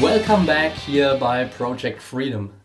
Welcome 0.00 0.46
back 0.46 0.72
here 0.72 1.18
by 1.18 1.44
Project 1.44 2.00
Freedom. 2.00 2.59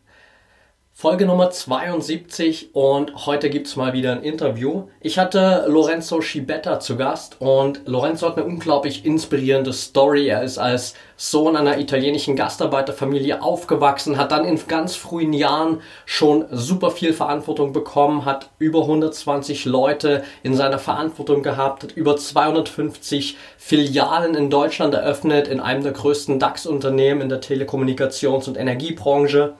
Folge 0.97 1.25
Nummer 1.25 1.49
72 1.49 2.69
und 2.71 3.25
heute 3.25 3.49
gibt 3.49 3.67
es 3.67 3.75
mal 3.75 3.91
wieder 3.91 4.13
ein 4.13 4.23
Interview. 4.23 4.87
Ich 5.01 5.19
hatte 5.19 5.65
Lorenzo 5.67 6.21
Schibetta 6.21 6.79
zu 6.79 6.95
Gast 6.95 7.41
und 7.41 7.81
Lorenzo 7.85 8.29
hat 8.29 8.37
eine 8.37 8.45
unglaublich 8.45 9.03
inspirierende 9.03 9.73
Story. 9.73 10.29
Er 10.29 10.41
ist 10.41 10.57
als 10.57 10.93
Sohn 11.17 11.57
einer 11.57 11.79
italienischen 11.79 12.37
Gastarbeiterfamilie 12.37 13.41
aufgewachsen, 13.41 14.17
hat 14.17 14.31
dann 14.31 14.45
in 14.45 14.57
ganz 14.69 14.95
frühen 14.95 15.33
Jahren 15.33 15.81
schon 16.05 16.45
super 16.49 16.91
viel 16.91 17.11
Verantwortung 17.11 17.73
bekommen, 17.73 18.23
hat 18.23 18.51
über 18.57 18.83
120 18.83 19.65
Leute 19.65 20.23
in 20.43 20.55
seiner 20.55 20.79
Verantwortung 20.79 21.43
gehabt, 21.43 21.83
hat 21.83 21.91
über 21.91 22.15
250 22.15 23.35
Filialen 23.57 24.33
in 24.33 24.49
Deutschland 24.49 24.93
eröffnet, 24.93 25.49
in 25.49 25.59
einem 25.59 25.83
der 25.83 25.91
größten 25.91 26.39
DAX-Unternehmen 26.39 27.19
in 27.19 27.27
der 27.27 27.41
Telekommunikations- 27.41 28.47
und 28.47 28.55
Energiebranche, 28.55 29.55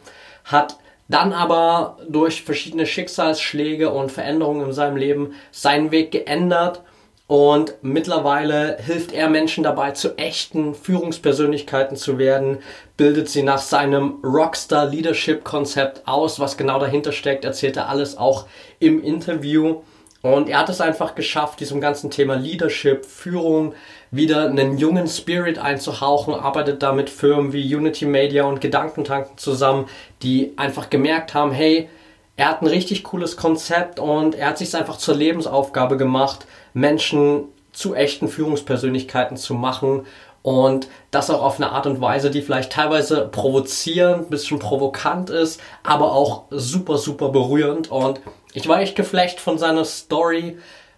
hat 0.45 0.77
dann 1.07 1.33
aber 1.33 1.97
durch 2.09 2.43
verschiedene 2.43 2.85
Schicksalsschläge 2.85 3.89
und 3.91 4.11
Veränderungen 4.11 4.67
in 4.67 4.73
seinem 4.73 4.97
Leben 4.97 5.33
seinen 5.51 5.91
Weg 5.91 6.11
geändert 6.11 6.81
und 7.27 7.73
mittlerweile 7.81 8.77
hilft 8.77 9.11
er 9.11 9.29
Menschen 9.29 9.63
dabei, 9.63 9.91
zu 9.91 10.15
echten 10.15 10.75
Führungspersönlichkeiten 10.75 11.97
zu 11.97 12.19
werden, 12.19 12.59
bildet 12.97 13.29
sie 13.29 13.41
nach 13.41 13.57
seinem 13.57 14.19
Rockstar 14.23 14.85
Leadership 14.85 15.43
Konzept 15.43 16.07
aus. 16.07 16.39
Was 16.39 16.55
genau 16.55 16.79
dahinter 16.79 17.11
steckt, 17.11 17.43
erzählt 17.43 17.77
er 17.77 17.89
alles 17.89 18.15
auch 18.15 18.45
im 18.77 19.03
Interview. 19.03 19.81
Und 20.25 20.49
er 20.49 20.57
hat 20.57 20.69
es 20.69 20.81
einfach 20.81 21.13
geschafft, 21.13 21.59
diesem 21.59 21.79
ganzen 21.79 22.09
Thema 22.09 22.33
Leadership, 22.33 23.05
Führung 23.05 23.75
wieder 24.09 24.49
einen 24.49 24.79
jungen 24.79 25.07
Spirit 25.07 25.59
einzuhauchen, 25.59 26.33
arbeitet 26.33 26.81
da 26.81 26.93
mit 26.93 27.11
Firmen 27.11 27.53
wie 27.53 27.75
Unity 27.75 28.07
Media 28.07 28.43
und 28.45 28.59
Gedankentanken 28.59 29.37
zusammen, 29.37 29.85
die 30.23 30.53
einfach 30.55 30.89
gemerkt 30.89 31.35
haben, 31.35 31.51
hey, 31.51 31.89
er 32.37 32.49
hat 32.49 32.63
ein 32.63 32.67
richtig 32.67 33.03
cooles 33.03 33.37
Konzept 33.37 33.99
und 33.99 34.33
er 34.33 34.47
hat 34.47 34.57
sich 34.57 34.75
einfach 34.75 34.97
zur 34.97 35.13
Lebensaufgabe 35.13 35.95
gemacht, 35.95 36.47
Menschen 36.73 37.43
zu 37.71 37.93
echten 37.93 38.27
Führungspersönlichkeiten 38.27 39.37
zu 39.37 39.53
machen 39.53 40.07
und 40.41 40.87
das 41.11 41.29
auch 41.29 41.43
auf 41.43 41.57
eine 41.57 41.71
Art 41.71 41.85
und 41.85 42.01
Weise, 42.01 42.31
die 42.31 42.41
vielleicht 42.41 42.71
teilweise 42.71 43.29
provozierend, 43.31 44.31
bisschen 44.31 44.57
provokant 44.57 45.29
ist, 45.29 45.61
aber 45.83 46.13
auch 46.13 46.45
super, 46.49 46.97
super 46.97 47.29
berührend 47.29 47.91
und 47.91 48.21
ich 48.55 48.67
war 48.67 48.81
echt 48.81 48.95
geflecht 48.95 49.39
von 49.39 49.57
seiner 49.57 49.85
Story, 49.85 50.57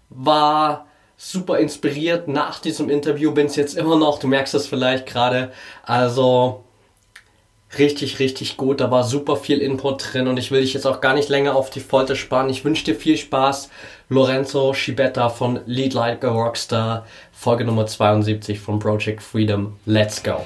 war 0.10 0.88
super 1.18 1.58
inspiriert 1.58 2.28
nach 2.28 2.60
diesem 2.60 2.90
Interview, 2.90 3.32
bin 3.32 3.48
es 3.48 3.56
jetzt 3.56 3.76
immer 3.76 3.98
noch, 3.98 4.20
du 4.20 4.28
merkst 4.28 4.54
es 4.54 4.68
vielleicht 4.68 5.08
gerade. 5.08 5.52
Also 5.84 6.64
richtig, 7.78 8.20
richtig 8.20 8.56
gut, 8.56 8.80
da 8.80 8.92
war 8.92 9.04
super 9.04 9.36
viel 9.36 9.58
Input 9.58 10.14
drin 10.14 10.28
und 10.28 10.38
ich 10.38 10.52
will 10.52 10.62
dich 10.62 10.74
jetzt 10.74 10.86
auch 10.86 11.02
gar 11.02 11.16
nicht 11.16 11.30
länger 11.30 11.56
auf 11.56 11.72
die 11.72 11.80
Folter 11.80 12.16
sparen. 12.16 12.50
Ich 12.50 12.64
wünsche 12.64 12.86
dir 12.86 12.96
viel 12.96 13.18
Spaß. 13.18 13.70
Lorenzo 14.10 14.74
Schibetta 14.74 15.30
von 15.30 15.60
Lead 15.66 15.94
Like 15.94 16.24
a 16.24 16.30
Rockstar, 16.30 17.06
Folge 17.32 17.66
Nummer 17.66 17.88
72 17.88 18.60
von 18.60 18.80
Project 18.80 19.22
Freedom. 19.22 19.78
Let's 19.86 20.22
go! 20.24 20.44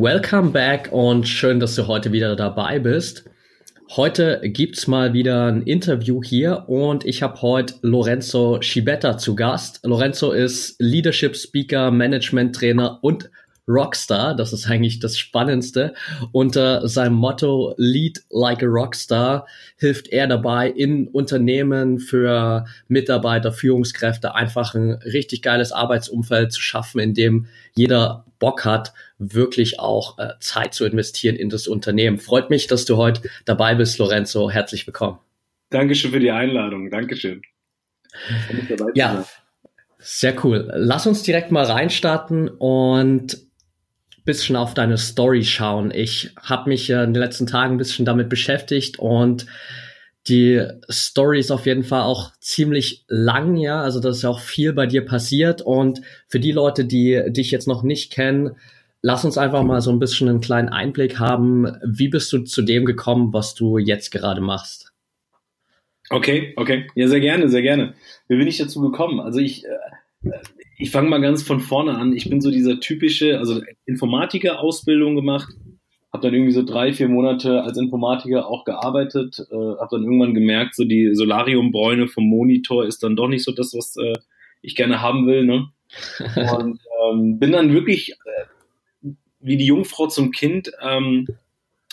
Welcome 0.00 0.52
back 0.52 0.90
und 0.92 1.26
schön, 1.26 1.58
dass 1.58 1.74
du 1.74 1.88
heute 1.88 2.12
wieder 2.12 2.36
dabei 2.36 2.78
bist. 2.78 3.24
Heute 3.96 4.40
gibt's 4.44 4.86
mal 4.86 5.12
wieder 5.12 5.46
ein 5.46 5.62
Interview 5.62 6.22
hier 6.22 6.68
und 6.68 7.04
ich 7.04 7.20
habe 7.24 7.42
heute 7.42 7.74
Lorenzo 7.82 8.62
Schibetta 8.62 9.18
zu 9.18 9.34
Gast. 9.34 9.80
Lorenzo 9.82 10.30
ist 10.30 10.76
Leadership 10.78 11.34
Speaker, 11.34 11.90
Management 11.90 12.54
Trainer 12.54 13.00
und 13.02 13.28
Rockstar. 13.68 14.34
Das 14.34 14.52
ist 14.52 14.68
eigentlich 14.68 14.98
das 14.98 15.18
Spannendste. 15.18 15.94
Unter 16.32 16.88
seinem 16.88 17.14
Motto 17.14 17.74
Lead 17.76 18.22
like 18.30 18.62
a 18.62 18.66
Rockstar 18.66 19.46
hilft 19.76 20.08
er 20.08 20.26
dabei, 20.26 20.68
in 20.70 21.08
Unternehmen 21.08 21.98
für 21.98 22.64
Mitarbeiter, 22.88 23.52
Führungskräfte 23.52 24.34
einfach 24.34 24.74
ein 24.74 24.92
richtig 25.04 25.42
geiles 25.42 25.72
Arbeitsumfeld 25.72 26.52
zu 26.52 26.60
schaffen, 26.60 27.00
in 27.00 27.14
dem 27.14 27.46
jeder 27.74 28.24
Bock 28.38 28.64
hat, 28.64 28.92
wirklich 29.18 29.80
auch 29.80 30.18
äh, 30.18 30.34
Zeit 30.40 30.74
zu 30.74 30.84
investieren 30.84 31.36
in 31.36 31.48
das 31.50 31.66
Unternehmen. 31.66 32.18
Freut 32.18 32.50
mich, 32.50 32.66
dass 32.66 32.84
du 32.84 32.96
heute 32.96 33.22
dabei 33.44 33.74
bist, 33.74 33.98
Lorenzo. 33.98 34.50
Herzlich 34.50 34.86
willkommen. 34.86 35.18
Dankeschön 35.70 36.12
für 36.12 36.20
die 36.20 36.30
Einladung. 36.30 36.90
Dankeschön. 36.90 37.42
Ja, 38.94 39.26
sehr 39.98 40.44
cool. 40.44 40.70
Lass 40.74 41.06
uns 41.06 41.22
direkt 41.22 41.50
mal 41.50 41.64
reinstarten 41.64 42.48
und 42.48 43.47
bisschen 44.28 44.56
auf 44.56 44.74
deine 44.74 44.98
Story 44.98 45.42
schauen. 45.42 45.90
Ich 45.90 46.34
habe 46.38 46.68
mich 46.68 46.90
in 46.90 47.14
den 47.14 47.14
letzten 47.14 47.46
Tagen 47.46 47.74
ein 47.74 47.78
bisschen 47.78 48.04
damit 48.04 48.28
beschäftigt 48.28 48.98
und 48.98 49.46
die 50.28 50.62
Story 50.90 51.40
ist 51.40 51.50
auf 51.50 51.64
jeden 51.64 51.82
Fall 51.82 52.02
auch 52.02 52.32
ziemlich 52.38 53.06
lang, 53.08 53.56
ja. 53.56 53.80
Also 53.80 54.00
das 54.00 54.18
ist 54.18 54.22
ja 54.24 54.28
auch 54.28 54.40
viel 54.40 54.74
bei 54.74 54.84
dir 54.84 55.02
passiert. 55.06 55.62
Und 55.62 56.02
für 56.28 56.40
die 56.40 56.52
Leute, 56.52 56.84
die 56.84 57.22
dich 57.28 57.50
jetzt 57.50 57.66
noch 57.66 57.82
nicht 57.82 58.12
kennen, 58.12 58.56
lass 59.00 59.24
uns 59.24 59.38
einfach 59.38 59.62
mal 59.62 59.80
so 59.80 59.90
ein 59.90 59.98
bisschen 59.98 60.28
einen 60.28 60.42
kleinen 60.42 60.68
Einblick 60.68 61.18
haben. 61.18 61.78
Wie 61.82 62.08
bist 62.08 62.30
du 62.34 62.40
zu 62.40 62.60
dem 62.60 62.84
gekommen, 62.84 63.32
was 63.32 63.54
du 63.54 63.78
jetzt 63.78 64.10
gerade 64.10 64.42
machst? 64.42 64.92
Okay, 66.10 66.52
okay. 66.56 66.86
Ja, 66.94 67.08
sehr 67.08 67.20
gerne, 67.20 67.48
sehr 67.48 67.62
gerne. 67.62 67.94
Wie 68.28 68.36
bin 68.36 68.46
ich 68.46 68.58
dazu 68.58 68.82
gekommen? 68.82 69.20
Also 69.20 69.38
ich, 69.40 69.64
äh, 69.64 70.30
ich 70.78 70.90
fange 70.90 71.08
mal 71.08 71.20
ganz 71.20 71.42
von 71.42 71.60
vorne 71.60 71.96
an. 71.96 72.14
Ich 72.14 72.30
bin 72.30 72.40
so 72.40 72.50
dieser 72.50 72.78
typische, 72.80 73.38
also 73.38 73.60
Informatiker-Ausbildung 73.86 75.16
gemacht, 75.16 75.48
habe 76.12 76.22
dann 76.22 76.34
irgendwie 76.34 76.52
so 76.52 76.62
drei, 76.62 76.92
vier 76.92 77.08
Monate 77.08 77.62
als 77.62 77.76
Informatiker 77.76 78.46
auch 78.46 78.64
gearbeitet, 78.64 79.38
äh, 79.50 79.54
habe 79.54 79.88
dann 79.90 80.04
irgendwann 80.04 80.34
gemerkt, 80.34 80.76
so 80.76 80.84
die 80.84 81.14
Solariumbräune 81.14 82.06
vom 82.06 82.24
Monitor 82.24 82.86
ist 82.86 83.02
dann 83.02 83.16
doch 83.16 83.28
nicht 83.28 83.44
so 83.44 83.52
das, 83.52 83.74
was 83.74 83.96
äh, 83.96 84.14
ich 84.62 84.76
gerne 84.76 85.02
haben 85.02 85.26
will. 85.26 85.44
Ne? 85.44 85.68
Und 86.58 86.80
ähm, 87.04 87.38
bin 87.38 87.52
dann 87.52 87.74
wirklich 87.74 88.12
äh, 88.12 89.08
wie 89.40 89.56
die 89.56 89.66
Jungfrau 89.66 90.06
zum 90.06 90.30
Kind 90.30 90.70
ähm, 90.82 91.26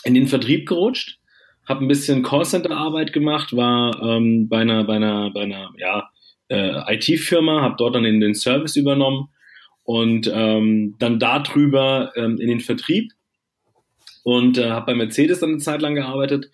in 0.04 0.14
den 0.14 0.26
Vertrieb 0.26 0.66
gerutscht, 0.68 1.18
habe 1.66 1.84
ein 1.84 1.88
bisschen 1.88 2.22
Callcenter-Arbeit 2.22 3.12
gemacht, 3.12 3.56
war 3.56 4.00
ähm, 4.02 4.48
bei 4.48 4.58
einer, 4.58 4.84
bei 4.84 4.94
einer, 4.94 5.30
bei 5.30 5.42
einer, 5.42 5.72
ja, 5.76 6.08
äh, 6.48 6.94
IT-Firma, 6.94 7.62
habe 7.62 7.76
dort 7.78 7.94
dann 7.94 8.04
in 8.04 8.20
den 8.20 8.34
Service 8.34 8.76
übernommen 8.76 9.28
und 9.84 10.30
ähm, 10.32 10.96
dann 10.98 11.18
darüber 11.18 12.12
ähm, 12.16 12.38
in 12.40 12.48
den 12.48 12.60
Vertrieb 12.60 13.12
und 14.24 14.58
äh, 14.58 14.70
habe 14.70 14.86
bei 14.86 14.94
Mercedes 14.94 15.40
dann 15.40 15.50
eine 15.50 15.58
Zeit 15.58 15.82
lang 15.82 15.94
gearbeitet 15.94 16.50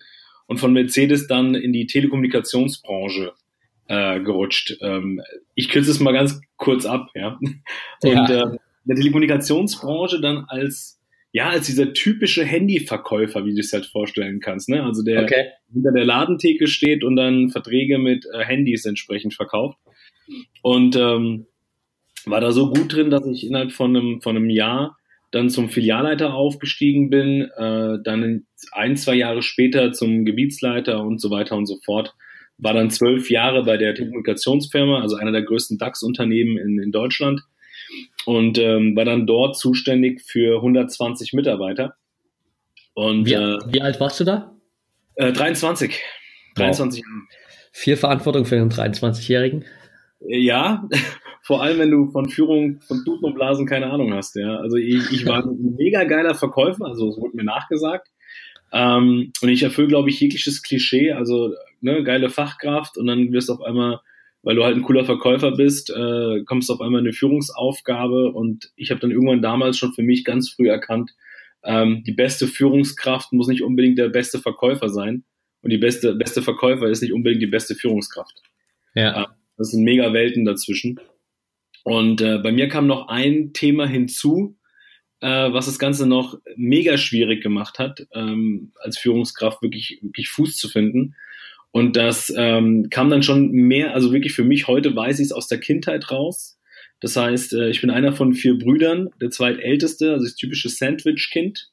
und 0.47 0.57
von 0.57 0.73
Mercedes 0.73 1.27
dann 1.27 1.55
in 1.55 1.73
die 1.73 1.87
Telekommunikationsbranche 1.87 3.33
äh, 3.87 4.19
gerutscht. 4.19 4.77
Ähm, 4.81 5.21
ich 5.55 5.69
kürze 5.69 5.91
es 5.91 5.99
mal 5.99 6.13
ganz 6.13 6.39
kurz 6.57 6.85
ab, 6.85 7.09
ja. 7.15 7.39
Und 7.39 7.63
ja. 8.03 8.25
Äh, 8.27 8.41
in 8.43 8.59
der 8.85 8.95
Telekommunikationsbranche 8.97 10.19
dann 10.21 10.45
als 10.47 10.99
ja, 11.33 11.49
als 11.49 11.65
dieser 11.65 11.93
typische 11.93 12.45
Handyverkäufer, 12.45 13.43
wie 13.43 13.55
du 13.55 13.59
es 13.59 13.73
halt 13.73 13.87
vorstellen 13.87 14.39
kannst, 14.39 14.69
ne? 14.69 14.83
Also 14.83 15.03
der 15.03 15.23
okay. 15.23 15.47
hinter 15.73 15.91
der 15.91 16.05
Ladentheke 16.05 16.67
steht 16.67 17.03
und 17.03 17.15
dann 17.15 17.49
Verträge 17.49 17.97
mit 17.97 18.25
äh, 18.31 18.45
Handys 18.45 18.85
entsprechend 18.85 19.33
verkauft. 19.33 19.79
Und 20.61 20.95
ähm, 20.95 21.47
war 22.25 22.39
da 22.39 22.51
so 22.51 22.71
gut 22.71 22.93
drin, 22.93 23.09
dass 23.09 23.25
ich 23.25 23.47
innerhalb 23.47 23.71
von 23.71 23.97
einem, 23.97 24.21
von 24.21 24.37
einem 24.37 24.51
Jahr 24.51 24.95
dann 25.31 25.49
zum 25.49 25.69
Filialleiter 25.69 26.35
aufgestiegen 26.35 27.09
bin, 27.09 27.49
äh, 27.57 27.97
dann 28.03 28.45
ein, 28.71 28.95
zwei 28.95 29.15
Jahre 29.15 29.41
später 29.41 29.91
zum 29.91 30.25
Gebietsleiter 30.25 31.03
und 31.03 31.19
so 31.19 31.31
weiter 31.31 31.57
und 31.57 31.65
so 31.65 31.79
fort. 31.83 32.13
War 32.59 32.75
dann 32.75 32.91
zwölf 32.91 33.31
Jahre 33.31 33.63
bei 33.63 33.77
der 33.77 33.95
Telekommunikationsfirma, 33.95 35.01
also 35.01 35.15
einer 35.15 35.31
der 35.31 35.41
größten 35.41 35.79
DAX-Unternehmen 35.79 36.59
in, 36.59 36.79
in 36.79 36.91
Deutschland 36.91 37.41
und 38.25 38.57
ähm, 38.57 38.95
war 38.95 39.05
dann 39.05 39.27
dort 39.27 39.57
zuständig 39.57 40.21
für 40.21 40.57
120 40.57 41.33
Mitarbeiter. 41.33 41.95
Und, 42.93 43.25
wie, 43.25 43.33
äh, 43.33 43.59
wie 43.67 43.81
alt 43.81 43.99
warst 43.99 44.19
du 44.19 44.23
da? 44.23 44.55
Äh, 45.15 45.31
23. 45.31 45.99
23 46.55 47.03
wow. 47.03 47.23
Viel 47.71 47.97
Verantwortung 47.97 48.45
für 48.45 48.55
einen 48.55 48.69
23-Jährigen? 48.69 49.65
Ja, 50.19 50.87
vor 51.41 51.61
allem 51.61 51.79
wenn 51.79 51.91
du 51.91 52.11
von 52.11 52.29
Führung 52.29 52.79
von 52.81 53.03
Tuten 53.03 53.25
und 53.25 53.35
Blasen 53.35 53.65
keine 53.65 53.89
Ahnung 53.91 54.13
hast. 54.13 54.35
Ja, 54.35 54.57
also 54.57 54.77
ich, 54.77 55.11
ich 55.11 55.25
war 55.25 55.43
ein 55.43 55.75
mega 55.77 56.03
geiler 56.03 56.35
Verkäufer, 56.35 56.85
also 56.85 57.09
es 57.09 57.17
wurde 57.17 57.35
mir 57.35 57.43
nachgesagt. 57.43 58.07
Ähm, 58.71 59.31
und 59.41 59.49
ich 59.49 59.63
erfülle, 59.63 59.87
glaube 59.87 60.09
ich, 60.09 60.19
jegliches 60.19 60.63
Klischee, 60.63 61.11
also 61.11 61.53
ne, 61.81 62.03
geile 62.03 62.29
Fachkraft 62.29 62.97
und 62.97 63.05
dann 63.05 63.31
wirst 63.31 63.49
du 63.49 63.53
auf 63.53 63.61
einmal, 63.61 63.99
weil 64.43 64.55
du 64.55 64.63
halt 64.63 64.75
ein 64.75 64.83
cooler 64.83 65.05
Verkäufer 65.05 65.51
bist, 65.51 65.89
äh, 65.89 66.43
kommst 66.45 66.69
du 66.69 66.73
auf 66.73 66.81
einmal 66.81 67.01
eine 67.01 67.13
Führungsaufgabe 67.13 68.31
und 68.31 68.71
ich 68.75 68.91
habe 68.91 68.99
dann 68.99 69.11
irgendwann 69.11 69.41
damals 69.41 69.77
schon 69.77 69.93
für 69.93 70.03
mich 70.03 70.23
ganz 70.23 70.49
früh 70.49 70.69
erkannt, 70.69 71.11
ähm, 71.63 72.03
die 72.05 72.11
beste 72.11 72.47
Führungskraft 72.47 73.31
muss 73.31 73.47
nicht 73.47 73.63
unbedingt 73.63 73.97
der 73.97 74.09
beste 74.09 74.39
Verkäufer 74.39 74.89
sein 74.89 75.23
und 75.61 75.71
die 75.71 75.77
beste, 75.77 76.13
beste 76.13 76.41
Verkäufer 76.41 76.89
ist 76.89 77.01
nicht 77.01 77.13
unbedingt 77.13 77.41
die 77.41 77.47
beste 77.47 77.73
Führungskraft. 77.73 78.41
Ja. 78.95 79.23
Äh, 79.23 79.27
das 79.57 79.71
sind 79.71 79.83
mega 79.83 80.11
Welten 80.13 80.45
dazwischen. 80.45 80.99
Und 81.83 82.21
äh, 82.21 82.37
bei 82.39 82.51
mir 82.51 82.67
kam 82.67 82.87
noch 82.87 83.07
ein 83.07 83.53
Thema 83.53 83.87
hinzu, 83.87 84.57
äh, 85.21 85.53
was 85.53 85.67
das 85.67 85.79
Ganze 85.79 86.05
noch 86.05 86.37
mega 86.55 86.97
schwierig 86.97 87.41
gemacht 87.41 87.79
hat, 87.79 88.05
ähm, 88.13 88.73
als 88.75 88.97
Führungskraft 88.97 89.61
wirklich, 89.61 89.99
wirklich 90.01 90.29
Fuß 90.29 90.57
zu 90.57 90.67
finden. 90.69 91.15
Und 91.73 91.95
das 91.95 92.31
ähm, 92.37 92.87
kam 92.91 93.09
dann 93.09 93.23
schon 93.23 93.49
mehr, 93.49 93.95
also 93.95 94.13
wirklich 94.13 94.33
für 94.33 94.43
mich, 94.43 94.67
heute 94.67 94.95
weiß 94.95 95.17
ich 95.17 95.25
es 95.25 95.31
aus 95.31 95.47
der 95.47 95.59
Kindheit 95.59 96.11
raus. 96.11 96.59
Das 97.01 97.17
heißt, 97.17 97.53
äh, 97.53 97.69
ich 97.69 97.81
bin 97.81 97.89
einer 97.89 98.13
von 98.13 98.35
vier 98.35 98.59
Brüdern, 98.59 99.09
der 99.19 99.31
zweitälteste, 99.31 100.11
also 100.11 100.23
das 100.23 100.35
typische 100.35 100.69
Sandwich-Kind. 100.69 101.71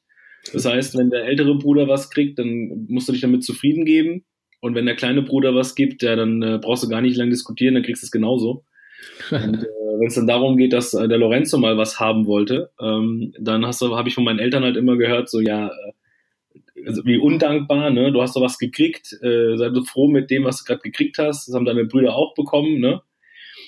Das 0.53 0.65
heißt, 0.65 0.97
wenn 0.97 1.11
der 1.11 1.25
ältere 1.25 1.55
Bruder 1.55 1.87
was 1.87 2.09
kriegt, 2.09 2.39
dann 2.39 2.87
musst 2.89 3.09
du 3.09 3.11
dich 3.11 3.21
damit 3.21 3.43
zufrieden 3.43 3.85
geben. 3.85 4.25
Und 4.59 4.73
wenn 4.73 4.87
der 4.87 4.95
kleine 4.95 5.21
Bruder 5.21 5.53
was 5.53 5.75
gibt, 5.75 6.01
ja, 6.01 6.15
dann 6.15 6.41
äh, 6.41 6.57
brauchst 6.59 6.83
du 6.83 6.89
gar 6.89 7.01
nicht 7.01 7.15
lange 7.15 7.29
diskutieren, 7.29 7.75
dann 7.75 7.83
kriegst 7.83 8.01
du 8.01 8.07
es 8.07 8.11
genauso. 8.11 8.65
Und 9.29 9.63
äh, 9.63 9.99
wenn 9.99 10.07
es 10.07 10.15
dann 10.15 10.25
darum 10.25 10.57
geht, 10.57 10.73
dass 10.73 10.95
äh, 10.95 11.07
der 11.07 11.19
Lorenzo 11.19 11.59
mal 11.59 11.77
was 11.77 11.99
haben 11.99 12.25
wollte, 12.25 12.71
ähm, 12.81 13.33
dann 13.39 13.67
hast 13.67 13.81
du, 13.81 13.95
habe 13.95 14.09
ich 14.09 14.15
von 14.15 14.23
meinen 14.23 14.39
Eltern 14.39 14.63
halt 14.63 14.77
immer 14.77 14.97
gehört, 14.97 15.29
so 15.29 15.39
ja, 15.39 15.67
äh, 15.67 15.91
also 16.85 17.05
wie 17.05 17.17
undankbar, 17.17 17.89
ne? 17.89 18.11
Du 18.11 18.21
hast 18.21 18.35
doch 18.35 18.41
was 18.41 18.57
gekriegt, 18.57 19.13
äh, 19.21 19.57
sei 19.57 19.69
du 19.69 19.83
froh 19.83 20.07
mit 20.07 20.29
dem, 20.29 20.43
was 20.43 20.59
du 20.59 20.65
gerade 20.65 20.81
gekriegt 20.81 21.17
hast. 21.17 21.47
Das 21.47 21.55
haben 21.55 21.65
deine 21.65 21.85
Brüder 21.85 22.15
auch 22.15 22.33
bekommen, 22.33 22.79
ne? 22.79 23.01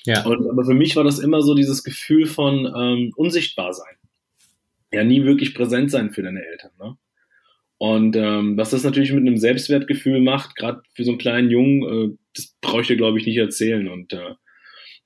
Ja. 0.05 0.25
Und, 0.25 0.49
aber 0.49 0.65
für 0.65 0.73
mich 0.73 0.95
war 0.95 1.03
das 1.03 1.19
immer 1.19 1.41
so 1.41 1.55
dieses 1.55 1.83
Gefühl 1.83 2.25
von 2.25 2.65
ähm, 2.65 3.13
unsichtbar 3.15 3.73
sein. 3.73 3.95
Ja, 4.91 5.03
nie 5.03 5.23
wirklich 5.23 5.55
präsent 5.55 5.91
sein 5.91 6.11
für 6.11 6.21
deine 6.21 6.45
Eltern, 6.45 6.71
ne? 6.79 6.97
Und 7.77 8.15
ähm, 8.15 8.55
was 8.55 8.69
das 8.69 8.83
natürlich 8.83 9.11
mit 9.11 9.27
einem 9.27 9.37
Selbstwertgefühl 9.37 10.21
macht, 10.21 10.55
gerade 10.55 10.83
für 10.93 11.03
so 11.03 11.11
einen 11.11 11.17
kleinen 11.17 11.49
Jungen, 11.49 11.83
äh, 11.83 12.17
das 12.33 12.55
brauche 12.61 12.81
ich 12.81 12.87
dir, 12.87 12.95
glaube 12.95 13.19
ich, 13.19 13.25
nicht 13.25 13.35
erzählen. 13.35 13.89
Und 13.89 14.13
äh, 14.13 14.35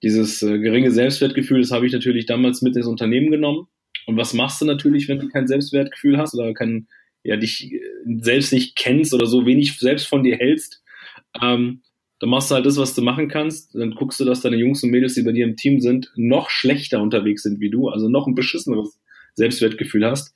dieses 0.03 0.43
äh, 0.43 0.59
geringe 0.59 0.91
Selbstwertgefühl, 0.91 1.61
das 1.61 1.71
habe 1.71 1.87
ich 1.87 1.93
natürlich 1.93 2.27
damals 2.27 2.61
mit 2.61 2.75
ins 2.75 2.85
Unternehmen 2.85 3.31
genommen. 3.31 3.67
Und 4.05 4.17
was 4.17 4.33
machst 4.33 4.61
du 4.61 4.65
natürlich, 4.65 5.07
wenn 5.07 5.19
du 5.19 5.27
kein 5.27 5.47
Selbstwertgefühl 5.47 6.17
hast 6.17 6.35
oder 6.35 6.53
kein, 6.53 6.87
ja, 7.27 7.35
dich 7.35 7.73
äh, 7.73 7.79
selbst 8.21 8.53
nicht 8.53 8.75
kennst 8.75 9.13
oder 9.13 9.25
so 9.25 9.45
wenig 9.45 9.77
selbst 9.77 10.07
von 10.07 10.23
dir 10.23 10.37
hältst? 10.37 10.81
Ähm, 11.41 11.81
dann 12.19 12.29
machst 12.29 12.49
du 12.49 12.55
halt 12.55 12.65
das, 12.65 12.77
was 12.77 12.95
du 12.95 13.01
machen 13.01 13.27
kannst. 13.27 13.75
Dann 13.75 13.91
guckst 13.91 14.19
du, 14.19 14.25
dass 14.25 14.41
deine 14.41 14.55
Jungs 14.55 14.81
und 14.81 14.89
Mädels, 14.91 15.13
die 15.13 15.23
bei 15.23 15.33
dir 15.33 15.45
im 15.45 15.57
Team 15.57 15.81
sind, 15.81 16.11
noch 16.15 16.49
schlechter 16.49 17.01
unterwegs 17.01 17.43
sind 17.43 17.59
wie 17.59 17.69
du, 17.69 17.89
also 17.89 18.09
noch 18.09 18.27
ein 18.27 18.33
beschisseneres 18.33 18.99
Selbstwertgefühl 19.35 20.05
hast, 20.05 20.33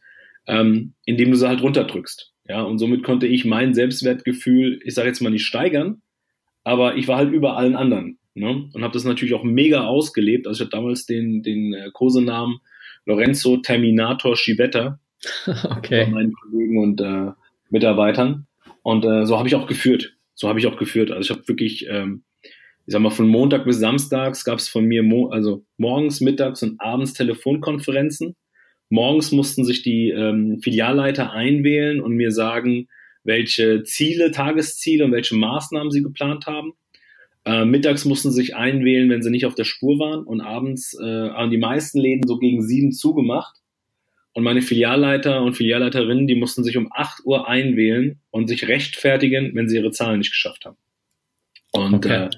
ähm, 0.48 0.94
indem 1.06 1.32
du 1.32 1.38
sie 1.38 1.48
halt 1.48 1.62
runterdrückst. 1.62 2.34
Ja, 2.48 2.62
und 2.62 2.78
somit 2.78 3.04
konnte 3.04 3.26
ich 3.26 3.46
mein 3.46 3.74
Selbstwertgefühl, 3.74 4.82
ich 4.84 4.94
sage 4.94 5.08
jetzt 5.08 5.22
mal 5.22 5.30
nicht 5.30 5.46
steigern, 5.46 6.02
aber 6.64 6.98
ich 6.98 7.08
war 7.08 7.18
halt 7.18 7.32
über 7.32 7.56
allen 7.56 7.76
anderen. 7.76 8.20
Ne? 8.34 8.70
Und 8.74 8.84
habe 8.84 8.94
das 8.94 9.06
natürlich 9.06 9.34
auch 9.34 9.44
mega 9.44 9.86
ausgelebt. 9.86 10.46
Also 10.46 10.58
ich 10.58 10.68
hatte 10.68 10.78
damals 10.78 11.06
den, 11.06 11.42
den 11.42 11.74
äh, 11.74 11.90
Kosenamen 11.94 12.60
Lorenzo 13.06 13.58
Terminator 13.58 14.36
Schibetta 14.36 15.00
okay. 15.69 16.06
von 16.06 16.13
meinen 16.13 16.33
Kollegen 16.33 16.77
und 16.79 17.01
äh, 17.01 17.31
Mitarbeitern. 17.69 18.47
Und 18.83 19.06
äh, 19.06 19.25
so 19.25 19.38
habe 19.38 19.47
ich 19.47 19.56
auch 19.56 19.68
geführt. 19.68 20.15
So 20.33 20.50
habe 20.50 20.59
ich 20.59 20.68
auch 20.68 20.77
geführt. 20.77 21.12
Also 21.12 21.31
ich 21.31 21.38
habe 21.38 21.47
wirklich, 21.47 21.88
ähm, 21.89 22.23
ich 22.44 22.94
sag 22.94 23.01
mal, 23.01 23.12
von 23.12 23.27
Montag 23.27 23.65
bis 23.65 23.77
Samstags 23.77 24.44
gab 24.44 24.59
es 24.59 24.68
von 24.68 24.85
mir, 24.85 25.03
mo 25.03 25.27
also 25.27 25.63
morgens, 25.77 26.21
mittags 26.21 26.63
und 26.63 26.81
abends 26.81 27.13
Telefonkonferenzen 27.13 28.35
Morgens 28.91 29.31
mussten 29.31 29.63
sich 29.63 29.83
die 29.83 30.09
ähm, 30.09 30.59
Filialleiter 30.62 31.31
einwählen 31.31 32.01
und 32.01 32.13
mir 32.13 32.31
sagen, 32.31 32.89
welche 33.23 33.83
Ziele, 33.83 34.31
Tagesziele 34.31 35.06
und 35.06 35.13
welche 35.13 35.35
Maßnahmen 35.35 35.91
sie 35.91 36.03
geplant 36.03 36.45
haben. 36.45 36.73
Äh, 37.45 37.63
mittags 37.63 38.03
mussten 38.03 38.31
sie 38.31 38.41
sich 38.41 38.56
einwählen, 38.57 39.09
wenn 39.09 39.21
sie 39.21 39.29
nicht 39.29 39.45
auf 39.45 39.56
der 39.56 39.63
Spur 39.63 39.97
waren 39.97 40.25
und 40.25 40.41
abends 40.41 40.94
äh, 41.00 41.29
haben 41.29 41.51
die 41.51 41.57
meisten 41.57 42.00
Läden 42.00 42.27
so 42.27 42.38
gegen 42.38 42.62
sieben 42.62 42.91
zugemacht. 42.91 43.61
Und 44.33 44.44
meine 44.44 44.62
Filialleiter 44.62 45.42
und 45.42 45.56
Filialleiterinnen, 45.56 46.28
die 46.28 46.36
mussten 46.36 46.63
sich 46.63 46.78
um 46.78 46.89
acht 46.92 47.25
Uhr 47.25 47.50
einwählen 47.50 48.19
und 48.30 48.48
sich 48.48 48.68
rechtfertigen, 48.68 49.54
wenn 49.56 49.68
sie 49.68 49.78
ihre 49.78 49.92
Zahlen 49.92 50.19
nicht 50.19 50.31
geschafft 50.31 50.66
haben. 50.66 50.78
Und 51.72 51.94
okay. 51.95 52.25
äh, 52.25 52.30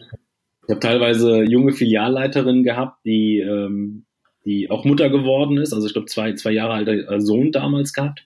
ich 0.66 0.70
habe 0.70 0.80
teilweise 0.80 1.44
junge 1.44 1.74
Filialleiterinnen 1.74 2.64
gehabt, 2.64 3.06
die 3.06 3.40
ähm, 3.40 4.06
die 4.46 4.70
auch 4.70 4.86
Mutter 4.86 5.10
geworden 5.10 5.58
ist, 5.58 5.74
also 5.74 5.88
ich 5.88 5.94
glaube 5.94 6.08
zwei, 6.08 6.34
zwei 6.34 6.52
Jahre 6.52 6.74
alter 6.74 7.22
Sohn 7.22 7.52
damals 7.52 7.94
gehabt. 7.94 8.26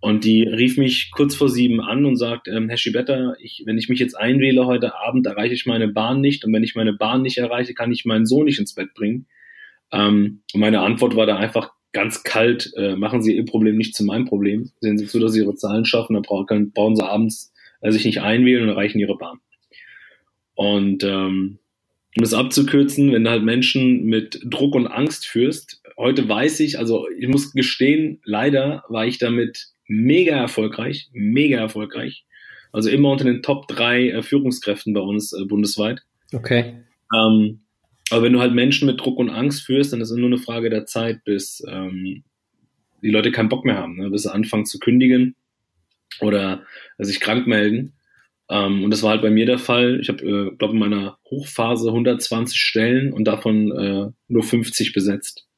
Und 0.00 0.24
die 0.24 0.42
rief 0.42 0.78
mich 0.78 1.12
kurz 1.12 1.36
vor 1.36 1.48
sieben 1.48 1.80
an 1.80 2.04
und 2.04 2.16
sagt, 2.16 2.48
ähm, 2.48 2.68
Herr 2.68 2.76
Schibetta, 2.76 3.34
ich, 3.38 3.62
wenn 3.66 3.78
ich 3.78 3.88
mich 3.88 4.00
jetzt 4.00 4.14
einwähle 4.14 4.66
heute 4.66 4.96
Abend, 4.98 5.26
erreiche 5.26 5.54
ich 5.54 5.64
meine 5.64 5.86
Bahn 5.86 6.20
nicht. 6.20 6.44
Und 6.44 6.52
wenn 6.52 6.64
ich 6.64 6.74
meine 6.74 6.92
Bahn 6.92 7.22
nicht 7.22 7.38
erreiche, 7.38 7.72
kann 7.72 7.92
ich 7.92 8.04
meinen 8.04 8.26
Sohn 8.26 8.46
nicht 8.46 8.58
ins 8.58 8.74
Bett 8.74 8.94
bringen. 8.94 9.28
Ähm, 9.92 10.42
und 10.52 10.60
meine 10.60 10.80
Antwort 10.80 11.14
war 11.14 11.26
da 11.26 11.36
einfach 11.36 11.70
ganz 11.92 12.22
kalt, 12.22 12.72
äh, 12.76 12.96
machen 12.96 13.22
Sie 13.22 13.36
Ihr 13.36 13.44
Problem 13.44 13.76
nicht 13.76 13.94
zu 13.94 14.04
meinem 14.04 14.24
Problem. 14.24 14.70
Sehen 14.80 14.98
Sie 14.98 15.06
zu, 15.06 15.18
dass 15.18 15.32
Sie 15.32 15.40
Ihre 15.40 15.54
Zahlen 15.54 15.84
schaffen, 15.84 16.14
dann 16.14 16.22
brauchen, 16.22 16.72
brauchen 16.72 16.96
Sie 16.96 17.06
abends 17.06 17.52
äh, 17.80 17.92
sich 17.92 18.04
nicht 18.04 18.20
einwählen 18.20 18.62
und 18.62 18.70
erreichen 18.70 18.98
Ihre 18.98 19.16
Bahn. 19.16 19.38
Und 20.54 21.04
ähm, 21.04 21.58
um 22.16 22.24
es 22.24 22.34
abzukürzen, 22.34 23.12
wenn 23.12 23.24
du 23.24 23.30
halt 23.30 23.42
Menschen 23.42 24.04
mit 24.04 24.40
Druck 24.44 24.74
und 24.74 24.86
Angst 24.86 25.26
führst, 25.26 25.82
heute 25.96 26.28
weiß 26.28 26.60
ich, 26.60 26.78
also 26.78 27.06
ich 27.18 27.28
muss 27.28 27.52
gestehen, 27.52 28.20
leider 28.24 28.84
war 28.88 29.06
ich 29.06 29.18
damit 29.18 29.68
mega 29.86 30.36
erfolgreich, 30.36 31.08
mega 31.12 31.58
erfolgreich. 31.58 32.24
Also 32.70 32.90
immer 32.90 33.10
unter 33.10 33.24
den 33.24 33.42
Top 33.42 33.68
drei 33.68 34.10
äh, 34.10 34.22
Führungskräften 34.22 34.94
bei 34.94 35.00
uns 35.00 35.32
äh, 35.32 35.44
bundesweit. 35.44 36.02
Okay. 36.32 36.74
Ähm, 37.14 37.61
aber 38.12 38.24
wenn 38.24 38.32
du 38.34 38.40
halt 38.40 38.52
Menschen 38.52 38.86
mit 38.86 39.00
Druck 39.00 39.18
und 39.18 39.30
Angst 39.30 39.62
führst, 39.62 39.92
dann 39.92 40.00
ist 40.00 40.10
es 40.10 40.16
nur 40.16 40.26
eine 40.26 40.38
Frage 40.38 40.68
der 40.68 40.84
Zeit, 40.84 41.24
bis 41.24 41.62
ähm, 41.66 42.24
die 43.02 43.10
Leute 43.10 43.32
keinen 43.32 43.48
Bock 43.48 43.64
mehr 43.64 43.76
haben, 43.76 43.96
ne? 43.96 44.10
bis 44.10 44.22
sie 44.22 44.32
anfangen 44.32 44.66
zu 44.66 44.78
kündigen 44.78 45.34
oder 46.20 46.62
äh, 46.98 47.04
sich 47.04 47.20
krank 47.20 47.46
melden. 47.46 47.94
Ähm, 48.50 48.84
und 48.84 48.90
das 48.90 49.02
war 49.02 49.12
halt 49.12 49.22
bei 49.22 49.30
mir 49.30 49.46
der 49.46 49.58
Fall. 49.58 49.98
Ich 50.00 50.08
habe, 50.08 50.22
äh, 50.24 50.56
glaube 50.56 50.74
in 50.74 50.80
meiner 50.80 51.18
Hochphase 51.30 51.88
120 51.88 52.58
Stellen 52.58 53.12
und 53.12 53.24
davon 53.24 53.72
äh, 53.72 54.10
nur 54.28 54.42
50 54.42 54.92
besetzt. 54.92 55.48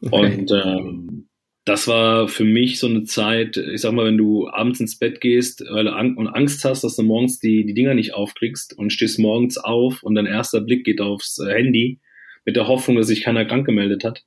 Okay. 0.00 0.36
Und 0.38 0.50
ähm, 0.50 1.28
das 1.64 1.86
war 1.86 2.26
für 2.26 2.44
mich 2.44 2.80
so 2.80 2.88
eine 2.88 3.04
Zeit, 3.04 3.56
ich 3.56 3.80
sag 3.80 3.92
mal, 3.92 4.06
wenn 4.06 4.18
du 4.18 4.48
abends 4.48 4.80
ins 4.80 4.98
Bett 4.98 5.20
gehst 5.20 5.64
weil 5.70 5.84
du 5.84 5.92
Ang 5.92 6.16
und 6.16 6.26
Angst 6.26 6.64
hast, 6.64 6.82
dass 6.82 6.96
du 6.96 7.02
morgens 7.02 7.38
die, 7.38 7.64
die 7.64 7.74
Dinger 7.74 7.94
nicht 7.94 8.14
aufkriegst 8.14 8.76
und 8.76 8.92
stehst 8.92 9.18
morgens 9.20 9.58
auf 9.58 10.02
und 10.02 10.14
dein 10.14 10.26
erster 10.26 10.60
Blick 10.60 10.84
geht 10.84 11.00
aufs 11.00 11.38
äh, 11.38 11.52
Handy 11.52 12.00
mit 12.44 12.56
der 12.56 12.66
Hoffnung, 12.66 12.96
dass 12.96 13.06
sich 13.06 13.22
keiner 13.22 13.44
krank 13.44 13.64
gemeldet 13.64 14.02
hat. 14.02 14.24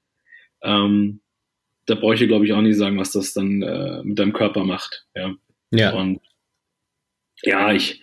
Ähm, 0.64 1.20
da 1.86 1.96
bräuchte 1.96 2.24
ich, 2.24 2.30
glaube 2.30 2.46
ich, 2.46 2.54
auch 2.54 2.62
nicht 2.62 2.78
sagen, 2.78 2.98
was 2.98 3.12
das 3.12 3.34
dann 3.34 3.62
äh, 3.62 4.02
mit 4.04 4.18
deinem 4.18 4.34
Körper 4.34 4.64
macht. 4.64 5.06
Ja. 5.14 5.36
ja. 5.72 5.94
Und 5.94 6.22
ja, 7.44 7.74
ich 7.74 8.02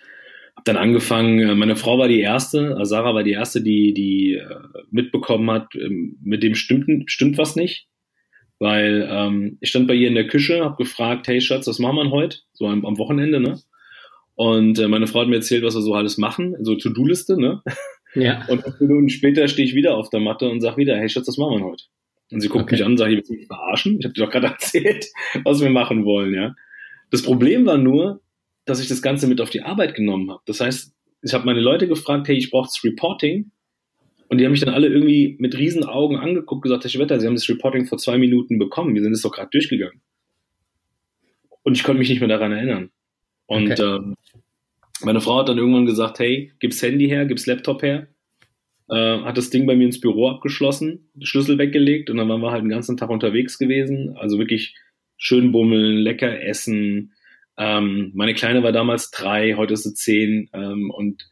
habe 0.55 0.63
dann 0.65 0.77
angefangen, 0.77 1.39
äh, 1.39 1.55
meine 1.55 1.75
Frau 1.75 1.97
war 1.97 2.07
die 2.07 2.21
erste, 2.21 2.77
also 2.77 2.85
Sarah 2.85 3.15
war 3.15 3.23
die 3.23 3.31
erste, 3.31 3.61
die, 3.61 3.95
die 3.95 4.35
äh, 4.35 4.59
mitbekommen 4.91 5.49
hat, 5.49 5.73
ähm, 5.73 6.17
mit 6.23 6.43
dem 6.43 6.53
stimmt, 6.53 7.09
stimmt 7.09 7.39
was 7.39 7.55
nicht. 7.55 7.87
Weil 8.59 9.07
ähm, 9.09 9.57
ich 9.61 9.69
stand 9.69 9.87
bei 9.87 9.93
ihr 9.93 10.07
in 10.07 10.15
der 10.15 10.27
Küche, 10.27 10.63
habe 10.63 10.77
gefragt, 10.77 11.27
hey 11.27 11.41
Schatz, 11.41 11.67
was 11.67 11.79
machen 11.79 11.97
wir 11.97 12.11
heute? 12.11 12.37
So 12.53 12.67
am, 12.67 12.85
am 12.85 12.97
Wochenende, 12.97 13.39
ne? 13.39 13.59
Und 14.35 14.79
äh, 14.79 14.87
meine 14.87 15.07
Frau 15.07 15.21
hat 15.21 15.27
mir 15.27 15.35
erzählt, 15.35 15.63
was 15.63 15.75
wir 15.75 15.81
so 15.81 15.93
alles 15.93 16.17
machen, 16.17 16.55
so 16.61 16.75
To-Do-Liste, 16.75 17.39
ne? 17.39 17.61
Ja. 18.15 18.45
Und 18.47 18.61
fünf 18.61 18.79
Minuten 18.79 19.09
später 19.09 19.47
stehe 19.47 19.67
ich 19.67 19.73
wieder 19.73 19.97
auf 19.97 20.11
der 20.11 20.19
Matte 20.19 20.47
und 20.47 20.61
sag 20.61 20.77
wieder, 20.77 20.95
hey 20.95 21.09
Schatz, 21.09 21.27
was 21.27 21.37
machen 21.37 21.57
wir 21.57 21.65
heute? 21.65 21.85
Und 22.31 22.41
sie 22.41 22.47
guckt 22.47 22.65
okay. 22.65 22.75
mich 22.75 22.85
an 22.85 22.91
und 22.91 22.97
sagt, 22.97 23.11
ich 23.11 23.27
will 23.27 23.37
mich 23.37 23.47
verarschen. 23.47 23.97
Ich 23.99 24.05
habe 24.05 24.13
dir 24.13 24.25
doch 24.25 24.31
gerade 24.31 24.47
erzählt, 24.53 25.07
was 25.43 25.61
wir 25.61 25.69
machen 25.69 26.05
wollen, 26.05 26.33
ja. 26.33 26.53
Das 27.09 27.23
Problem 27.23 27.65
war 27.65 27.77
nur, 27.77 28.21
dass 28.65 28.79
ich 28.79 28.87
das 28.87 29.01
Ganze 29.01 29.27
mit 29.27 29.41
auf 29.41 29.49
die 29.49 29.61
Arbeit 29.61 29.95
genommen 29.95 30.29
habe. 30.31 30.41
Das 30.45 30.59
heißt, 30.59 30.93
ich 31.21 31.33
habe 31.33 31.45
meine 31.45 31.59
Leute 31.59 31.87
gefragt, 31.87 32.27
hey, 32.27 32.35
ich 32.35 32.51
brauche 32.51 32.67
das 32.67 32.83
Reporting. 32.83 33.51
Und 34.27 34.39
die 34.39 34.45
haben 34.45 34.51
mich 34.51 34.61
dann 34.61 34.73
alle 34.73 34.87
irgendwie 34.87 35.35
mit 35.39 35.57
riesen 35.57 35.83
Augen 35.83 36.17
angeguckt, 36.17 36.63
gesagt, 36.63 36.83
Herr 36.83 36.89
Schwetter, 36.89 37.19
Sie 37.19 37.27
haben 37.27 37.35
das 37.35 37.49
Reporting 37.49 37.85
vor 37.85 37.97
zwei 37.97 38.17
Minuten 38.17 38.57
bekommen. 38.57 38.95
Wir 38.95 39.03
sind 39.03 39.13
es 39.13 39.21
doch 39.21 39.31
gerade 39.31 39.49
durchgegangen. 39.51 40.01
Und 41.63 41.77
ich 41.77 41.83
konnte 41.83 41.99
mich 41.99 42.09
nicht 42.09 42.19
mehr 42.19 42.29
daran 42.29 42.51
erinnern. 42.51 42.89
Und 43.45 43.71
okay. 43.71 43.97
ähm, 43.97 44.15
meine 45.01 45.21
Frau 45.21 45.39
hat 45.39 45.49
dann 45.49 45.57
irgendwann 45.57 45.85
gesagt, 45.85 46.19
hey, 46.19 46.51
gib's 46.59 46.81
Handy 46.81 47.07
her, 47.07 47.25
gib's 47.25 47.45
Laptop 47.45 47.83
her. 47.83 48.07
Äh, 48.89 49.19
hat 49.21 49.37
das 49.37 49.49
Ding 49.49 49.65
bei 49.65 49.75
mir 49.75 49.85
ins 49.85 49.99
Büro 50.01 50.29
abgeschlossen, 50.29 51.09
Schlüssel 51.21 51.57
weggelegt 51.57 52.09
und 52.09 52.17
dann 52.17 52.27
waren 52.27 52.41
wir 52.41 52.51
halt 52.51 52.63
den 52.63 52.69
ganzen 52.69 52.97
Tag 52.97 53.09
unterwegs 53.09 53.57
gewesen. 53.57 54.15
Also 54.17 54.39
wirklich 54.39 54.75
schön 55.17 55.51
bummeln, 55.51 55.97
lecker 55.97 56.41
essen. 56.41 57.13
Ähm, 57.57 58.11
meine 58.13 58.33
Kleine 58.33 58.61
war 58.63 58.71
damals 58.71 59.09
drei, 59.11 59.55
heute 59.55 59.73
ist 59.73 59.83
sie 59.83 59.93
zehn 59.93 60.49
ähm, 60.53 60.89
und 60.89 61.29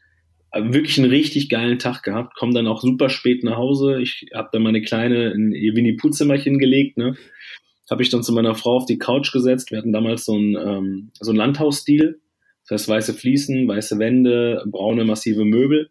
wirklich 0.54 0.98
einen 0.98 1.10
richtig 1.10 1.48
geilen 1.48 1.78
Tag 1.78 2.02
gehabt. 2.02 2.34
Komm 2.36 2.52
dann 2.54 2.66
auch 2.66 2.80
super 2.80 3.08
spät 3.08 3.42
nach 3.42 3.56
Hause. 3.56 4.00
Ich 4.00 4.26
habe 4.34 4.50
dann 4.52 4.62
meine 4.62 4.82
Kleine 4.82 5.30
in 5.32 5.52
ihr 5.52 5.74
Winnie-Pooh-Zimmerchen 5.74 6.58
gelegt, 6.58 6.98
ne? 6.98 7.16
Habe 7.90 8.02
ich 8.02 8.10
dann 8.10 8.22
zu 8.22 8.32
meiner 8.32 8.54
Frau 8.54 8.76
auf 8.76 8.86
die 8.86 8.98
Couch 8.98 9.32
gesetzt. 9.32 9.70
Wir 9.70 9.78
hatten 9.78 9.92
damals 9.92 10.24
so 10.24 10.34
einen, 10.34 10.56
ähm, 10.56 11.10
so 11.20 11.30
einen 11.30 11.38
Landhausstil. 11.38 12.20
Das 12.68 12.82
heißt 12.82 12.88
weiße 12.88 13.14
Fliesen, 13.14 13.66
weiße 13.68 13.98
Wände, 13.98 14.64
braune, 14.66 15.04
massive 15.04 15.44
Möbel. 15.44 15.90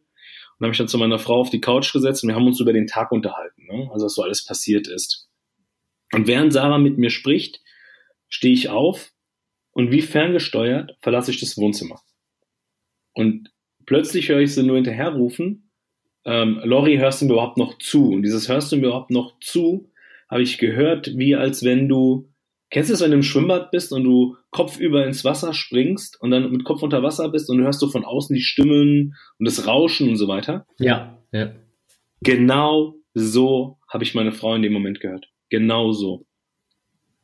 Und 0.58 0.66
habe 0.66 0.72
ich 0.72 0.78
dann 0.78 0.88
zu 0.88 0.98
meiner 0.98 1.20
Frau 1.20 1.40
auf 1.40 1.50
die 1.50 1.62
Couch 1.62 1.92
gesetzt 1.92 2.24
und 2.24 2.30
wir 2.30 2.36
haben 2.36 2.48
uns 2.48 2.60
über 2.60 2.74
den 2.74 2.88
Tag 2.88 3.12
unterhalten, 3.12 3.66
ne? 3.66 3.90
also 3.92 4.06
was 4.06 4.14
so 4.14 4.22
alles 4.22 4.46
passiert 4.46 4.88
ist. 4.88 5.28
Und 6.14 6.28
während 6.28 6.54
Sarah 6.54 6.78
mit 6.78 6.98
mir 6.98 7.10
spricht, 7.10 7.62
stehe 8.30 8.54
ich 8.54 8.70
auf 8.70 9.12
und 9.72 9.92
wie 9.92 10.02
ferngesteuert 10.02 10.98
verlasse 11.02 11.32
ich 11.32 11.40
das 11.40 11.58
Wohnzimmer. 11.58 12.02
Und 13.14 13.51
plötzlich 13.92 14.30
höre 14.30 14.40
ich 14.40 14.54
sie 14.56 14.64
nur 14.64 14.78
hinterherrufen, 14.78 15.70
ähm, 16.24 16.62
Lori, 16.64 16.96
hörst 16.96 17.22
du 17.22 17.26
mir 17.26 17.34
überhaupt 17.34 17.58
noch 17.58 17.78
zu? 17.78 18.10
Und 18.14 18.24
dieses 18.24 18.48
hörst 18.48 18.72
du 18.72 18.78
mir 18.78 18.88
überhaupt 18.88 19.12
noch 19.12 19.38
zu, 19.42 19.92
habe 20.30 20.44
ich 20.44 20.60
gehört, 20.60 21.18
wie 21.18 21.36
als 21.36 21.66
wenn 21.66 21.90
du, 21.90 22.32
kennst 22.70 22.90
du 22.90 22.94
es, 22.94 23.02
wenn 23.02 23.12
du 23.12 23.18
im 23.18 23.24
Schwimmbad 23.24 23.70
bist 23.70 23.92
und 23.92 24.06
du 24.06 24.38
kopfüber 24.50 25.06
ins 25.06 25.26
Wasser 25.26 25.54
springst 25.54 26.22
und 26.22 26.32
dann 26.32 26.50
mit 26.54 26.64
Kopf 26.64 26.82
unter 26.82 27.04
Wasser 27.04 27.28
bist 27.28 27.50
und 27.50 27.58
du 27.58 27.66
hörst 27.66 27.82
so 27.82 27.90
von 27.90 28.06
außen 28.06 28.34
die 28.34 28.42
Stimmen 28.42 29.14
und 29.38 29.46
das 29.46 29.68
Rauschen 29.68 30.08
und 30.08 30.16
so 30.16 30.30
weiter? 30.30 30.66
Ja, 30.80 31.22
ja. 31.34 31.52
Genau 32.22 32.96
so 33.14 33.78
habe 33.90 34.06
ich 34.06 34.16
meine 34.16 34.32
Frau 34.32 34.56
in 34.56 34.62
dem 34.62 34.72
Moment 34.72 35.02
gehört. 35.02 35.28
Genau 35.50 35.92
so. 35.92 36.26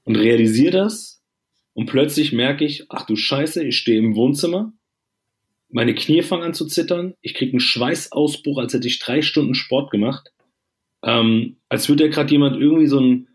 Und 0.03 0.17
realisiere 0.17 0.71
das 0.71 1.24
und 1.71 1.86
plötzlich 1.86 2.33
merke 2.33 2.65
ich, 2.65 2.88
ach 2.89 3.05
du 3.05 3.15
Scheiße, 3.15 3.65
ich 3.65 3.77
stehe 3.77 4.00
im 4.00 4.17
Wohnzimmer 4.17 4.74
meine 5.69 5.95
Knie 5.95 6.21
fangen 6.21 6.43
an 6.43 6.53
zu 6.53 6.65
zittern, 6.65 7.13
ich 7.21 7.33
kriege 7.33 7.51
einen 7.51 7.59
Schweißausbruch, 7.59 8.57
als 8.57 8.74
hätte 8.74 8.88
ich 8.88 9.00
drei 9.00 9.21
Stunden 9.21 9.55
Sport 9.55 9.91
gemacht. 9.91 10.31
Ähm, 11.03 11.57
als 11.69 11.89
würde 11.89 12.05
ja 12.05 12.09
gerade 12.09 12.31
jemand 12.31 12.59
irgendwie 12.59 12.88
so 12.88 13.00
einen 13.00 13.27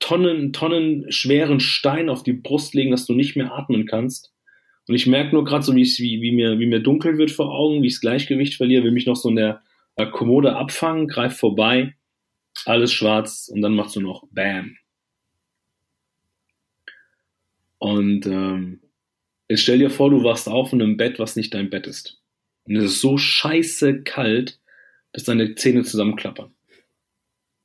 Tonnen, 0.00 0.52
Tonnen 0.52 1.10
schweren 1.10 1.60
Stein 1.60 2.08
auf 2.08 2.22
die 2.22 2.32
Brust 2.32 2.74
legen, 2.74 2.90
dass 2.90 3.06
du 3.06 3.14
nicht 3.14 3.36
mehr 3.36 3.52
atmen 3.52 3.86
kannst. 3.86 4.32
Und 4.86 4.94
ich 4.94 5.06
merke 5.06 5.34
nur 5.34 5.44
gerade 5.44 5.64
so, 5.64 5.74
wie, 5.74 5.84
wie, 5.84 6.32
mir, 6.32 6.58
wie 6.58 6.66
mir 6.66 6.80
dunkel 6.80 7.18
wird 7.18 7.30
vor 7.30 7.54
Augen, 7.54 7.82
wie 7.82 7.86
ich 7.86 7.94
das 7.94 8.00
Gleichgewicht 8.00 8.54
verliere, 8.54 8.84
will 8.84 8.92
mich 8.92 9.06
noch 9.06 9.16
so 9.16 9.28
in 9.28 9.36
der 9.36 9.62
äh, 9.96 10.06
Kommode 10.06 10.56
abfangen, 10.56 11.08
greif 11.08 11.36
vorbei, 11.36 11.94
alles 12.64 12.92
schwarz 12.92 13.50
und 13.52 13.60
dann 13.60 13.74
machst 13.74 13.96
du 13.96 14.00
noch 14.00 14.24
Bam. 14.30 14.76
Und 17.78 18.26
ähm, 18.26 18.80
Jetzt 19.48 19.62
stell 19.62 19.78
dir 19.78 19.90
vor, 19.90 20.10
du 20.10 20.22
wachst 20.24 20.48
auf 20.48 20.72
in 20.72 20.82
einem 20.82 20.96
Bett, 20.96 21.18
was 21.18 21.36
nicht 21.36 21.54
dein 21.54 21.70
Bett 21.70 21.86
ist. 21.86 22.20
Und 22.64 22.76
es 22.76 22.84
ist 22.84 23.00
so 23.00 23.16
scheiße 23.16 24.02
kalt, 24.02 24.60
dass 25.12 25.24
deine 25.24 25.54
Zähne 25.54 25.84
zusammenklappern. 25.84 26.52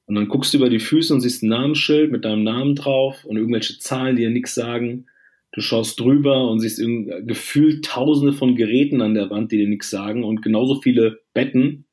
Und 0.06 0.16
dann 0.16 0.28
guckst 0.28 0.54
du 0.54 0.58
über 0.58 0.70
die 0.70 0.80
Füße 0.80 1.14
und 1.14 1.22
siehst 1.22 1.44
ein 1.44 1.50
Namensschild 1.50 2.12
mit 2.12 2.26
deinem 2.26 2.44
Namen 2.44 2.76
drauf 2.76 3.26
und 3.26 3.38
irgendwelche 3.38 3.80
Zahlen, 3.80 4.16
die 4.16 4.24
dir 4.24 4.30
nichts 4.30 4.56
sagen. 4.56 5.08
Du 5.52 5.62
schaust 5.62 6.00
drüber 6.00 6.50
und 6.50 6.60
siehst 6.60 6.82
gefühlt 7.28 7.86
tausende 7.86 8.34
von 8.34 8.56
Geräten 8.56 9.02
an 9.02 9.14
der 9.14 9.30
Wand, 9.30 9.52
die 9.52 9.58
dir 9.58 9.70
nichts 9.70 9.90
sagen 9.90 10.24
und 10.24 10.42
genauso 10.42 10.82
viele 10.82 11.22
Betten. 11.34 11.86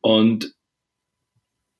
Und 0.00 0.54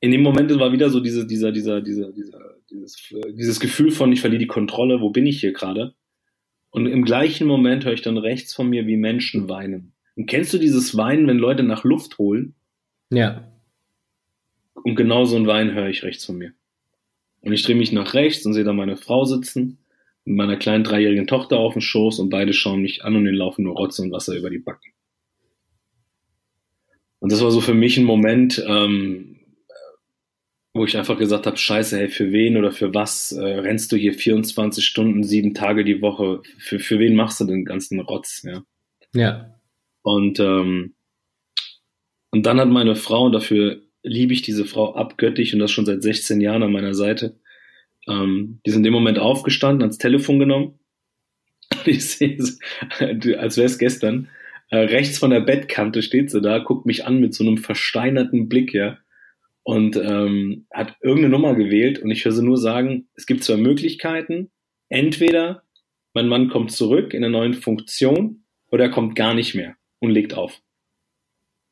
in 0.00 0.10
dem 0.10 0.22
Moment 0.22 0.56
war 0.58 0.72
wieder 0.72 0.90
so 0.90 1.00
diese, 1.00 1.26
dieser, 1.26 1.52
dieser, 1.52 1.80
dieser, 1.80 2.12
dieser, 2.12 2.56
dieses, 2.70 3.14
dieses 3.32 3.60
Gefühl 3.60 3.90
von, 3.90 4.12
ich 4.12 4.20
verliere 4.20 4.40
die 4.40 4.46
Kontrolle, 4.46 5.00
wo 5.00 5.10
bin 5.10 5.26
ich 5.26 5.40
hier 5.40 5.52
gerade? 5.52 5.94
Und 6.70 6.86
im 6.86 7.04
gleichen 7.04 7.46
Moment 7.46 7.84
höre 7.84 7.92
ich 7.92 8.02
dann 8.02 8.18
rechts 8.18 8.54
von 8.54 8.68
mir, 8.68 8.86
wie 8.86 8.96
Menschen 8.96 9.48
weinen. 9.48 9.92
Und 10.16 10.26
kennst 10.26 10.52
du 10.52 10.58
dieses 10.58 10.96
Weinen, 10.96 11.26
wenn 11.26 11.38
Leute 11.38 11.62
nach 11.62 11.84
Luft 11.84 12.18
holen? 12.18 12.54
Ja. 13.10 13.50
Und 14.74 14.94
genau 14.94 15.24
so 15.24 15.36
ein 15.36 15.46
Wein 15.46 15.74
höre 15.74 15.88
ich 15.88 16.02
rechts 16.02 16.24
von 16.24 16.38
mir. 16.38 16.52
Und 17.42 17.52
ich 17.52 17.64
drehe 17.64 17.76
mich 17.76 17.92
nach 17.92 18.14
rechts 18.14 18.44
und 18.46 18.52
sehe 18.52 18.64
da 18.64 18.72
meine 18.72 18.96
Frau 18.96 19.24
sitzen, 19.24 19.78
mit 20.24 20.36
meiner 20.36 20.56
kleinen 20.56 20.84
dreijährigen 20.84 21.26
Tochter 21.26 21.58
auf 21.58 21.72
dem 21.72 21.82
Schoß 21.82 22.18
und 22.18 22.30
beide 22.30 22.52
schauen 22.52 22.82
mich 22.82 23.04
an 23.04 23.16
und 23.16 23.26
ihnen 23.26 23.34
laufen 23.34 23.64
nur 23.64 23.76
Rotze 23.76 24.02
und 24.02 24.12
Wasser 24.12 24.36
über 24.36 24.50
die 24.50 24.58
Backen. 24.58 24.92
Und 27.18 27.32
das 27.32 27.42
war 27.42 27.50
so 27.50 27.60
für 27.60 27.74
mich 27.74 27.96
ein 27.98 28.04
Moment, 28.04 28.62
ähm, 28.66 29.29
wo 30.72 30.84
ich 30.84 30.96
einfach 30.96 31.18
gesagt 31.18 31.46
habe, 31.46 31.56
scheiße, 31.56 31.98
hey, 31.98 32.08
für 32.08 32.30
wen 32.32 32.56
oder 32.56 32.70
für 32.70 32.94
was 32.94 33.32
äh, 33.32 33.42
rennst 33.42 33.90
du 33.90 33.96
hier 33.96 34.14
24 34.14 34.84
Stunden, 34.84 35.24
sieben 35.24 35.52
Tage 35.52 35.84
die 35.84 36.00
Woche? 36.00 36.42
Für, 36.58 36.78
für 36.78 36.98
wen 37.00 37.16
machst 37.16 37.40
du 37.40 37.44
den 37.44 37.64
ganzen 37.64 37.98
Rotz? 38.00 38.42
Ja. 38.44 38.62
ja. 39.12 39.54
Und, 40.02 40.38
ähm, 40.38 40.94
und 42.30 42.46
dann 42.46 42.60
hat 42.60 42.68
meine 42.68 42.94
Frau, 42.94 43.24
und 43.24 43.32
dafür 43.32 43.82
liebe 44.02 44.32
ich 44.32 44.42
diese 44.42 44.64
Frau 44.64 44.94
abgöttisch 44.94 45.52
und 45.52 45.58
das 45.58 45.72
schon 45.72 45.86
seit 45.86 46.02
16 46.02 46.40
Jahren 46.40 46.62
an 46.62 46.72
meiner 46.72 46.94
Seite, 46.94 47.40
ähm, 48.08 48.60
die 48.64 48.70
sind 48.70 48.80
in 48.80 48.84
dem 48.84 48.92
Moment 48.92 49.18
aufgestanden, 49.18 49.82
ans 49.82 49.98
Telefon 49.98 50.38
genommen. 50.38 50.78
Ich 51.86 52.04
sehe 52.04 52.36
es, 52.36 52.58
als 52.98 53.56
wäre 53.56 53.66
es 53.66 53.78
gestern. 53.78 54.28
Äh, 54.68 54.78
rechts 54.78 55.18
von 55.18 55.30
der 55.30 55.40
Bettkante 55.40 56.02
steht 56.02 56.30
sie 56.30 56.40
da, 56.40 56.58
guckt 56.58 56.84
mich 56.84 57.06
an 57.06 57.20
mit 57.20 57.32
so 57.32 57.42
einem 57.42 57.58
versteinerten 57.58 58.48
Blick, 58.48 58.74
ja 58.74 58.98
und 59.62 59.96
ähm, 59.96 60.66
hat 60.72 60.96
irgendeine 61.00 61.30
Nummer 61.30 61.54
gewählt 61.54 61.98
und 62.00 62.10
ich 62.10 62.24
höre 62.24 62.32
sie 62.32 62.44
nur 62.44 62.56
sagen, 62.56 63.08
es 63.14 63.26
gibt 63.26 63.44
zwei 63.44 63.56
Möglichkeiten. 63.56 64.50
Entweder 64.88 65.62
mein 66.14 66.28
Mann 66.28 66.48
kommt 66.48 66.72
zurück 66.72 67.14
in 67.14 67.24
einer 67.24 67.38
neuen 67.38 67.54
Funktion 67.54 68.44
oder 68.70 68.84
er 68.84 68.90
kommt 68.90 69.14
gar 69.16 69.34
nicht 69.34 69.54
mehr 69.54 69.76
und 69.98 70.10
legt 70.10 70.34
auf. 70.34 70.60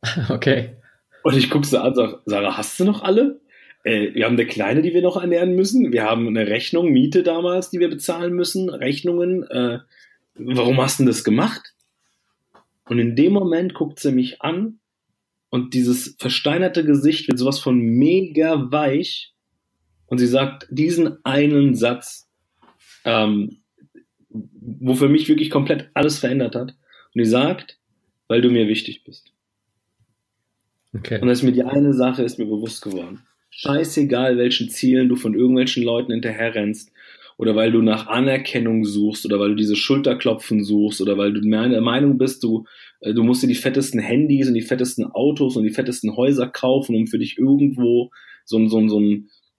Okay. 0.28 0.76
Und 1.25 1.37
ich 1.37 1.50
gucke 1.50 1.66
sie 1.66 1.78
an 1.78 1.88
und 1.88 1.95
sage, 1.97 2.23
Sarah, 2.25 2.57
hast 2.57 2.78
du 2.78 2.85
noch 2.85 3.02
alle? 3.02 3.40
Äh, 3.83 4.14
wir 4.14 4.25
haben 4.25 4.35
eine 4.35 4.47
Kleine, 4.47 4.83
die 4.83 4.95
wir 4.95 5.02
noch 5.02 5.16
ernähren 5.21 5.57
müssen. 5.57 5.92
Wir 5.92 6.04
haben 6.04 6.28
eine 6.28 6.47
Rechnung, 6.47 6.90
Miete 6.90 7.23
damals, 7.23 7.71
die 7.71 7.80
wir 7.80 7.88
bezahlen 7.88 8.33
müssen, 8.33 8.68
Rechnungen. 8.68 9.42
Äh, 9.50 9.80
warum 10.35 10.80
hast 10.80 11.00
du 11.00 11.04
das 11.04 11.25
gemacht? 11.25 11.75
Und 12.85 12.99
in 12.99 13.16
dem 13.16 13.33
Moment 13.33 13.75
guckt 13.75 13.99
sie 13.99 14.12
mich 14.12 14.40
an 14.40 14.78
und 15.50 15.75
dieses 15.75 16.17
versteinerte 16.19 16.85
Gesicht 16.85 17.28
wird 17.28 17.38
sowas 17.38 17.59
von 17.59 17.78
mega 17.78 18.71
weich 18.71 19.35
und 20.07 20.19
sie 20.19 20.26
sagt 20.26 20.67
diesen 20.71 21.25
einen 21.25 21.75
Satz, 21.75 22.28
ähm, 23.05 23.62
wo 24.31 24.95
für 24.95 25.09
mich 25.09 25.28
wirklich 25.28 25.50
komplett 25.50 25.90
alles 25.95 26.19
verändert 26.19 26.55
hat. 26.55 26.71
Und 27.14 27.23
die 27.23 27.25
sagt, 27.25 27.78
weil 28.26 28.43
du 28.43 28.50
mir 28.50 28.69
wichtig 28.69 29.05
bist. 29.05 29.33
Okay. 30.95 31.21
Und 31.21 31.28
das 31.28 31.38
ist 31.38 31.45
mir 31.45 31.52
die 31.52 31.64
eine 31.64 31.93
Sache 31.95 32.23
ist 32.23 32.38
mir 32.38 32.47
bewusst 32.47 32.83
geworden. 32.83 33.23
Scheißegal, 33.50 34.38
welchen 34.38 34.71
Zielen 34.71 35.09
du 35.09 35.17
von 35.17 35.35
irgendwelchen 35.35 35.83
Leuten 35.83 36.12
hinterherrennst, 36.12 36.93
oder 37.38 37.54
weil 37.54 37.71
du 37.71 37.80
nach 37.80 38.09
Anerkennung 38.09 38.85
suchst 38.85 39.25
oder 39.25 39.38
weil 39.38 39.50
du 39.50 39.54
diese 39.54 39.76
Schulterklopfen 39.76 40.64
suchst 40.64 41.00
oder 41.00 41.16
weil 41.16 41.33
du 41.33 41.40
der 41.40 41.80
Meinung 41.80 42.18
bist, 42.18 42.42
du, 42.42 42.64
äh, 43.00 43.14
du 43.14 43.23
musst 43.23 43.42
dir 43.42 43.47
die 43.47 43.54
fettesten 43.54 44.00
Handys 44.00 44.49
und 44.49 44.54
die 44.54 44.61
fettesten 44.61 45.07
Autos 45.07 45.57
und 45.57 45.62
die 45.62 45.71
fettesten 45.71 46.16
Häuser 46.16 46.49
kaufen, 46.49 46.97
um 46.97 47.07
für 47.07 47.18
dich 47.18 47.38
irgendwo 47.38 48.11
so, 48.45 48.59
so, 48.68 48.88
so, 48.88 49.00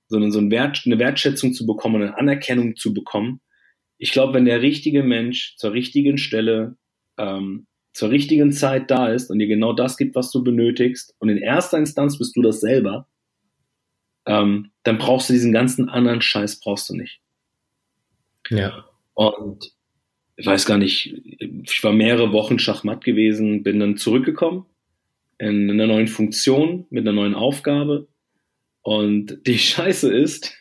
so, 0.08 0.30
so 0.30 0.40
ein 0.40 0.52
Wert, 0.52 0.84
eine 0.86 1.00
Wertschätzung 1.00 1.54
zu 1.54 1.66
bekommen, 1.66 2.02
eine 2.02 2.18
Anerkennung 2.18 2.76
zu 2.76 2.94
bekommen. 2.94 3.40
Ich 3.98 4.12
glaube, 4.12 4.34
wenn 4.34 4.46
der 4.46 4.62
richtige 4.62 5.02
Mensch 5.02 5.56
zur 5.58 5.72
richtigen 5.72 6.18
Stelle 6.18 6.76
ähm, 7.18 7.66
zur 7.94 8.10
richtigen 8.10 8.52
Zeit 8.52 8.92
da 8.92 9.08
ist 9.08 9.32
und 9.32 9.40
dir 9.40 9.48
genau 9.48 9.74
das 9.74 9.98
gibt, 9.98 10.16
was 10.16 10.32
du 10.32 10.44
benötigst, 10.44 11.16
und 11.20 11.30
in 11.30 11.38
erster 11.38 11.78
Instanz 11.78 12.18
bist 12.18 12.36
du 12.36 12.42
das 12.42 12.60
selber, 12.60 13.08
ähm, 14.26 14.72
dann 14.84 14.98
brauchst 14.98 15.30
du 15.30 15.34
diesen 15.34 15.54
ganzen 15.54 15.90
anderen 15.90 16.22
Scheiß 16.22 16.60
brauchst 16.60 16.90
du 16.90 16.96
nicht. 16.96 17.22
Ja. 18.50 18.86
Und 19.14 19.74
ich 20.36 20.46
weiß 20.46 20.66
gar 20.66 20.78
nicht, 20.78 21.22
ich 21.40 21.84
war 21.84 21.92
mehrere 21.92 22.32
Wochen 22.32 22.60
Schachmatt 22.60 23.04
gewesen, 23.04 23.64
bin 23.64 23.80
dann 23.80 23.98
zurückgekommen 23.98 24.66
in 25.38 25.70
einer 25.70 25.88
neuen 25.88 26.08
Funktion, 26.08 26.86
mit 26.90 27.04
einer 27.04 27.14
neuen 27.14 27.34
Aufgabe. 27.34 28.08
Und 28.82 29.46
die 29.48 29.58
Scheiße 29.58 30.14
ist, 30.14 30.54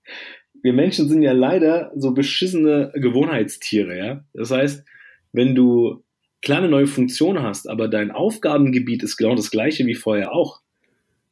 wir 0.62 0.72
Menschen 0.72 1.08
sind 1.08 1.22
ja 1.22 1.32
leider 1.32 1.92
so 1.96 2.12
beschissene 2.12 2.92
Gewohnheitstiere, 2.94 3.96
ja. 3.96 4.24
Das 4.34 4.50
heißt, 4.50 4.84
wenn 5.32 5.54
du 5.54 6.04
kleine 6.42 6.68
neue 6.68 6.86
Funktion 6.86 7.42
hast, 7.42 7.68
aber 7.68 7.88
dein 7.88 8.10
Aufgabengebiet 8.10 9.02
ist 9.02 9.16
genau 9.16 9.34
das 9.34 9.50
gleiche 9.50 9.86
wie 9.86 9.94
vorher 9.94 10.32
auch, 10.32 10.60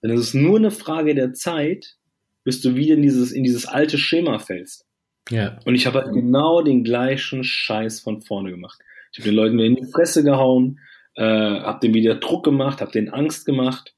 dann 0.01 0.11
ist 0.13 0.21
es 0.21 0.35
nur 0.35 0.59
eine 0.59 0.71
Frage 0.71 1.15
der 1.15 1.33
Zeit, 1.33 1.97
bis 2.45 2.61
du 2.61 2.77
wieder 2.77 2.95
in 2.95 3.03
dieses, 3.03 3.33
in 3.33 3.43
dieses 3.43 3.67
alte 3.67 3.99
Schema 3.99 4.39
fällst. 4.39 4.88
Ja. 5.31 5.59
Und 5.65 5.75
ich 5.75 5.87
habe 5.87 6.03
halt 6.03 6.13
genau 6.13 6.63
den 6.63 6.85
gleichen 6.85 7.45
Scheiß 7.45 8.01
von 8.01 8.23
vorne 8.23 8.51
gemacht. 8.51 8.81
Ich 9.13 9.19
habe 9.19 9.31
den 9.31 9.37
Leuten 9.37 9.59
in 9.59 9.77
die 9.77 9.91
Fresse 9.91 10.23
gehauen, 10.25 10.81
äh, 11.15 11.23
habe 11.23 11.81
denen 11.81 11.95
wieder 11.95 12.15
Druck 12.17 12.45
gemacht, 12.45 12.81
habe 12.81 12.93
denen 12.93 13.09
Angst 13.11 13.47
gemacht. 13.47 13.95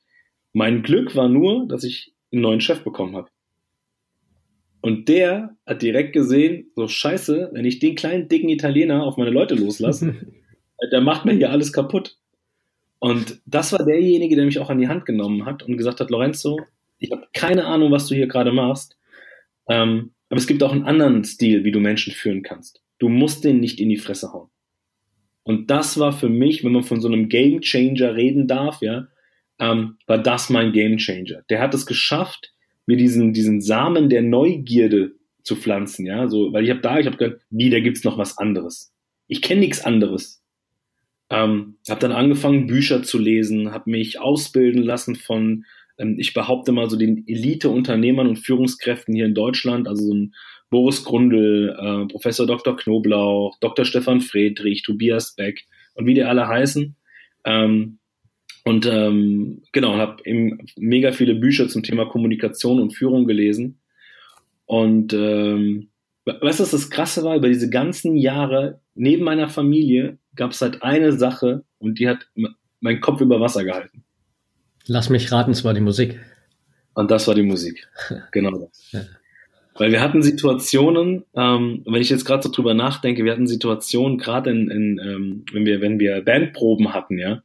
Mein 0.52 0.82
Glück 0.82 1.14
war 1.14 1.28
nur, 1.28 1.68
dass 1.68 1.84
ich 1.84 2.14
einen 2.32 2.42
neuen 2.42 2.60
Chef 2.60 2.82
bekommen 2.82 3.16
habe. 3.16 3.28
Und 4.82 5.08
der 5.08 5.56
hat 5.66 5.82
direkt 5.82 6.14
gesehen, 6.14 6.70
so 6.74 6.88
scheiße, 6.88 7.50
wenn 7.52 7.64
ich 7.64 7.80
den 7.80 7.96
kleinen, 7.96 8.28
dicken 8.28 8.48
Italiener 8.48 9.04
auf 9.04 9.16
meine 9.16 9.30
Leute 9.30 9.54
loslasse, 9.54 10.14
der 10.92 11.00
macht 11.00 11.24
mir 11.24 11.34
hier 11.34 11.50
alles 11.50 11.72
kaputt. 11.72 12.16
Und 12.98 13.40
das 13.46 13.72
war 13.72 13.84
derjenige, 13.84 14.36
der 14.36 14.44
mich 14.44 14.58
auch 14.58 14.70
an 14.70 14.78
die 14.78 14.88
Hand 14.88 15.06
genommen 15.06 15.44
hat 15.46 15.62
und 15.62 15.76
gesagt 15.76 16.00
hat, 16.00 16.10
Lorenzo, 16.10 16.60
ich 16.98 17.10
habe 17.12 17.26
keine 17.32 17.66
Ahnung, 17.66 17.90
was 17.90 18.06
du 18.06 18.14
hier 18.14 18.26
gerade 18.26 18.52
machst. 18.52 18.96
Ähm, 19.68 20.12
aber 20.30 20.38
es 20.38 20.46
gibt 20.46 20.62
auch 20.62 20.72
einen 20.72 20.84
anderen 20.84 21.24
Stil, 21.24 21.64
wie 21.64 21.72
du 21.72 21.80
Menschen 21.80 22.12
führen 22.12 22.42
kannst. 22.42 22.82
Du 22.98 23.08
musst 23.08 23.44
den 23.44 23.60
nicht 23.60 23.80
in 23.80 23.88
die 23.88 23.98
Fresse 23.98 24.32
hauen. 24.32 24.48
Und 25.42 25.70
das 25.70 25.98
war 25.98 26.12
für 26.12 26.28
mich, 26.28 26.62
wenn 26.64 26.72
man 26.72 26.84
von 26.84 27.00
so 27.00 27.08
einem 27.08 27.28
Game 27.28 27.60
Changer 27.60 28.14
reden 28.14 28.46
darf, 28.46 28.80
ja, 28.80 29.08
ähm, 29.58 29.96
war 30.06 30.18
das 30.18 30.48
mein 30.48 30.72
Game 30.72 30.98
Changer. 30.98 31.42
Der 31.50 31.60
hat 31.60 31.74
es 31.74 31.84
geschafft, 31.84 32.52
mir 32.86 32.96
diesen, 32.96 33.32
diesen 33.32 33.60
Samen 33.60 34.08
der 34.08 34.22
Neugierde 34.22 35.12
zu 35.42 35.56
pflanzen, 35.56 36.06
ja, 36.06 36.28
so, 36.28 36.52
weil 36.52 36.64
ich 36.64 36.70
habe 36.70 36.80
da, 36.80 36.98
ich 36.98 37.06
habe 37.06 37.16
gedacht, 37.16 37.42
wie, 37.50 37.70
da 37.70 37.80
gibt's 37.80 38.04
noch 38.04 38.16
was 38.16 38.38
anderes. 38.38 38.92
Ich 39.26 39.42
kenne 39.42 39.60
nichts 39.60 39.84
anderes. 39.84 40.44
Ähm, 41.30 41.78
habe 41.88 42.00
dann 42.00 42.12
angefangen, 42.12 42.66
Bücher 42.66 43.02
zu 43.02 43.18
lesen, 43.18 43.72
habe 43.72 43.90
mich 43.90 44.20
ausbilden 44.20 44.82
lassen 44.82 45.16
von, 45.16 45.64
ich 46.18 46.34
behaupte 46.34 46.72
mal 46.72 46.88
so 46.88 46.96
den 46.96 47.24
Elite-Unternehmern 47.26 48.26
und 48.26 48.36
Führungskräften 48.36 49.14
hier 49.14 49.26
in 49.26 49.34
Deutschland, 49.34 49.86
also 49.86 50.04
so 50.06 50.14
ein 50.14 50.34
Boris 50.70 51.04
Grundl, 51.04 51.76
äh, 51.78 52.06
Professor 52.10 52.46
Dr. 52.46 52.76
Knoblauch, 52.76 53.58
Dr. 53.60 53.84
Stefan 53.84 54.20
Friedrich, 54.20 54.82
Tobias 54.82 55.34
Beck 55.34 55.64
und 55.94 56.06
wie 56.06 56.14
die 56.14 56.22
alle 56.22 56.46
heißen. 56.46 56.94
Ähm, 57.44 57.98
und 58.64 58.86
ähm, 58.86 59.62
genau, 59.72 59.96
habe 59.96 60.22
eben 60.24 60.66
mega 60.76 61.12
viele 61.12 61.34
Bücher 61.34 61.68
zum 61.68 61.82
Thema 61.82 62.06
Kommunikation 62.06 62.80
und 62.80 62.94
Führung 62.94 63.26
gelesen. 63.26 63.80
Und 64.66 65.12
ähm, 65.12 65.88
weißt 66.24 66.60
du, 66.60 66.62
was 66.62 66.70
das 66.70 66.90
Krasse 66.90 67.24
war? 67.24 67.36
Über 67.36 67.48
diese 67.48 67.70
ganzen 67.70 68.16
Jahre 68.16 68.80
neben 68.94 69.24
meiner 69.24 69.48
Familie 69.48 70.18
gab 70.36 70.52
es 70.52 70.60
halt 70.60 70.82
eine 70.82 71.12
Sache 71.12 71.64
und 71.78 71.98
die 71.98 72.08
hat 72.08 72.28
meinen 72.80 73.00
Kopf 73.00 73.20
über 73.20 73.40
Wasser 73.40 73.64
gehalten. 73.64 74.04
Lass 74.86 75.10
mich 75.10 75.30
raten, 75.30 75.52
es 75.52 75.64
war 75.64 75.74
die 75.74 75.80
Musik. 75.80 76.18
Und 76.94 77.10
das 77.10 77.28
war 77.28 77.34
die 77.34 77.42
Musik. 77.42 77.88
Genau 78.32 78.50
das. 78.50 78.92
Ja. 78.92 79.00
Weil 79.74 79.92
wir 79.92 80.00
hatten 80.00 80.22
Situationen, 80.22 81.24
ähm, 81.34 81.82
wenn 81.86 82.02
ich 82.02 82.10
jetzt 82.10 82.24
gerade 82.24 82.42
so 82.42 82.50
drüber 82.50 82.74
nachdenke, 82.74 83.24
wir 83.24 83.32
hatten 83.32 83.46
Situationen, 83.46 84.18
gerade 84.18 84.50
in, 84.50 84.70
in 84.70 85.00
ähm, 85.02 85.44
wenn 85.52 85.64
wir, 85.64 85.80
wenn 85.80 85.98
wir 85.98 86.22
Bandproben 86.22 86.92
hatten, 86.92 87.18
ja, 87.18 87.42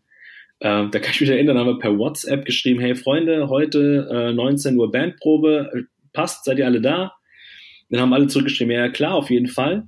äh, 0.59 0.89
da 0.89 0.99
kann 0.99 1.11
ich 1.11 1.21
mich 1.21 1.29
erinnern, 1.29 1.57
haben 1.57 1.67
wir 1.67 1.79
per 1.79 1.97
WhatsApp 1.97 2.45
geschrieben, 2.45 2.79
hey 2.79 2.95
Freunde, 2.95 3.49
heute 3.49 4.09
äh, 4.11 4.33
19 4.33 4.77
Uhr 4.77 4.91
Bandprobe, 4.91 5.71
äh, 5.73 5.81
passt, 6.11 6.45
seid 6.45 6.57
ihr 6.57 6.65
alle 6.65 6.81
da? 6.81 7.13
Dann 7.89 8.01
haben 8.01 8.13
alle 8.13 8.27
zurückgeschrieben, 8.27 8.73
ja 8.73 8.89
klar, 8.89 9.13
auf 9.13 9.29
jeden 9.29 9.47
Fall. 9.47 9.87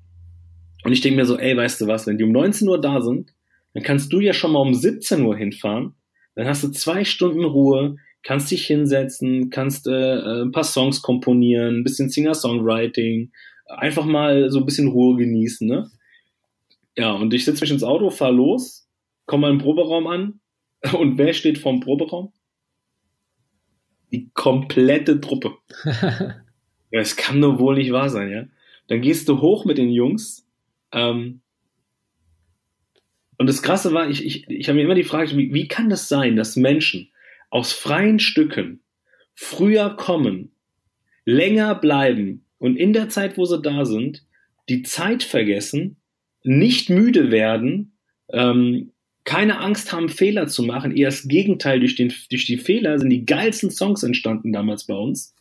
Und 0.83 0.93
ich 0.93 1.01
denke 1.01 1.17
mir 1.17 1.25
so, 1.25 1.37
ey, 1.37 1.57
weißt 1.57 1.81
du 1.81 1.87
was, 1.87 2.07
wenn 2.07 2.17
die 2.17 2.23
um 2.23 2.31
19 2.31 2.67
Uhr 2.67 2.79
da 2.79 3.01
sind, 3.01 3.33
dann 3.73 3.83
kannst 3.83 4.13
du 4.13 4.19
ja 4.19 4.33
schon 4.33 4.51
mal 4.51 4.59
um 4.59 4.73
17 4.73 5.21
Uhr 5.23 5.35
hinfahren, 5.35 5.93
dann 6.37 6.47
hast 6.47 6.63
du 6.63 6.69
zwei 6.69 7.03
Stunden 7.03 7.43
Ruhe, 7.43 7.95
kannst 8.21 8.51
dich 8.51 8.67
hinsetzen, 8.67 9.49
kannst 9.49 9.87
äh, 9.87 10.17
äh, 10.19 10.41
ein 10.43 10.51
paar 10.51 10.63
Songs 10.63 11.01
komponieren, 11.01 11.77
ein 11.77 11.83
bisschen 11.83 12.11
Singer-Songwriting, 12.11 13.31
einfach 13.65 14.05
mal 14.05 14.51
so 14.51 14.59
ein 14.59 14.65
bisschen 14.65 14.87
Ruhe 14.87 15.17
genießen, 15.17 15.67
ne? 15.67 15.89
Ja, 16.95 17.13
und 17.13 17.33
ich 17.33 17.43
setze 17.43 17.61
mich 17.61 17.71
ins 17.71 17.83
Auto, 17.83 18.11
fahr 18.11 18.31
los, 18.31 18.87
komme 19.25 19.47
mal 19.47 19.51
im 19.51 19.57
Proberaum 19.57 20.05
an, 20.05 20.39
und 20.97 21.17
wer 21.17 21.33
steht 21.33 21.57
vorm 21.57 21.79
Proberaum? 21.79 22.31
Die 24.11 24.29
komplette 24.35 25.19
Truppe. 25.19 25.55
ja, 26.91 26.99
es 26.99 27.15
kann 27.15 27.39
nur 27.39 27.57
wohl 27.57 27.77
nicht 27.77 27.91
wahr 27.91 28.09
sein, 28.09 28.29
ja. 28.29 28.45
Dann 28.89 29.01
gehst 29.01 29.27
du 29.27 29.41
hoch 29.41 29.65
mit 29.65 29.79
den 29.79 29.89
Jungs. 29.89 30.47
Ähm, 30.91 31.41
und 33.37 33.47
das 33.47 33.61
Krasse 33.61 33.93
war, 33.93 34.09
ich, 34.09 34.25
ich, 34.25 34.49
ich 34.49 34.67
habe 34.67 34.77
mir 34.77 34.83
immer 34.83 34.95
die 34.95 35.03
Frage, 35.03 35.37
wie, 35.37 35.53
wie 35.53 35.67
kann 35.67 35.89
das 35.89 36.09
sein, 36.09 36.35
dass 36.35 36.55
Menschen 36.55 37.09
aus 37.49 37.71
freien 37.71 38.19
Stücken 38.19 38.81
früher 39.35 39.91
kommen, 39.91 40.51
länger 41.25 41.75
bleiben 41.75 42.45
und 42.57 42.77
in 42.77 42.93
der 42.93 43.09
Zeit, 43.09 43.37
wo 43.37 43.45
sie 43.45 43.61
da 43.61 43.85
sind, 43.85 44.23
die 44.69 44.81
Zeit 44.81 45.23
vergessen, 45.23 45.97
nicht 46.43 46.89
müde 46.89 47.31
werden, 47.31 47.93
ähm, 48.29 48.91
keine 49.23 49.59
Angst 49.59 49.91
haben, 49.91 50.09
Fehler 50.09 50.47
zu 50.47 50.63
machen. 50.63 50.95
Eher 50.95 51.09
das 51.09 51.27
Gegenteil, 51.27 51.79
durch, 51.79 51.95
den, 51.95 52.13
durch 52.29 52.45
die 52.45 52.57
Fehler 52.57 52.97
sind 52.97 53.09
die 53.09 53.25
geilsten 53.25 53.69
Songs 53.69 54.03
entstanden 54.03 54.53
damals 54.53 54.85
bei 54.85 54.95
uns. 54.95 55.35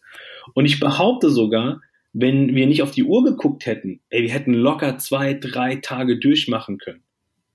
Und 0.55 0.67
ich 0.67 0.81
behaupte 0.81 1.31
sogar, 1.31 1.81
wenn 2.13 2.55
wir 2.55 2.67
nicht 2.67 2.83
auf 2.83 2.91
die 2.91 3.05
Uhr 3.05 3.25
geguckt 3.25 3.67
hätten, 3.67 4.01
ey, 4.11 4.23
wir 4.23 4.31
hätten 4.31 4.55
locker 4.55 4.99
zwei, 4.99 5.35
drei 5.35 5.77
Tage 5.77 6.19
durchmachen 6.19 6.79
können. 6.79 7.06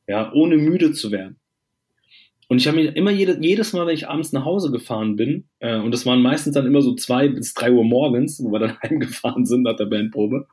Ja, 0.08 0.32
ohne 0.34 0.58
müde 0.58 0.92
zu 0.92 1.12
werden. 1.12 1.38
Und 2.48 2.58
ich 2.58 2.68
habe 2.68 2.78
mir 2.78 2.96
immer 2.96 3.12
jede, 3.12 3.38
jedes 3.40 3.72
Mal, 3.72 3.88
wenn 3.88 3.94
ich 3.94 4.10
abends 4.10 4.34
nach 4.34 4.44
Hause 4.44 4.72
gefahren 4.72 5.16
bin, 5.16 5.46
äh, 5.60 5.78
und 5.78 5.92
das 5.92 6.06
waren 6.06 6.22
meistens 6.22 6.54
dann 6.54 6.66
immer 6.66 6.82
so 6.82 6.96
zwei 6.96 7.30
bis 7.30 7.54
drei 7.54 7.72
Uhr 7.72 7.86
morgens, 7.86 8.44
wo 8.44 8.52
wir 8.52 8.60
dann 8.60 8.78
heimgefahren 8.84 9.46
sind 9.46 9.64
nach 9.64 9.76
der 9.78 9.86
Bandprobe, 9.86 10.48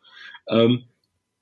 ähm, 0.49 0.85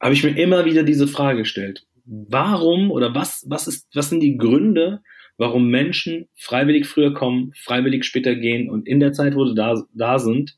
habe 0.01 0.14
ich 0.14 0.25
mir 0.25 0.37
immer 0.38 0.64
wieder 0.64 0.83
diese 0.83 1.09
Frage 1.09 1.38
gestellt 1.38 1.87
warum 2.07 2.90
oder 2.90 3.14
was, 3.14 3.45
was 3.49 3.66
ist, 3.66 3.88
was 3.95 4.09
sind 4.09 4.21
die 4.21 4.38
Gründe, 4.38 5.03
warum 5.37 5.69
Menschen 5.69 6.29
freiwillig 6.35 6.87
früher 6.87 7.12
kommen, 7.12 7.53
freiwillig 7.55 8.05
später 8.05 8.35
gehen 8.35 8.71
und 8.71 8.87
in 8.87 9.01
der 9.01 9.12
Zeit, 9.12 9.35
wo 9.35 9.45
sie 9.45 9.55
da, 9.55 9.83
da 9.92 10.19
sind, 10.19 10.57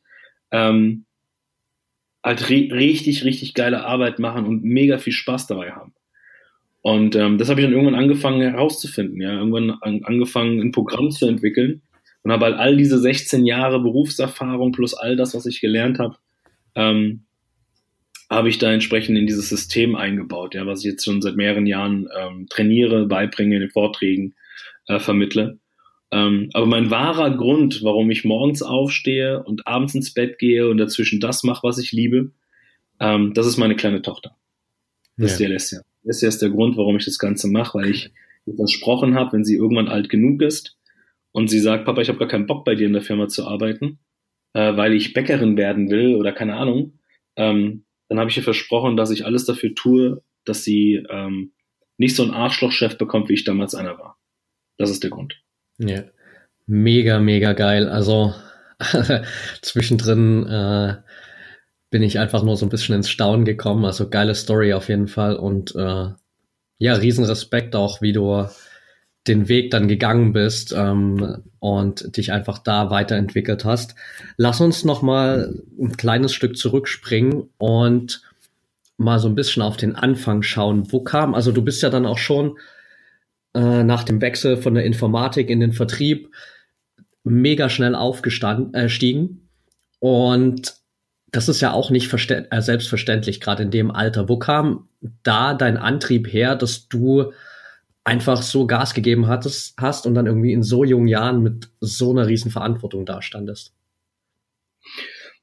ähm, 0.51 1.07
halt 2.23 2.49
richtig, 2.51 3.25
richtig 3.25 3.55
geile 3.55 3.85
Arbeit 3.85 4.19
machen 4.19 4.45
und 4.45 4.63
mega 4.63 4.99
viel 4.99 5.13
Spaß 5.13 5.47
dabei 5.47 5.73
haben. 5.73 5.95
Und 6.89 7.17
ähm, 7.17 7.37
das 7.37 7.51
habe 7.51 7.61
ich 7.61 7.67
dann 7.67 7.75
irgendwann 7.75 8.01
angefangen 8.01 8.41
herauszufinden, 8.41 9.21
ja, 9.21 9.35
irgendwann 9.35 9.73
an, 9.83 10.05
angefangen, 10.05 10.59
ein 10.59 10.73
Programm 10.73 11.11
zu 11.11 11.27
entwickeln 11.27 11.83
und 12.23 12.33
habe 12.33 12.47
halt 12.47 12.57
all 12.57 12.79
diese 12.79 12.99
16 12.99 13.45
Jahre 13.45 13.79
Berufserfahrung 13.79 14.73
plus 14.73 14.95
all 14.95 15.15
das, 15.15 15.35
was 15.35 15.45
ich 15.45 15.61
gelernt 15.61 15.99
habe, 15.99 16.17
ähm, 16.75 17.25
habe 18.31 18.49
ich 18.49 18.57
da 18.57 18.73
entsprechend 18.73 19.19
in 19.19 19.27
dieses 19.27 19.51
System 19.51 19.97
eingebaut, 19.97 20.55
ja, 20.55 20.67
was 20.67 20.79
ich 20.79 20.93
jetzt 20.93 21.05
schon 21.05 21.21
seit 21.21 21.37
mehreren 21.37 21.67
Jahren 21.67 22.09
ähm, 22.19 22.47
trainiere, 22.49 23.05
beibringe, 23.05 23.57
in 23.57 23.61
den 23.61 23.71
Vorträgen 23.71 24.35
äh, 24.87 24.99
vermittle. 24.99 25.59
Ähm, 26.11 26.49
aber 26.55 26.65
mein 26.65 26.91
wahrer 26.91 27.37
Grund, 27.37 27.83
warum 27.83 28.11
ich 28.11 28.25
morgens 28.25 28.63
aufstehe 28.63 29.43
und 29.43 29.67
abends 29.67 29.95
ins 29.95 30.15
Bett 30.15 30.39
gehe 30.39 30.67
und 30.67 30.79
dazwischen 30.79 31.21
das 31.21 31.43
mache, 31.43 31.65
was 31.65 31.77
ich 31.77 31.93
liebe, 31.93 32.31
ähm, 32.99 33.35
das 33.35 33.47
ist 33.47 33.59
meine 33.59 33.77
kleine 33.77 34.01
Tochter. 34.01 34.37
Das 35.19 35.27
ja. 35.27 35.33
ist 35.33 35.39
die 35.41 35.45
Alessia. 35.45 35.81
Ist 36.09 36.43
der 36.43 36.51
Grund, 36.51 36.77
warum 36.77 36.97
ich 36.97 37.05
das 37.05 37.19
Ganze 37.19 37.49
mache, 37.49 37.79
weil 37.79 37.91
ich 37.91 38.13
versprochen 38.57 39.15
habe, 39.15 39.35
wenn 39.35 39.45
sie 39.45 39.57
irgendwann 39.57 39.89
alt 39.89 40.09
genug 40.09 40.43
ist 40.43 40.79
und 41.33 41.49
sie 41.49 41.61
sagt, 41.61 41.85
Papa, 41.85 42.01
ich 42.01 42.09
habe 42.09 42.19
gar 42.19 42.29
keinen 42.29 42.47
Bock 42.47 42.65
bei 42.65 42.75
dir 42.75 42.87
in 42.87 42.95
der 42.95 43.03
Firma 43.03 43.29
zu 43.29 43.47
arbeiten, 43.47 43.99
äh, 44.55 44.77
weil 44.77 44.95
ich 44.95 45.13
Bäckerin 45.13 45.57
werden 45.57 45.91
will 45.91 46.15
oder 46.15 46.33
keine 46.33 46.57
Ahnung, 46.57 46.99
ähm, 47.37 47.85
dann 48.09 48.19
habe 48.19 48.31
ich 48.31 48.37
ihr 48.37 48.43
versprochen, 48.43 48.97
dass 48.97 49.11
ich 49.11 49.27
alles 49.27 49.45
dafür 49.45 49.75
tue, 49.75 50.23
dass 50.45 50.65
sie 50.65 51.05
ähm, 51.11 51.53
nicht 51.99 52.17
so 52.17 52.23
einen 52.23 52.33
Arschlochchef 52.33 52.97
bekommt, 52.97 53.29
wie 53.29 53.35
ich 53.35 53.45
damals 53.45 53.75
einer 53.75 53.99
war. 53.99 54.19
Das 54.79 54.91
ist 54.91 55.03
der 55.03 55.11
Grund. 55.11 55.43
Ja, 55.79 56.05
mega, 56.67 57.19
mega 57.19 57.53
geil. 57.53 57.89
Also 57.89 58.33
zwischendrin 59.63 60.47
äh, 60.47 60.97
bin 61.91 62.03
ich 62.03 62.19
einfach 62.19 62.43
nur 62.43 62.57
so 62.57 62.67
ein 62.67 62.71
bisschen 62.71 62.95
ins 62.95 63.09
Staunen 63.09 63.45
gekommen. 63.45 63.85
Also 63.85 64.09
geile 64.09 64.35
Story 64.35 64.73
auf 64.73 64.89
jeden 64.89 65.09
Fall 65.09 65.37
und 65.37 65.75
äh, 65.75 66.09
ja, 66.79 66.95
riesen 66.95 67.25
Respekt 67.25 67.75
auch, 67.75 68.03
wie 68.03 68.13
du 68.13 68.47
den 69.27 69.49
Weg 69.49 69.71
dann 69.71 69.89
gegangen 69.89 70.33
bist 70.33 70.73
ähm, 70.77 71.43
und 71.59 72.17
dich 72.17 72.33
einfach 72.33 72.59
da 72.59 72.91
weiterentwickelt 72.91 73.65
hast. 73.65 73.95
Lass 74.37 74.61
uns 74.61 74.85
noch 74.85 75.03
mal 75.03 75.55
ein 75.79 75.97
kleines 75.97 76.33
Stück 76.33 76.57
zurückspringen 76.57 77.51
und 77.59 78.23
mal 78.97 79.19
so 79.19 79.29
ein 79.29 79.35
bisschen 79.35 79.63
auf 79.63 79.77
den 79.77 79.97
Anfang 79.97 80.43
schauen. 80.43 80.93
Wo 80.93 81.01
kam, 81.01 81.35
also 81.35 81.53
du 81.53 81.63
bist 81.63 81.83
ja 81.83 81.91
dann 81.91 82.07
auch 82.07 82.19
schon 82.19 82.59
äh, 83.55 83.85
nach 83.85 84.05
dem 84.05 84.21
Wechsel 84.21 84.57
von 84.57 84.75
der 84.75 84.85
Informatik 84.85 85.51
in 85.51 85.61
den 85.61 85.73
Vertrieb 85.73 86.31
mega 87.23 87.69
schnell 87.69 87.95
aufgestiegen 87.95 88.73
äh, 88.75 89.29
und 90.01 90.75
das 91.31 91.49
ist 91.49 91.61
ja 91.61 91.73
auch 91.73 91.91
nicht 91.91 92.13
äh, 92.13 92.61
selbstverständlich, 92.61 93.41
gerade 93.41 93.63
in 93.63 93.71
dem 93.71 93.91
Alter. 93.91 94.29
Wo 94.29 94.39
kam 94.39 94.89
da 95.23 95.55
dein 95.55 95.77
Antrieb 95.77 96.33
her, 96.33 96.57
dass 96.57 96.89
du 96.89 97.33
einfach 98.05 98.41
so 98.41 98.67
Gas 98.67 98.95
gegeben 98.95 99.27
hattest, 99.27 99.75
hast 99.79 100.07
und 100.07 100.15
dann 100.15 100.27
irgendwie 100.27 100.53
in 100.53 100.63
so 100.63 100.85
jungen 100.85 101.09
Jahren 101.09 101.43
mit 101.43 101.69
so 101.81 102.11
einer 102.11 102.27
riesen 102.27 102.51
Verantwortung 102.51 103.05
dastandest? 103.05 103.75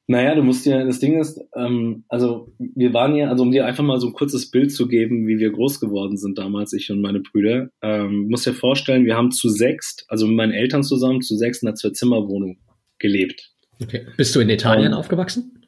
Naja, 0.07 0.35
du 0.35 0.43
musst 0.43 0.65
ja, 0.67 0.83
das 0.83 0.99
Ding 0.99 1.19
ist, 1.19 1.41
ähm, 1.55 2.03
also 2.09 2.53
wir 2.59 2.93
waren 2.93 3.15
ja, 3.15 3.29
also 3.29 3.43
um 3.43 3.51
dir 3.51 3.65
einfach 3.65 3.83
mal 3.83 3.99
so 3.99 4.07
ein 4.07 4.13
kurzes 4.13 4.51
Bild 4.51 4.71
zu 4.71 4.87
geben, 4.87 5.27
wie 5.27 5.39
wir 5.39 5.51
groß 5.51 5.79
geworden 5.79 6.17
sind 6.17 6.37
damals, 6.37 6.73
ich 6.73 6.91
und 6.91 7.01
meine 7.01 7.21
Brüder, 7.21 7.69
ähm, 7.81 8.27
musst 8.29 8.45
dir 8.45 8.53
vorstellen, 8.53 9.05
wir 9.05 9.15
haben 9.15 9.31
zu 9.31 9.49
sechst, 9.49 10.05
also 10.07 10.27
mit 10.27 10.35
meinen 10.35 10.51
Eltern 10.51 10.83
zusammen, 10.83 11.21
zu 11.21 11.35
sechst 11.35 11.63
in 11.63 11.69
einer 11.69 11.75
Zwei-Zimmer-Wohnung 11.75 12.59
gelebt. 12.99 13.51
Okay. 13.81 14.05
Bist 14.15 14.35
du 14.35 14.41
in 14.41 14.49
Italien 14.49 14.93
um, 14.93 14.99
aufgewachsen? 14.99 15.64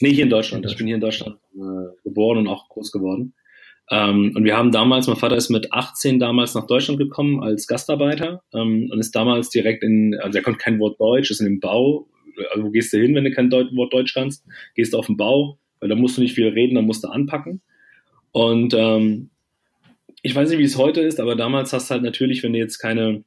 Nee, 0.00 0.12
hier 0.12 0.24
in 0.24 0.30
Deutschland. 0.30 0.66
Ich 0.66 0.76
bin 0.76 0.86
hier 0.86 0.96
in 0.96 1.00
Deutschland 1.00 1.36
äh, 1.54 2.02
geboren 2.04 2.38
und 2.38 2.48
auch 2.48 2.68
groß 2.68 2.90
geworden. 2.92 3.34
Ähm, 3.90 4.32
und 4.34 4.44
wir 4.44 4.56
haben 4.56 4.70
damals, 4.70 5.06
mein 5.06 5.16
Vater 5.16 5.36
ist 5.36 5.50
mit 5.50 5.72
18 5.72 6.18
damals 6.18 6.54
nach 6.54 6.66
Deutschland 6.66 6.98
gekommen 6.98 7.42
als 7.42 7.66
Gastarbeiter 7.66 8.42
ähm, 8.54 8.88
und 8.90 8.98
ist 8.98 9.14
damals 9.14 9.50
direkt 9.50 9.82
in, 9.82 10.16
also 10.20 10.38
er 10.38 10.44
konnte 10.44 10.60
kein 10.60 10.78
Wort 10.78 11.00
Deutsch, 11.00 11.30
ist 11.30 11.40
in 11.40 11.46
dem 11.46 11.60
Bau 11.60 12.06
also 12.50 12.64
wo 12.64 12.70
gehst 12.70 12.92
du 12.92 12.98
hin, 12.98 13.14
wenn 13.14 13.24
du 13.24 13.32
kein 13.32 13.50
Deut 13.50 13.74
Wort 13.74 13.92
Deutsch 13.92 14.14
kannst? 14.14 14.44
Gehst 14.74 14.92
du 14.92 14.98
auf 14.98 15.06
den 15.06 15.16
Bau, 15.16 15.58
weil 15.80 15.88
da 15.88 15.94
musst 15.94 16.16
du 16.16 16.22
nicht 16.22 16.34
viel 16.34 16.48
reden, 16.48 16.74
da 16.74 16.82
musst 16.82 17.04
du 17.04 17.08
anpacken. 17.08 17.60
Und 18.32 18.74
ähm, 18.74 19.30
ich 20.22 20.34
weiß 20.34 20.50
nicht, 20.50 20.58
wie 20.58 20.64
es 20.64 20.78
heute 20.78 21.00
ist, 21.00 21.20
aber 21.20 21.36
damals 21.36 21.72
hast 21.72 21.90
du 21.90 21.94
halt 21.94 22.02
natürlich, 22.02 22.42
wenn 22.42 22.52
du 22.52 22.58
jetzt 22.58 22.78
keine 22.78 23.24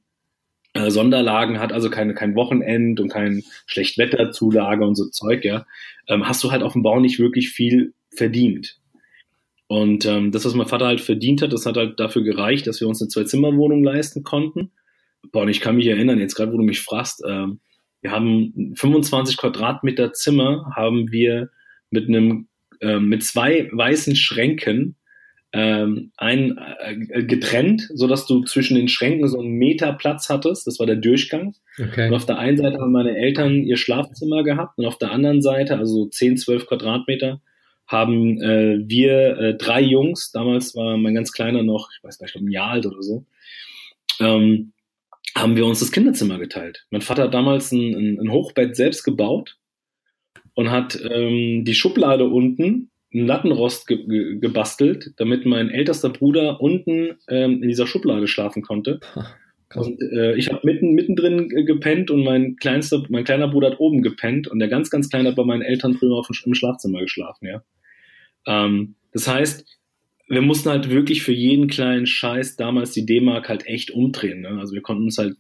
äh, 0.73 0.89
Sonderlagen 0.89 1.59
hat, 1.59 1.71
also 1.71 1.89
keine, 1.89 2.13
kein 2.13 2.35
Wochenend 2.35 2.99
und 2.99 3.09
kein 3.09 3.43
Schlechtwetterzulage 3.67 4.85
und 4.85 4.95
so 4.95 5.09
Zeug, 5.09 5.45
ja, 5.45 5.65
ähm, 6.07 6.27
hast 6.27 6.43
du 6.43 6.51
halt 6.51 6.63
auf 6.63 6.73
dem 6.73 6.83
Bau 6.83 6.99
nicht 6.99 7.19
wirklich 7.19 7.49
viel 7.49 7.93
verdient. 8.09 8.79
Und 9.67 10.05
ähm, 10.05 10.31
das, 10.31 10.45
was 10.45 10.53
mein 10.53 10.67
Vater 10.67 10.85
halt 10.87 11.01
verdient 11.01 11.41
hat, 11.41 11.53
das 11.53 11.65
hat 11.65 11.77
halt 11.77 11.99
dafür 11.99 12.23
gereicht, 12.23 12.67
dass 12.67 12.81
wir 12.81 12.87
uns 12.87 13.01
eine 13.01 13.09
Zwei-Zimmer-Wohnung 13.09 13.83
leisten 13.83 14.23
konnten. 14.23 14.71
Boah, 15.31 15.43
und 15.43 15.49
ich 15.49 15.61
kann 15.61 15.77
mich 15.77 15.87
erinnern, 15.87 16.19
jetzt 16.19 16.35
gerade 16.35 16.51
wo 16.51 16.57
du 16.57 16.63
mich 16.63 16.81
fragst, 16.81 17.23
ähm, 17.27 17.59
wir 18.01 18.11
haben 18.11 18.73
25 18.75 19.37
Quadratmeter 19.37 20.11
Zimmer 20.11 20.73
haben 20.75 21.11
wir 21.11 21.49
mit 21.89 22.09
einem 22.09 22.49
äh, 22.81 22.99
mit 22.99 23.23
zwei 23.23 23.69
weißen 23.71 24.15
Schränken 24.15 24.95
ähm, 25.53 26.11
ein 26.17 26.57
äh, 26.79 27.23
getrennt, 27.23 27.87
so 27.93 28.07
dass 28.07 28.25
du 28.25 28.43
zwischen 28.43 28.75
den 28.75 28.87
Schränken 28.87 29.27
so 29.27 29.39
einen 29.39 29.51
Meter 29.51 29.93
Platz 29.93 30.29
hattest. 30.29 30.65
Das 30.65 30.79
war 30.79 30.87
der 30.87 30.95
Durchgang. 30.95 31.55
Okay. 31.79 32.07
Und 32.07 32.15
auf 32.15 32.25
der 32.25 32.39
einen 32.39 32.57
Seite 32.57 32.79
haben 32.79 32.91
meine 32.91 33.15
Eltern 33.15 33.63
ihr 33.63 33.77
Schlafzimmer 33.77 34.43
gehabt 34.43 34.79
und 34.79 34.85
auf 34.85 34.97
der 34.97 35.11
anderen 35.11 35.43
Seite, 35.43 35.77
also 35.77 36.07
10, 36.07 36.37
12 36.37 36.65
Quadratmeter, 36.65 37.39
haben 37.85 38.41
äh, 38.41 38.79
wir 38.87 39.37
äh, 39.37 39.55
drei 39.55 39.81
Jungs. 39.81 40.31
Damals 40.31 40.75
war 40.75 40.97
mein 40.97 41.13
ganz 41.13 41.31
kleiner 41.31 41.61
noch, 41.61 41.89
ich 41.95 42.03
weiß 42.03 42.19
nicht, 42.19 42.35
ein 42.35 42.49
Jahr 42.49 42.71
alt 42.71 42.87
oder 42.87 43.03
so. 43.03 43.25
Ähm, 44.19 44.73
haben 45.35 45.55
wir 45.55 45.65
uns 45.67 45.79
das 45.79 45.91
Kinderzimmer 45.91 46.39
geteilt. 46.39 46.85
Mein 46.89 47.01
Vater 47.01 47.23
hat 47.23 47.33
damals 47.33 47.71
ein, 47.71 48.19
ein 48.19 48.31
Hochbett 48.31 48.75
selbst 48.75 49.03
gebaut 49.03 49.57
und 50.55 50.71
hat 50.71 50.99
ähm, 51.11 51.63
die 51.63 51.75
Schublade 51.75 52.25
unten 52.25 52.89
ein 53.13 53.27
Lattenrost 53.27 53.87
ge 53.87 54.05
ge 54.05 54.39
gebastelt, 54.39 55.13
damit 55.17 55.45
mein 55.45 55.69
ältester 55.69 56.09
Bruder 56.09 56.61
unten 56.61 57.17
ähm, 57.27 57.61
in 57.61 57.69
dieser 57.69 57.87
Schublade 57.87 58.27
schlafen 58.27 58.61
konnte. 58.61 58.99
Und 59.75 60.01
äh, 60.01 60.35
ich 60.35 60.49
habe 60.49 60.61
mitten 60.63 60.93
mittendrin 60.93 61.49
gepennt 61.49 62.11
und 62.11 62.23
mein 62.23 62.57
kleinster, 62.57 63.03
mein 63.09 63.23
kleiner 63.23 63.47
Bruder 63.47 63.71
hat 63.71 63.79
oben 63.79 64.03
gepennt 64.03 64.47
und 64.47 64.59
der 64.59 64.67
ganz, 64.67 64.89
ganz 64.89 65.09
kleine 65.09 65.29
hat 65.29 65.35
bei 65.35 65.43
meinen 65.43 65.63
Eltern 65.63 65.95
früher 65.95 66.15
auf 66.15 66.27
dem, 66.27 66.35
im 66.45 66.53
Schlafzimmer 66.53 67.01
geschlafen, 67.01 67.47
ja. 67.47 67.63
Ähm, 68.45 68.95
das 69.11 69.27
heißt, 69.27 69.65
wir 70.27 70.41
mussten 70.41 70.69
halt 70.69 70.89
wirklich 70.89 71.23
für 71.23 71.31
jeden 71.31 71.67
kleinen 71.67 72.05
Scheiß 72.05 72.55
damals 72.55 72.91
die 72.91 73.05
D-Mark 73.05 73.49
halt 73.49 73.67
echt 73.67 73.91
umdrehen. 73.91 74.41
Ne? 74.41 74.57
Also 74.59 74.73
wir 74.73 74.81
konnten 74.81 75.03
uns 75.03 75.17
halt, 75.17 75.35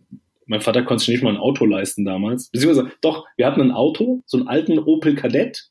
mein 0.45 0.61
Vater 0.61 0.83
konnte 0.83 1.03
sich 1.03 1.13
nicht 1.15 1.23
mal 1.23 1.31
ein 1.31 1.39
Auto 1.39 1.65
leisten 1.65 2.05
damals. 2.05 2.49
Beziehungsweise, 2.49 2.91
doch, 3.01 3.25
wir 3.37 3.47
hatten 3.47 3.61
ein 3.61 3.71
Auto, 3.71 4.21
so 4.25 4.37
einen 4.37 4.47
alten 4.47 4.77
Opel 4.79 5.15
Kadett, 5.15 5.69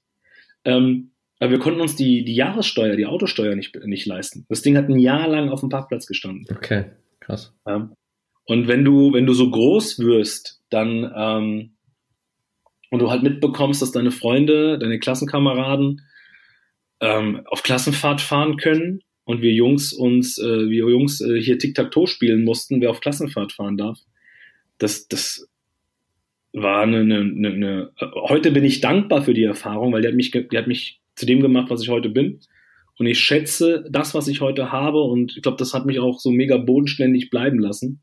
ähm, 0.64 1.11
aber 1.42 1.50
wir 1.50 1.58
konnten 1.58 1.80
uns 1.80 1.96
die, 1.96 2.24
die 2.24 2.36
Jahressteuer, 2.36 2.94
die 2.94 3.04
Autosteuer 3.06 3.56
nicht, 3.56 3.74
nicht 3.84 4.06
leisten. 4.06 4.46
Das 4.48 4.62
Ding 4.62 4.76
hat 4.76 4.88
ein 4.88 5.00
Jahr 5.00 5.26
lang 5.26 5.48
auf 5.48 5.58
dem 5.58 5.70
Parkplatz 5.70 6.06
gestanden. 6.06 6.46
Okay, 6.56 6.84
krass. 7.18 7.52
Ja. 7.66 7.90
Und 8.44 8.68
wenn 8.68 8.84
du, 8.84 9.12
wenn 9.12 9.26
du 9.26 9.32
so 9.32 9.50
groß 9.50 9.98
wirst, 9.98 10.62
dann 10.70 11.12
ähm, 11.16 11.72
und 12.92 13.00
du 13.00 13.10
halt 13.10 13.24
mitbekommst, 13.24 13.82
dass 13.82 13.90
deine 13.90 14.12
Freunde, 14.12 14.78
deine 14.78 15.00
Klassenkameraden 15.00 16.02
ähm, 17.00 17.42
auf 17.46 17.64
Klassenfahrt 17.64 18.20
fahren 18.20 18.56
können 18.56 19.00
und 19.24 19.42
wir 19.42 19.50
Jungs 19.52 19.92
uns, 19.92 20.38
äh, 20.38 20.70
wir 20.70 20.88
Jungs 20.88 21.20
äh, 21.20 21.40
hier 21.40 21.58
Tic-Tac-Toe 21.58 22.06
spielen 22.06 22.44
mussten, 22.44 22.80
wer 22.80 22.90
auf 22.90 23.00
Klassenfahrt 23.00 23.52
fahren 23.52 23.76
darf. 23.76 23.98
Das, 24.78 25.08
das 25.08 25.48
war 26.52 26.82
eine, 26.82 27.00
eine, 27.00 27.48
eine, 27.48 27.92
heute 28.28 28.52
bin 28.52 28.62
ich 28.62 28.80
dankbar 28.80 29.22
für 29.22 29.34
die 29.34 29.42
Erfahrung, 29.42 29.92
weil 29.92 30.02
die 30.02 30.08
hat 30.08 30.14
mich, 30.14 30.30
die 30.30 30.56
hat 30.56 30.68
mich 30.68 31.01
zu 31.14 31.26
dem 31.26 31.40
gemacht, 31.40 31.70
was 31.70 31.82
ich 31.82 31.88
heute 31.88 32.08
bin. 32.08 32.40
Und 32.98 33.06
ich 33.06 33.18
schätze 33.18 33.84
das, 33.90 34.14
was 34.14 34.28
ich 34.28 34.40
heute 34.40 34.70
habe. 34.70 35.02
Und 35.02 35.36
ich 35.36 35.42
glaube, 35.42 35.56
das 35.56 35.74
hat 35.74 35.86
mich 35.86 35.98
auch 35.98 36.20
so 36.20 36.30
mega 36.30 36.56
bodenständig 36.56 37.30
bleiben 37.30 37.58
lassen. 37.58 38.02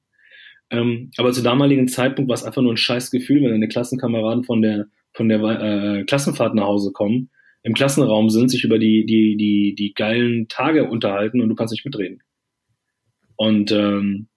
Ähm, 0.72 1.12
aber 1.18 1.32
zu 1.32 1.42
damaligen 1.42 1.88
Zeitpunkt 1.88 2.30
war 2.30 2.36
es 2.36 2.44
einfach 2.44 2.62
nur 2.62 2.74
ein 2.74 2.78
scheiß 2.78 3.12
Gefühl, 3.12 3.42
wenn 3.44 3.52
deine 3.52 3.68
Klassenkameraden 3.68 4.44
von 4.44 4.62
der, 4.62 4.86
von 5.14 5.30
der 5.30 5.42
äh, 5.42 6.04
Klassenfahrt 6.04 6.54
nach 6.54 6.66
Hause 6.66 6.92
kommen 6.92 7.30
im 7.64 7.74
Klassenraum 7.74 8.30
sind, 8.30 8.50
sich 8.50 8.64
über 8.64 8.80
die, 8.80 9.06
die, 9.06 9.36
die, 9.36 9.76
die 9.76 9.94
geilen 9.94 10.48
Tage 10.48 10.90
unterhalten 10.90 11.42
und 11.42 11.50
du 11.50 11.56
kannst 11.56 11.72
nicht 11.72 11.86
mitreden. 11.86 12.22
Und 13.36 13.72
ähm, 13.72 14.28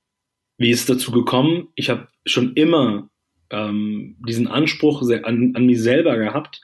wie 0.58 0.70
ist 0.70 0.80
es 0.80 0.86
dazu 0.86 1.12
gekommen? 1.12 1.68
Ich 1.74 1.88
habe 1.90 2.08
schon 2.24 2.54
immer 2.54 3.10
ähm, 3.50 4.16
diesen 4.26 4.48
Anspruch 4.48 5.02
an, 5.22 5.52
an 5.54 5.66
mich 5.66 5.80
selber 5.80 6.16
gehabt, 6.16 6.62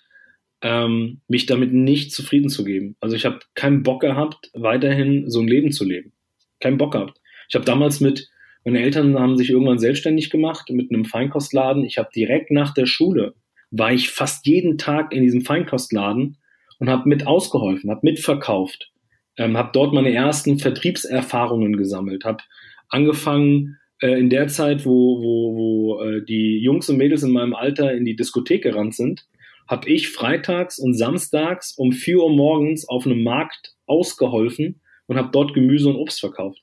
ähm, 0.62 1.20
mich 1.28 1.46
damit 1.46 1.72
nicht 1.72 2.12
zufrieden 2.12 2.48
zu 2.48 2.64
geben. 2.64 2.96
Also 3.00 3.16
ich 3.16 3.24
habe 3.24 3.40
keinen 3.54 3.82
Bock 3.82 4.00
gehabt, 4.00 4.50
weiterhin 4.54 5.30
so 5.30 5.40
ein 5.40 5.48
Leben 5.48 5.72
zu 5.72 5.84
leben. 5.84 6.12
Keinen 6.60 6.78
Bock 6.78 6.92
gehabt. 6.92 7.20
Ich 7.48 7.54
habe 7.54 7.64
damals 7.64 8.00
mit, 8.00 8.28
meine 8.64 8.80
Eltern 8.80 9.18
haben 9.18 9.36
sich 9.36 9.50
irgendwann 9.50 9.78
selbstständig 9.78 10.30
gemacht 10.30 10.70
mit 10.70 10.92
einem 10.92 11.04
Feinkostladen. 11.04 11.84
Ich 11.84 11.98
habe 11.98 12.10
direkt 12.14 12.50
nach 12.50 12.74
der 12.74 12.86
Schule, 12.86 13.34
war 13.70 13.92
ich 13.92 14.10
fast 14.10 14.46
jeden 14.46 14.78
Tag 14.78 15.12
in 15.12 15.22
diesem 15.22 15.42
Feinkostladen 15.42 16.38
und 16.78 16.88
habe 16.88 17.08
mit 17.08 17.26
ausgeholfen, 17.26 17.90
habe 17.90 18.00
mitverkauft, 18.02 18.90
ähm, 19.36 19.56
habe 19.56 19.70
dort 19.72 19.92
meine 19.94 20.12
ersten 20.12 20.58
Vertriebserfahrungen 20.58 21.76
gesammelt, 21.76 22.24
habe 22.24 22.42
angefangen 22.88 23.78
äh, 24.00 24.18
in 24.18 24.30
der 24.30 24.48
Zeit, 24.48 24.84
wo, 24.84 25.22
wo, 25.22 25.56
wo 25.56 26.02
äh, 26.02 26.24
die 26.24 26.58
Jungs 26.58 26.88
und 26.88 26.96
Mädels 26.96 27.22
in 27.22 27.32
meinem 27.32 27.54
Alter 27.54 27.92
in 27.92 28.04
die 28.04 28.16
Diskothek 28.16 28.62
gerannt 28.62 28.94
sind, 28.94 29.26
habe 29.68 29.88
ich 29.88 30.08
freitags 30.08 30.78
und 30.78 30.94
samstags 30.94 31.72
um 31.76 31.92
4 31.92 32.18
Uhr 32.18 32.30
morgens 32.30 32.88
auf 32.88 33.06
einem 33.06 33.22
Markt 33.22 33.74
ausgeholfen 33.86 34.80
und 35.06 35.16
habe 35.16 35.30
dort 35.32 35.54
Gemüse 35.54 35.88
und 35.88 35.96
Obst 35.96 36.20
verkauft. 36.20 36.62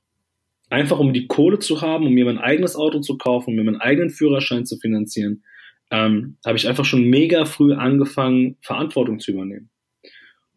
Einfach 0.70 1.00
um 1.00 1.14
die 1.14 1.28
Kohle 1.28 1.60
zu 1.60 1.82
haben, 1.82 2.08
um 2.08 2.14
mir 2.14 2.26
mein 2.26 2.40
eigenes 2.40 2.76
Auto 2.76 3.00
zu 3.00 3.18
kaufen, 3.18 3.52
um 3.52 3.56
mir 3.56 3.64
meinen 3.64 3.82
eigenen 3.82 4.10
Führerschein 4.10 4.66
zu 4.66 4.78
finanzieren, 4.78 5.44
ähm, 5.92 6.38
habe 6.46 6.58
ich 6.58 6.68
einfach 6.68 6.86
schon 6.86 7.04
mega 7.04 7.46
früh 7.46 7.74
angefangen, 7.74 8.58
Verantwortung 8.62 9.20
zu 9.20 9.32
übernehmen. 9.32 9.70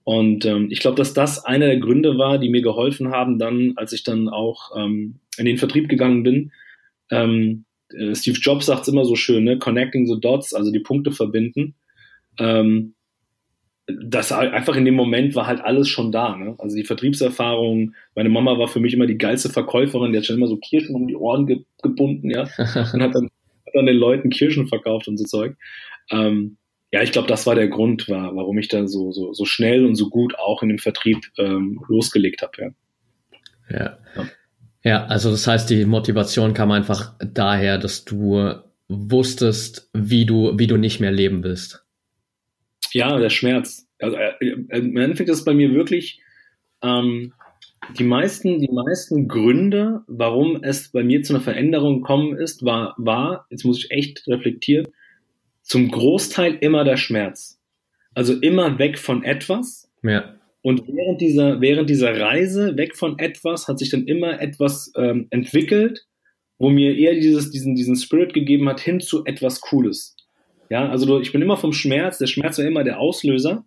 Und 0.04 0.46
ähm, 0.46 0.68
ich 0.70 0.80
glaube, 0.80 0.96
dass 0.96 1.12
das 1.12 1.44
einer 1.44 1.66
der 1.66 1.80
Gründe 1.80 2.16
war, 2.16 2.38
die 2.38 2.48
mir 2.48 2.62
geholfen 2.62 3.11
haben, 3.11 3.38
dann, 3.38 3.74
als 3.76 3.92
ich 3.92 4.04
dann 4.04 4.30
auch 4.30 4.70
ähm, 4.74 5.16
in 5.37 5.44
den 5.44 5.58
Vertrieb 5.58 5.90
gegangen 5.90 6.22
bin. 6.22 6.50
Ähm, 7.11 7.66
äh, 7.92 8.14
Steve 8.14 8.38
Jobs 8.40 8.64
sagt 8.64 8.82
es 8.82 8.88
immer 8.88 9.04
so 9.04 9.16
schön, 9.16 9.44
ne? 9.44 9.58
Connecting 9.58 10.06
the 10.06 10.18
dots, 10.18 10.54
also 10.54 10.72
die 10.72 10.80
Punkte 10.80 11.12
verbinden. 11.12 11.74
Ähm, 12.38 12.94
das 13.88 14.33
einfach 14.33 14.77
in 14.77 14.85
dem 14.85 14.94
Moment 14.94 15.35
war 15.35 15.46
halt 15.46 15.62
alles 15.62 15.88
schon 15.88 16.12
da. 16.12 16.37
Ne? 16.37 16.55
Also 16.59 16.77
die 16.77 16.85
Vertriebserfahrung, 16.85 17.94
meine 18.14 18.29
Mama 18.29 18.59
war 18.59 18.68
für 18.68 18.81
mich 18.81 18.92
immer 18.92 19.07
die 19.07 19.16
geilste 19.16 19.48
Verkäuferin, 19.48 20.12
die 20.12 20.18
hat 20.18 20.27
schon 20.27 20.37
immer 20.37 20.46
so 20.46 20.59
Kirschen 20.59 20.94
um 20.94 21.07
die 21.07 21.16
Ohren 21.16 21.46
ge 21.46 21.64
gebunden, 21.83 22.31
ja, 22.31 22.42
und 22.59 23.03
hat 23.03 23.14
dann, 23.14 23.31
hat 23.66 23.74
dann 23.74 23.87
den 23.87 23.96
Leuten 23.96 24.29
Kirschen 24.29 24.68
verkauft 24.68 25.09
und 25.09 25.16
so 25.16 25.24
Zeug. 25.24 25.57
Ähm, 26.11 26.59
ja, 26.92 27.03
ich 27.03 27.12
glaube, 27.12 27.29
das 27.29 27.46
war 27.46 27.55
der 27.55 27.68
Grund, 27.68 28.09
war, 28.09 28.35
warum 28.37 28.59
ich 28.59 28.68
dann 28.68 28.88
so, 28.88 29.11
so, 29.12 29.33
so 29.33 29.44
schnell 29.44 29.87
und 29.87 29.94
so 29.94 30.11
gut 30.11 30.38
auch 30.38 30.62
in 30.62 30.68
dem 30.68 30.79
Vertrieb 30.79 31.18
ähm, 31.38 31.81
losgelegt 31.88 32.42
habe. 32.42 32.53
Ja. 32.59 32.68
Ja. 33.70 33.98
ja. 34.16 34.29
ja, 34.85 35.05
also 35.07 35.31
das 35.31 35.46
heißt, 35.46 35.70
die 35.70 35.85
Motivation 35.87 36.53
kam 36.53 36.72
einfach 36.72 37.14
daher, 37.20 37.79
dass 37.79 38.05
du 38.05 38.55
wusstest, 38.88 39.90
wie 39.94 40.27
du, 40.27 40.59
wie 40.59 40.66
du 40.66 40.77
nicht 40.77 41.01
mehr 41.01 41.12
leben 41.12 41.42
willst. 41.42 41.88
Ja, 42.92 43.18
der 43.18 43.31
Schmerz. 43.31 43.87
Also 44.01 44.16
äh, 44.16 44.33
äh 44.40 44.79
im 44.79 44.96
Endeffekt 44.96 45.31
ist 45.31 45.38
es 45.38 45.44
bei 45.44 45.55
mir 45.55 45.74
wirklich 45.74 46.20
ähm, 46.83 47.33
die 47.98 48.05
meisten, 48.05 48.61
die 48.61 48.70
meisten 48.70 49.29
Gründe, 49.29 50.03
warum 50.07 50.62
es 50.62 50.90
bei 50.90 51.03
mir 51.03 51.22
zu 51.22 51.35
einer 51.35 51.42
Veränderung 51.42 52.03
gekommen 52.03 52.37
ist, 52.37 52.64
war, 52.64 52.94
war, 52.98 53.46
jetzt 53.51 53.64
muss 53.64 53.79
ich 53.79 53.90
echt 53.90 54.27
reflektieren, 54.27 54.88
zum 55.62 55.90
Großteil 55.90 56.59
immer 56.61 56.85
der 56.85 56.96
Schmerz. 56.96 57.61
Also 58.14 58.35
immer 58.35 58.79
weg 58.79 58.98
von 58.98 59.22
etwas. 59.22 59.90
Ja. 60.03 60.35
Und 60.62 60.83
während 60.88 61.20
dieser, 61.20 61.61
während 61.61 61.88
dieser 61.88 62.18
Reise 62.18 62.77
weg 62.77 62.96
von 62.96 63.18
etwas 63.18 63.68
hat 63.68 63.79
sich 63.79 63.90
dann 63.90 64.07
immer 64.07 64.40
etwas 64.40 64.92
ähm, 64.96 65.29
entwickelt, 65.31 66.07
wo 66.59 66.68
mir 66.68 66.96
eher 66.96 67.14
dieses, 67.14 67.51
diesen, 67.51 67.77
diesen 67.77 67.96
Spirit 67.96 68.35
gegeben 68.35 68.68
hat, 68.68 68.81
hin 68.81 69.01
zu 69.01 69.24
etwas 69.24 69.61
Cooles. 69.61 70.16
Ja, 70.70 70.88
also 70.88 71.20
ich 71.20 71.33
bin 71.33 71.42
immer 71.42 71.57
vom 71.57 71.72
Schmerz, 71.72 72.18
der 72.18 72.26
Schmerz 72.26 72.59
war 72.59 72.64
immer 72.64 72.85
der 72.85 73.00
Auslöser. 73.00 73.64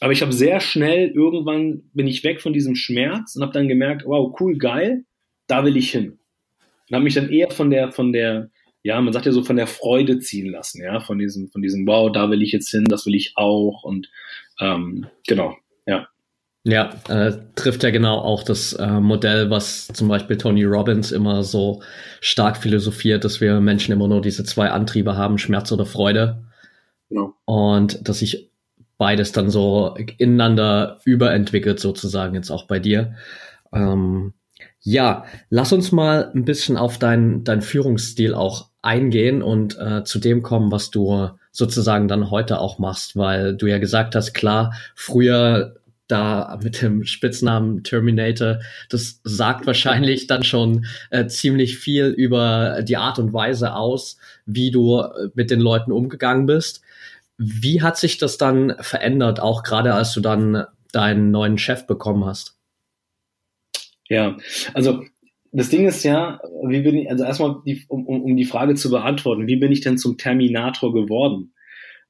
Aber 0.00 0.12
ich 0.12 0.22
habe 0.22 0.32
sehr 0.32 0.60
schnell, 0.60 1.10
irgendwann 1.10 1.82
bin 1.92 2.06
ich 2.06 2.24
weg 2.24 2.40
von 2.40 2.52
diesem 2.52 2.74
Schmerz 2.74 3.36
und 3.36 3.42
habe 3.42 3.52
dann 3.52 3.68
gemerkt, 3.68 4.04
wow, 4.04 4.34
cool, 4.40 4.58
geil, 4.58 5.04
da 5.46 5.64
will 5.64 5.76
ich 5.76 5.90
hin. 5.90 6.18
Und 6.88 6.94
habe 6.94 7.04
mich 7.04 7.14
dann 7.14 7.30
eher 7.30 7.50
von 7.50 7.70
der, 7.70 7.92
von 7.92 8.12
der, 8.12 8.50
ja, 8.82 9.00
man 9.00 9.12
sagt 9.12 9.26
ja 9.26 9.32
so 9.32 9.44
von 9.44 9.56
der 9.56 9.66
Freude 9.66 10.18
ziehen 10.18 10.50
lassen, 10.50 10.82
ja, 10.82 11.00
von 11.00 11.18
diesem, 11.18 11.48
von 11.48 11.62
diesem, 11.62 11.86
wow, 11.86 12.10
da 12.10 12.30
will 12.30 12.42
ich 12.42 12.52
jetzt 12.52 12.70
hin, 12.70 12.84
das 12.84 13.06
will 13.06 13.14
ich 13.14 13.32
auch 13.36 13.84
und 13.84 14.10
ähm, 14.60 15.06
genau, 15.26 15.56
ja. 15.86 16.08
Ja, 16.66 16.94
äh, 17.08 17.32
trifft 17.56 17.82
ja 17.82 17.90
genau 17.90 18.18
auch 18.18 18.42
das 18.42 18.72
äh, 18.72 18.98
Modell, 18.98 19.50
was 19.50 19.86
zum 19.88 20.08
Beispiel 20.08 20.38
Tony 20.38 20.64
Robbins 20.64 21.12
immer 21.12 21.44
so 21.44 21.82
stark 22.20 22.56
philosophiert, 22.56 23.22
dass 23.22 23.42
wir 23.42 23.60
Menschen 23.60 23.92
immer 23.92 24.08
nur 24.08 24.22
diese 24.22 24.44
zwei 24.44 24.70
Antriebe 24.70 25.14
haben, 25.14 25.36
Schmerz 25.36 25.70
oder 25.72 25.84
Freude. 25.84 26.42
Genau. 27.10 27.34
Und 27.44 28.08
dass 28.08 28.20
sich 28.20 28.50
beides 28.96 29.32
dann 29.32 29.50
so 29.50 29.94
ineinander 30.16 31.00
überentwickelt, 31.04 31.80
sozusagen, 31.80 32.34
jetzt 32.34 32.50
auch 32.50 32.66
bei 32.66 32.78
dir. 32.78 33.14
Ähm, 33.70 34.32
ja, 34.80 35.26
lass 35.50 35.72
uns 35.72 35.92
mal 35.92 36.30
ein 36.34 36.46
bisschen 36.46 36.78
auf 36.78 36.98
deinen 36.98 37.44
dein 37.44 37.60
Führungsstil 37.60 38.32
auch 38.32 38.70
eingehen 38.80 39.42
und 39.42 39.78
äh, 39.78 40.04
zu 40.04 40.18
dem 40.18 40.42
kommen, 40.42 40.72
was 40.72 40.90
du 40.90 41.28
sozusagen 41.52 42.08
dann 42.08 42.30
heute 42.30 42.58
auch 42.58 42.78
machst, 42.78 43.16
weil 43.16 43.54
du 43.54 43.66
ja 43.66 43.78
gesagt 43.78 44.14
hast, 44.14 44.32
klar, 44.32 44.72
früher 44.94 45.76
da 46.06 46.58
mit 46.62 46.82
dem 46.82 47.04
Spitznamen 47.04 47.82
Terminator, 47.82 48.60
das 48.90 49.20
sagt 49.24 49.66
wahrscheinlich 49.66 50.26
dann 50.26 50.44
schon 50.44 50.86
äh, 51.10 51.26
ziemlich 51.26 51.78
viel 51.78 52.06
über 52.06 52.82
die 52.82 52.96
Art 52.96 53.18
und 53.18 53.32
Weise 53.32 53.74
aus, 53.74 54.18
wie 54.44 54.70
du 54.70 55.00
äh, 55.00 55.30
mit 55.34 55.50
den 55.50 55.60
Leuten 55.60 55.92
umgegangen 55.92 56.46
bist. 56.46 56.82
Wie 57.38 57.82
hat 57.82 57.96
sich 57.96 58.18
das 58.18 58.38
dann 58.38 58.74
verändert, 58.80 59.40
auch 59.40 59.62
gerade 59.62 59.94
als 59.94 60.12
du 60.12 60.20
dann 60.20 60.64
deinen 60.92 61.30
neuen 61.30 61.58
Chef 61.58 61.86
bekommen 61.86 62.24
hast? 62.24 62.56
Ja, 64.08 64.36
also 64.74 65.02
das 65.50 65.70
Ding 65.70 65.86
ist 65.86 66.02
ja, 66.02 66.40
wie 66.66 66.82
bin 66.82 66.96
ich, 66.96 67.10
also 67.10 67.24
erstmal, 67.24 67.62
die, 67.64 67.84
um, 67.88 68.06
um 68.06 68.36
die 68.36 68.44
Frage 68.44 68.74
zu 68.74 68.90
beantworten, 68.90 69.46
wie 69.46 69.56
bin 69.56 69.72
ich 69.72 69.80
denn 69.80 69.98
zum 69.98 70.18
Terminator 70.18 70.92
geworden? 70.92 71.53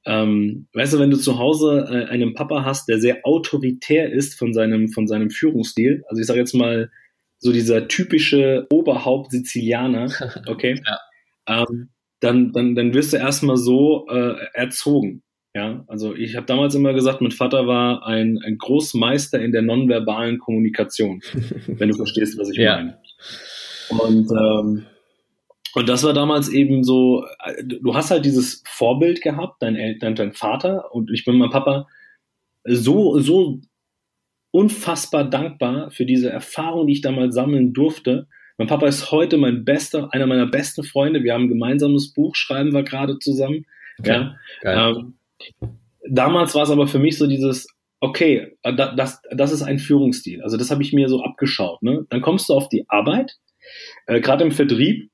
Ähm, 0.05 0.67
weißt 0.73 0.93
du, 0.93 0.99
wenn 0.99 1.09
du 1.09 1.17
zu 1.17 1.39
Hause 1.39 1.87
äh, 1.89 2.11
einen 2.11 2.33
Papa 2.33 2.63
hast, 2.63 2.87
der 2.87 2.99
sehr 2.99 3.19
autoritär 3.23 4.11
ist 4.11 4.37
von 4.37 4.53
seinem, 4.53 4.89
von 4.89 5.07
seinem 5.07 5.31
Führungsstil, 5.31 6.03
also 6.07 6.21
ich 6.21 6.27
sage 6.27 6.39
jetzt 6.39 6.53
mal 6.53 6.91
so 7.39 7.51
dieser 7.51 7.87
typische 7.87 8.67
Oberhaupt-Sizilianer, 8.69 10.11
okay, 10.47 10.79
ja. 10.85 11.63
ähm, 11.63 11.89
dann, 12.19 12.51
dann, 12.53 12.75
dann 12.75 12.93
wirst 12.93 13.13
du 13.13 13.17
erstmal 13.17 13.57
so 13.57 14.07
äh, 14.09 14.35
erzogen. 14.53 15.23
Ja, 15.55 15.85
also 15.87 16.13
ich 16.13 16.35
habe 16.35 16.45
damals 16.45 16.75
immer 16.75 16.93
gesagt, 16.93 17.21
mein 17.21 17.31
Vater 17.31 17.65
war 17.65 18.05
ein, 18.05 18.39
ein 18.43 18.57
Großmeister 18.57 19.39
in 19.39 19.53
der 19.53 19.61
nonverbalen 19.61 20.37
Kommunikation, 20.37 21.21
wenn 21.67 21.89
du 21.89 21.95
verstehst, 21.95 22.37
was 22.37 22.49
ich 22.49 22.57
ja. 22.57 22.75
meine. 22.75 22.99
Und 23.89 24.29
ähm, 24.31 24.85
und 25.75 25.89
das 25.89 26.03
war 26.03 26.13
damals 26.13 26.47
eben 26.47 26.85
so, 26.85 27.25
du 27.65 27.93
hast 27.93 28.09
halt 28.09 28.23
dieses 28.23 28.63
Vorbild 28.65 29.21
gehabt, 29.21 29.61
dein 29.61 29.75
Eltern, 29.75 30.15
dein 30.15 30.31
Vater 30.31 30.93
und 30.93 31.11
ich 31.11 31.25
bin 31.25 31.37
mein 31.37 31.49
Papa 31.49 31.87
so, 32.63 33.19
so 33.19 33.59
unfassbar 34.51 35.29
dankbar 35.29 35.91
für 35.91 36.05
diese 36.05 36.29
Erfahrung, 36.29 36.87
die 36.87 36.93
ich 36.93 37.01
damals 37.01 37.35
sammeln 37.35 37.73
durfte. 37.73 38.27
Mein 38.57 38.69
Papa 38.69 38.87
ist 38.87 39.11
heute 39.11 39.35
mein 39.35 39.65
bester, 39.65 40.13
einer 40.13 40.27
meiner 40.27 40.45
besten 40.45 40.83
Freunde. 40.83 41.23
Wir 41.23 41.33
haben 41.33 41.43
ein 41.43 41.49
gemeinsames 41.49 42.13
Buch, 42.13 42.35
schreiben 42.35 42.73
wir 42.73 42.83
gerade 42.83 43.19
zusammen. 43.19 43.65
Okay. 43.99 44.29
Ja. 44.63 44.91
Ähm, 44.91 45.15
damals 46.09 46.55
war 46.55 46.63
es 46.63 46.69
aber 46.69 46.87
für 46.87 46.99
mich 46.99 47.17
so 47.17 47.27
dieses, 47.27 47.67
okay, 47.99 48.55
das, 48.63 49.21
das 49.29 49.51
ist 49.51 49.61
ein 49.61 49.79
Führungsstil. 49.79 50.41
Also 50.41 50.55
das 50.55 50.71
habe 50.71 50.83
ich 50.83 50.93
mir 50.93 51.09
so 51.09 51.21
abgeschaut. 51.21 51.83
Ne? 51.83 52.05
Dann 52.09 52.21
kommst 52.21 52.47
du 52.47 52.53
auf 52.53 52.69
die 52.69 52.85
Arbeit, 52.87 53.35
äh, 54.07 54.21
gerade 54.21 54.45
im 54.45 54.51
Vertrieb 54.51 55.09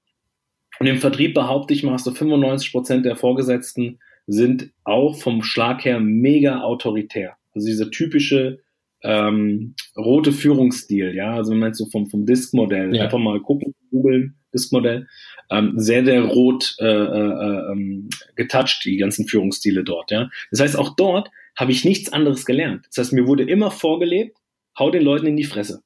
und 0.79 0.88
im 0.88 0.97
Vertrieb 0.97 1.34
behaupte 1.34 1.73
ich 1.73 1.84
mal, 1.84 1.97
so 1.97 2.12
95 2.12 2.71
Prozent 2.71 3.05
der 3.05 3.15
Vorgesetzten 3.15 3.99
sind 4.27 4.71
auch 4.84 5.15
vom 5.19 5.43
Schlag 5.43 5.86
her 5.86 5.99
mega 5.99 6.62
autoritär. 6.62 7.38
Also 7.53 7.67
dieser 7.67 7.91
typische 7.91 8.60
ähm, 9.03 9.75
rote 9.97 10.31
Führungsstil, 10.31 11.15
ja, 11.15 11.34
also 11.34 11.51
wenn 11.51 11.60
man 11.60 11.73
so 11.73 11.88
vom, 11.88 12.07
vom 12.07 12.25
Disk-Modell, 12.25 12.95
ja. 12.95 13.03
einfach 13.03 13.17
mal 13.17 13.39
gucken, 13.41 13.73
googeln, 13.89 14.36
Disk-Modell, 14.53 15.07
ähm, 15.49 15.73
sehr, 15.75 16.05
sehr 16.05 16.23
rot 16.23 16.75
äh, 16.79 16.86
äh, 16.86 17.71
ähm, 17.71 18.10
getoucht, 18.36 18.84
die 18.86 18.97
ganzen 18.97 19.27
Führungsstile 19.27 19.84
dort, 19.84 20.12
ja. 20.12 20.29
Das 20.51 20.60
heißt, 20.60 20.77
auch 20.77 20.95
dort 20.95 21.31
habe 21.55 21.71
ich 21.71 21.84
nichts 21.84 22.13
anderes 22.13 22.45
gelernt. 22.45 22.86
Das 22.88 22.97
heißt, 22.97 23.13
mir 23.13 23.27
wurde 23.27 23.43
immer 23.43 23.71
vorgelebt, 23.71 24.38
hau 24.77 24.91
den 24.91 25.03
Leuten 25.03 25.27
in 25.27 25.38
die 25.38 25.43
Fresse. 25.43 25.84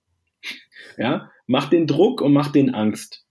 Ja, 0.97 1.31
mach 1.47 1.69
den 1.69 1.87
Druck 1.87 2.21
und 2.21 2.33
mach 2.33 2.51
den 2.51 2.73
Angst. 2.73 3.24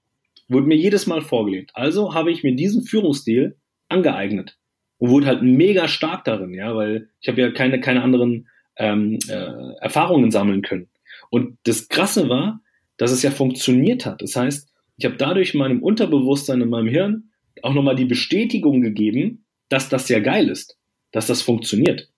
Wurde 0.49 0.67
mir 0.67 0.77
jedes 0.77 1.07
Mal 1.07 1.23
vorgelegt. 1.23 1.71
Also 1.75 2.15
habe 2.15 2.31
ich 2.31 2.43
mir 2.43 2.55
diesen 2.55 2.83
Führungsstil 2.83 3.57
angeeignet 3.89 4.59
und 4.99 5.11
wurde 5.11 5.27
halt 5.27 5.43
mega 5.43 5.89
stark 5.89 6.25
darin, 6.25 6.55
ja, 6.55 6.75
weil 6.75 7.09
ich 7.21 7.29
habe 7.29 7.41
ja 7.41 7.51
keine, 7.51 7.81
keine 7.81 8.03
anderen 8.03 8.49
ähm, 8.77 9.19
äh, 9.29 9.75
Erfahrungen 9.81 10.31
sammeln 10.31 10.63
können. 10.63 10.89
Und 11.31 11.59
das 11.65 11.89
Krasse 11.89 12.29
war, 12.29 12.61
dass 12.97 13.11
es 13.11 13.23
ja 13.23 13.31
funktioniert 13.31 14.07
hat. 14.07 14.23
Das 14.23 14.37
heißt, 14.37 14.71
ich 14.97 15.05
habe 15.05 15.17
dadurch 15.17 15.55
meinem 15.55 15.83
Unterbewusstsein 15.83 16.61
in 16.61 16.69
meinem 16.69 16.89
Hirn 16.89 17.31
auch 17.63 17.75
nochmal 17.75 17.97
die 17.97 18.05
Bestätigung 18.05 18.81
gegeben, 18.83 19.45
dass 19.69 19.89
das 19.89 20.09
ja 20.09 20.21
geil 20.21 20.49
ist, 20.49 20.79
dass 21.13 21.27
das 21.27 21.43
funktioniert. 21.43 22.11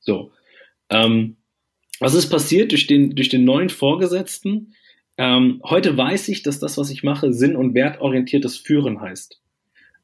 So. 0.00 0.32
Ähm, 0.90 1.36
was 2.00 2.14
ist 2.14 2.28
passiert 2.28 2.72
durch 2.72 2.86
den, 2.86 3.14
durch 3.14 3.28
den 3.28 3.44
neuen 3.44 3.68
Vorgesetzten? 3.68 4.74
Ähm, 5.18 5.60
heute 5.64 5.96
weiß 5.96 6.28
ich, 6.28 6.42
dass 6.42 6.58
das, 6.58 6.76
was 6.76 6.90
ich 6.90 7.02
mache, 7.02 7.32
sinn- 7.32 7.56
und 7.56 7.74
wertorientiertes 7.74 8.58
Führen 8.58 9.00
heißt. 9.00 9.40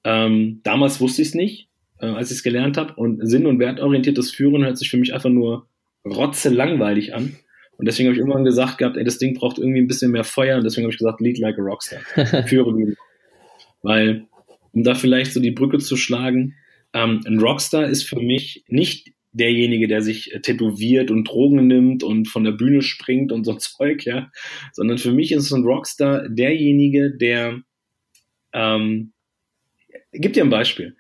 Ähm, 0.05 0.61
damals 0.63 1.01
wusste 1.01 1.23
ich 1.23 1.29
es 1.29 1.35
nicht, 1.35 1.69
äh, 2.01 2.07
als 2.07 2.31
ich 2.31 2.39
es 2.39 2.43
gelernt 2.43 2.77
habe. 2.77 2.95
Und 2.95 3.27
sinn- 3.29 3.47
und 3.47 3.59
wertorientiertes 3.59 4.31
Führen 4.31 4.65
hört 4.65 4.79
sich 4.79 4.91
für 4.91 4.97
mich 4.97 5.15
einfach 5.15 5.31
nur 5.31 5.67
rotze 6.05 6.49
langweilig 6.49 7.15
an. 7.15 7.37
Und 7.77 7.87
deswegen 7.87 8.09
habe 8.09 8.15
ich 8.15 8.21
irgendwann 8.21 8.45
gesagt 8.45 8.79
gehabt, 8.79 8.97
ey, 8.97 9.05
das 9.05 9.19
Ding 9.19 9.35
braucht 9.35 9.59
irgendwie 9.59 9.81
ein 9.81 9.87
bisschen 9.87 10.13
mehr 10.13 10.25
Feuer. 10.25 10.57
Und 10.57 10.65
deswegen 10.65 10.85
habe 10.85 10.93
ich 10.93 10.99
gesagt, 10.99 11.21
lead 11.21 11.39
like 11.39 11.59
a 11.59 11.63
Rockstar. 11.63 12.01
Führe 12.47 12.77
wie 12.77 12.95
Weil, 13.83 14.27
um 14.73 14.83
da 14.83 14.95
vielleicht 14.95 15.33
so 15.33 15.41
die 15.41 15.51
Brücke 15.51 15.79
zu 15.79 15.97
schlagen, 15.97 16.55
ähm, 16.95 17.21
ein 17.27 17.39
Rockstar 17.39 17.87
ist 17.87 18.05
für 18.05 18.21
mich 18.21 18.65
nicht 18.69 19.12
derjenige, 19.33 19.89
der 19.89 20.03
sich 20.03 20.33
äh, 20.33 20.41
tätowiert 20.41 21.11
und 21.11 21.29
Drogen 21.29 21.67
nimmt 21.67 22.03
und 22.03 22.29
von 22.29 22.45
der 22.45 22.53
Bühne 22.53 22.83
springt 22.83 23.33
und 23.33 23.45
so 23.45 23.55
Zeug, 23.59 24.05
ja. 24.05 24.31
Sondern 24.73 24.99
für 24.99 25.13
mich 25.13 25.33
ist 25.33 25.53
ein 25.53 25.65
Rockstar 25.65 26.29
derjenige, 26.29 27.11
der 27.17 27.61
ähm, 28.53 29.13
gib 30.13 30.35
dir 30.35 30.45
ein 30.45 30.51
Beispiel. 30.51 30.97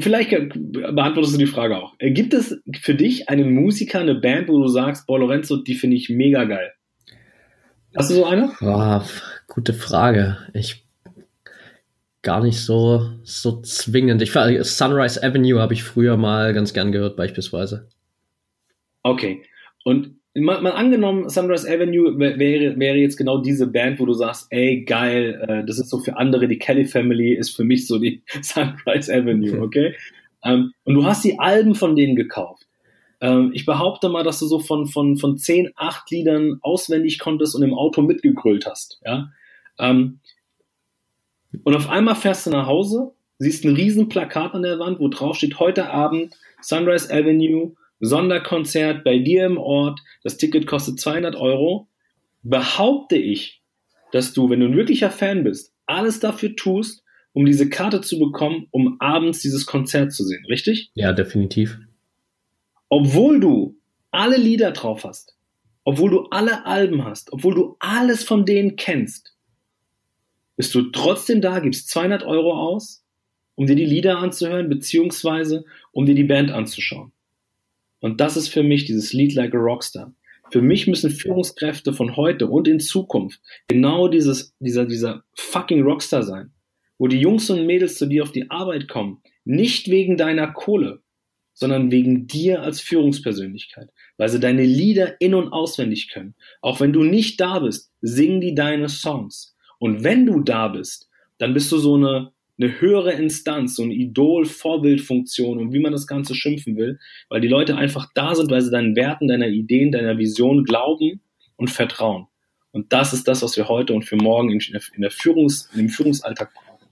Vielleicht 0.00 0.30
beantwortest 0.30 1.34
du 1.34 1.38
die 1.38 1.46
Frage 1.46 1.76
auch. 1.76 1.94
Äh, 1.98 2.12
gibt 2.12 2.32
es 2.32 2.62
für 2.80 2.94
dich 2.94 3.28
einen 3.28 3.52
Musiker, 3.54 4.00
eine 4.00 4.14
Band, 4.14 4.48
wo 4.48 4.58
du 4.58 4.68
sagst, 4.68 5.06
boah, 5.06 5.18
Lorenzo, 5.18 5.58
die 5.58 5.74
finde 5.74 5.96
ich 5.96 6.08
mega 6.08 6.44
geil? 6.44 6.72
Hast 7.94 8.10
du 8.10 8.14
so 8.14 8.24
eine? 8.24 8.52
Boah, 8.60 9.06
gute 9.48 9.74
Frage. 9.74 10.38
Ich 10.54 10.86
gar 12.22 12.42
nicht 12.42 12.60
so, 12.60 13.10
so 13.22 13.60
zwingend. 13.62 14.22
Ich 14.22 14.32
Sunrise 14.32 15.22
Avenue 15.22 15.60
habe 15.60 15.74
ich 15.74 15.82
früher 15.82 16.16
mal 16.16 16.52
ganz 16.52 16.72
gern 16.74 16.92
gehört, 16.92 17.16
beispielsweise. 17.16 17.88
Okay. 19.02 19.42
Und 19.84 20.16
mal, 20.34 20.60
mal 20.60 20.72
angenommen, 20.72 21.28
Sunrise 21.28 21.68
Avenue 21.68 22.18
wäre, 22.18 22.78
wäre 22.78 22.96
jetzt 22.96 23.16
genau 23.16 23.38
diese 23.38 23.66
Band, 23.66 23.98
wo 23.98 24.06
du 24.06 24.12
sagst, 24.12 24.48
ey, 24.50 24.84
geil, 24.84 25.44
äh, 25.48 25.64
das 25.66 25.78
ist 25.78 25.90
so 25.90 25.98
für 25.98 26.16
andere, 26.16 26.48
die 26.48 26.58
Kelly 26.58 26.84
Family 26.84 27.34
ist 27.34 27.56
für 27.56 27.64
mich 27.64 27.86
so 27.86 27.98
die 27.98 28.22
Sunrise 28.42 29.12
Avenue, 29.12 29.60
okay? 29.62 29.94
ähm, 30.44 30.72
und 30.84 30.94
du 30.94 31.04
hast 31.04 31.24
die 31.24 31.38
Alben 31.38 31.74
von 31.74 31.96
denen 31.96 32.16
gekauft. 32.16 32.66
Ähm, 33.20 33.50
ich 33.54 33.66
behaupte 33.66 34.08
mal, 34.08 34.24
dass 34.24 34.38
du 34.38 34.46
so 34.46 34.58
von, 34.58 34.86
von, 34.86 35.16
von 35.16 35.36
10, 35.36 35.70
8 35.76 36.10
Liedern 36.10 36.58
auswendig 36.62 37.18
konntest 37.18 37.54
und 37.54 37.62
im 37.62 37.74
Auto 37.74 38.02
mitgegrölt 38.02 38.66
hast, 38.66 39.00
ja? 39.04 39.30
Ähm, 39.78 40.20
und 41.64 41.74
auf 41.74 41.88
einmal 41.88 42.14
fährst 42.14 42.46
du 42.46 42.50
nach 42.50 42.66
Hause, 42.66 43.12
siehst 43.38 43.64
ein 43.64 43.74
riesen 43.74 44.08
Plakat 44.08 44.54
an 44.54 44.62
der 44.62 44.78
Wand, 44.78 45.00
wo 45.00 45.08
drauf 45.08 45.36
steht, 45.36 45.58
heute 45.58 45.90
Abend 45.90 46.36
Sunrise 46.60 47.12
Avenue, 47.12 47.74
Sonderkonzert 48.00 49.04
bei 49.04 49.18
dir 49.18 49.46
im 49.46 49.58
Ort, 49.58 50.00
das 50.22 50.36
Ticket 50.36 50.66
kostet 50.66 51.00
200 51.00 51.36
Euro. 51.36 51.88
Behaupte 52.42 53.16
ich, 53.16 53.62
dass 54.12 54.32
du, 54.32 54.48
wenn 54.48 54.60
du 54.60 54.66
ein 54.66 54.76
wirklicher 54.76 55.10
Fan 55.10 55.44
bist, 55.44 55.74
alles 55.86 56.20
dafür 56.20 56.56
tust, 56.56 57.04
um 57.32 57.44
diese 57.44 57.68
Karte 57.68 58.00
zu 58.00 58.18
bekommen, 58.18 58.66
um 58.70 58.96
abends 59.00 59.40
dieses 59.40 59.66
Konzert 59.66 60.12
zu 60.12 60.24
sehen, 60.24 60.44
richtig? 60.46 60.90
Ja, 60.94 61.12
definitiv. 61.12 61.78
Obwohl 62.88 63.40
du 63.40 63.76
alle 64.10 64.36
Lieder 64.36 64.72
drauf 64.72 65.04
hast, 65.04 65.36
obwohl 65.84 66.10
du 66.10 66.26
alle 66.30 66.66
Alben 66.66 67.04
hast, 67.04 67.32
obwohl 67.32 67.54
du 67.54 67.76
alles 67.78 68.24
von 68.24 68.44
denen 68.44 68.76
kennst, 68.76 69.34
bist 70.60 70.74
du 70.74 70.82
trotzdem 70.90 71.40
da, 71.40 71.58
gibst 71.60 71.88
200 71.88 72.22
Euro 72.22 72.52
aus 72.52 73.02
um 73.54 73.66
dir 73.66 73.76
die 73.76 73.86
Lieder 73.86 74.18
anzuhören, 74.18 74.68
beziehungsweise 74.68 75.64
um 75.90 76.04
dir 76.04 76.14
die 76.14 76.24
Band 76.24 76.50
anzuschauen. 76.50 77.12
Und 78.00 78.20
das 78.20 78.36
ist 78.36 78.48
für 78.48 78.62
mich 78.62 78.84
dieses 78.84 79.14
Lied 79.14 79.32
Like 79.32 79.54
a 79.54 79.58
Rockstar. 79.58 80.12
Für 80.50 80.60
mich 80.60 80.86
müssen 80.86 81.10
Führungskräfte 81.10 81.94
von 81.94 82.14
heute 82.14 82.46
und 82.46 82.68
in 82.68 82.78
Zukunft 82.78 83.40
genau 83.68 84.08
dieses, 84.08 84.54
dieser, 84.58 84.84
dieser 84.84 85.24
fucking 85.34 85.82
Rockstar 85.82 86.24
sein, 86.24 86.50
wo 86.98 87.06
die 87.06 87.20
Jungs 87.20 87.48
und 87.48 87.64
Mädels 87.64 87.96
zu 87.96 88.04
dir 88.04 88.22
auf 88.22 88.32
die 88.32 88.50
Arbeit 88.50 88.86
kommen, 88.86 89.22
nicht 89.46 89.90
wegen 89.90 90.18
deiner 90.18 90.48
Kohle, 90.48 91.00
sondern 91.54 91.90
wegen 91.90 92.26
dir 92.26 92.60
als 92.60 92.82
Führungspersönlichkeit, 92.82 93.88
weil 94.18 94.28
sie 94.28 94.40
deine 94.40 94.66
Lieder 94.66 95.18
in- 95.22 95.34
und 95.34 95.54
auswendig 95.54 96.10
können. 96.10 96.34
Auch 96.60 96.80
wenn 96.80 96.92
du 96.92 97.02
nicht 97.02 97.40
da 97.40 97.60
bist, 97.60 97.90
singen 98.02 98.42
die 98.42 98.54
deine 98.54 98.90
Songs. 98.90 99.56
Und 99.80 100.04
wenn 100.04 100.26
du 100.26 100.40
da 100.40 100.68
bist, 100.68 101.08
dann 101.38 101.54
bist 101.54 101.72
du 101.72 101.78
so 101.78 101.94
eine, 101.94 102.32
eine 102.60 102.80
höhere 102.80 103.12
Instanz, 103.12 103.76
so 103.76 103.82
eine 103.82 103.94
Idol-Vorbildfunktion 103.94 105.58
und 105.58 105.72
wie 105.72 105.80
man 105.80 105.92
das 105.92 106.06
Ganze 106.06 106.34
schimpfen 106.34 106.76
will, 106.76 107.00
weil 107.30 107.40
die 107.40 107.48
Leute 107.48 107.76
einfach 107.76 108.08
da 108.14 108.34
sind, 108.34 108.50
weil 108.50 108.60
sie 108.60 108.70
deinen 108.70 108.94
Werten, 108.94 109.26
deiner 109.26 109.48
Ideen, 109.48 109.90
deiner 109.90 110.18
Vision 110.18 110.64
glauben 110.64 111.22
und 111.56 111.70
vertrauen. 111.70 112.26
Und 112.72 112.92
das 112.92 113.14
ist 113.14 113.26
das, 113.26 113.42
was 113.42 113.56
wir 113.56 113.68
heute 113.68 113.94
und 113.94 114.04
für 114.04 114.16
morgen 114.16 114.50
in, 114.50 114.60
in 114.94 115.00
der 115.00 115.10
Führungs, 115.10 115.70
im 115.74 115.88
Führungsalltag 115.88 116.52
brauchen. 116.52 116.86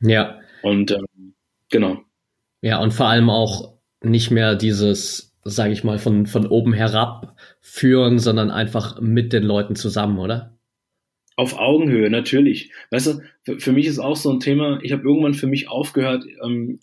Ja. 0.00 0.40
Und 0.62 0.90
ähm, 0.90 1.34
genau. 1.68 2.00
Ja, 2.62 2.80
und 2.80 2.94
vor 2.94 3.06
allem 3.06 3.28
auch 3.28 3.74
nicht 4.02 4.30
mehr 4.30 4.56
dieses, 4.56 5.36
sage 5.44 5.74
ich 5.74 5.84
mal, 5.84 5.98
von, 5.98 6.24
von 6.26 6.46
oben 6.46 6.72
herab 6.72 7.36
führen, 7.60 8.18
sondern 8.18 8.50
einfach 8.50 9.02
mit 9.02 9.34
den 9.34 9.42
Leuten 9.42 9.76
zusammen, 9.76 10.18
oder? 10.18 10.56
Auf 11.36 11.58
Augenhöhe, 11.58 12.10
natürlich. 12.10 12.72
Weißt 12.90 13.06
du, 13.06 13.58
für, 13.58 13.72
mich 13.72 13.86
ist 13.86 13.98
auch 13.98 14.16
so 14.16 14.30
ein 14.30 14.40
Thema, 14.40 14.80
ich 14.82 14.92
habe 14.92 15.02
irgendwann 15.02 15.34
für 15.34 15.46
mich 15.46 15.68
aufgehört, 15.68 16.24
ähm, 16.44 16.80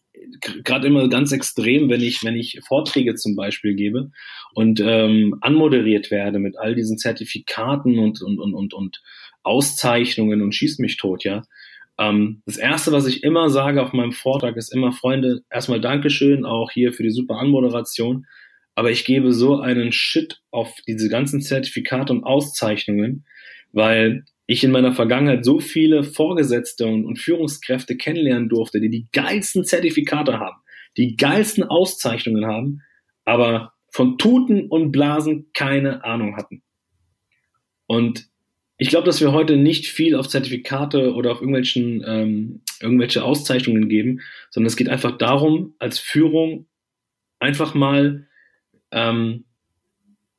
gerade 0.63 0.88
immer 0.88 1.07
ganz 1.09 1.31
extrem, 1.31 1.89
wenn 1.89 2.01
ich, 2.01 2.23
wenn 2.23 2.35
ich 2.35 2.59
Vorträge 2.67 3.15
zum 3.15 3.35
Beispiel 3.35 3.75
gebe 3.75 4.12
und 4.53 4.81
ähm, 4.83 5.38
anmoderiert 5.41 6.12
werde 6.12 6.39
mit 6.39 6.57
all 6.57 6.75
diesen 6.75 6.97
Zertifikaten 6.97 7.99
und, 7.99 8.21
und, 8.21 8.39
und, 8.39 8.53
und, 8.53 8.73
und 8.73 9.01
Auszeichnungen 9.43 10.41
und 10.41 10.53
schießt 10.53 10.79
mich 10.79 10.97
tot, 10.97 11.23
ja. 11.23 11.43
Ähm, 11.99 12.41
das 12.45 12.57
erste, 12.57 12.91
was 12.91 13.05
ich 13.07 13.23
immer 13.23 13.49
sage 13.49 13.83
auf 13.83 13.93
meinem 13.93 14.13
Vortrag, 14.13 14.55
ist 14.55 14.73
immer, 14.73 14.93
Freunde, 14.93 15.41
erstmal 15.49 15.81
Dankeschön 15.81 16.45
auch 16.45 16.71
hier 16.71 16.93
für 16.93 17.03
die 17.03 17.12
super 17.12 17.35
Anmoderation. 17.35 18.25
Aber 18.73 18.91
ich 18.91 19.03
gebe 19.03 19.33
so 19.33 19.59
einen 19.59 19.91
Shit 19.91 20.41
auf 20.51 20.73
diese 20.88 21.09
ganzen 21.09 21.41
Zertifikate 21.41 22.13
und 22.13 22.23
Auszeichnungen, 22.23 23.25
weil 23.73 24.23
ich 24.51 24.63
in 24.63 24.71
meiner 24.71 24.93
Vergangenheit 24.93 25.45
so 25.45 25.59
viele 25.59 26.03
Vorgesetzte 26.03 26.88
und, 26.88 27.19
Führungskräfte 27.19 27.95
kennenlernen 27.97 28.49
durfte, 28.49 28.81
die 28.81 28.89
die 28.89 29.07
geilsten 29.12 29.63
Zertifikate 29.63 30.39
haben, 30.39 30.57
die 30.97 31.15
geilsten 31.15 31.63
Auszeichnungen 31.65 32.47
haben, 32.47 32.81
aber 33.25 33.73
von 33.91 34.17
Tuten 34.17 34.67
und 34.67 34.91
Blasen 34.91 35.51
keine 35.53 36.03
Ahnung 36.03 36.35
hatten. 36.35 36.63
Und 37.85 38.27
ich 38.79 38.89
glaube, 38.89 39.05
dass 39.05 39.21
wir 39.21 39.33
heute 39.33 39.55
nicht 39.55 39.85
viel 39.85 40.15
auf 40.15 40.27
Zertifikate 40.27 41.13
oder 41.13 41.31
auf 41.31 41.41
irgendwelchen 41.41 42.03
ähm, 42.07 42.62
irgendwelche 42.81 43.23
Auszeichnungen 43.23 43.88
geben, 43.88 44.21
sondern 44.49 44.67
es 44.67 44.77
geht 44.77 44.89
einfach 44.89 45.15
darum, 45.19 45.75
als 45.77 45.99
Führung 45.99 46.65
einfach 47.38 47.75
mal 47.75 48.27
ähm, 48.89 49.45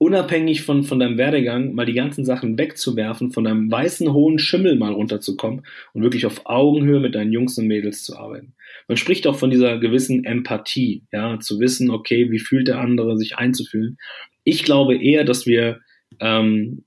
unabhängig 0.00 0.62
von, 0.62 0.82
von 0.82 0.98
deinem 0.98 1.18
Werdegang 1.18 1.74
mal 1.74 1.84
die 1.84 1.92
ganzen 1.92 2.24
Sachen 2.24 2.56
wegzuwerfen, 2.56 3.32
von 3.32 3.44
deinem 3.44 3.70
weißen 3.70 4.10
hohen 4.14 4.38
Schimmel 4.38 4.76
mal 4.76 4.94
runterzukommen 4.94 5.66
und 5.92 6.02
wirklich 6.02 6.24
auf 6.24 6.46
Augenhöhe 6.46 7.00
mit 7.00 7.14
deinen 7.14 7.32
Jungs 7.32 7.58
und 7.58 7.66
Mädels 7.66 8.02
zu 8.02 8.16
arbeiten. 8.16 8.54
Man 8.88 8.96
spricht 8.96 9.26
auch 9.26 9.36
von 9.36 9.50
dieser 9.50 9.78
gewissen 9.78 10.24
Empathie, 10.24 11.02
ja, 11.12 11.38
zu 11.38 11.60
wissen, 11.60 11.90
okay, 11.90 12.30
wie 12.30 12.38
fühlt 12.38 12.68
der 12.68 12.78
andere, 12.78 13.18
sich 13.18 13.36
einzufühlen. 13.36 13.98
Ich 14.42 14.64
glaube 14.64 14.96
eher, 14.96 15.24
dass 15.24 15.44
wir 15.44 15.80
ähm, 16.18 16.84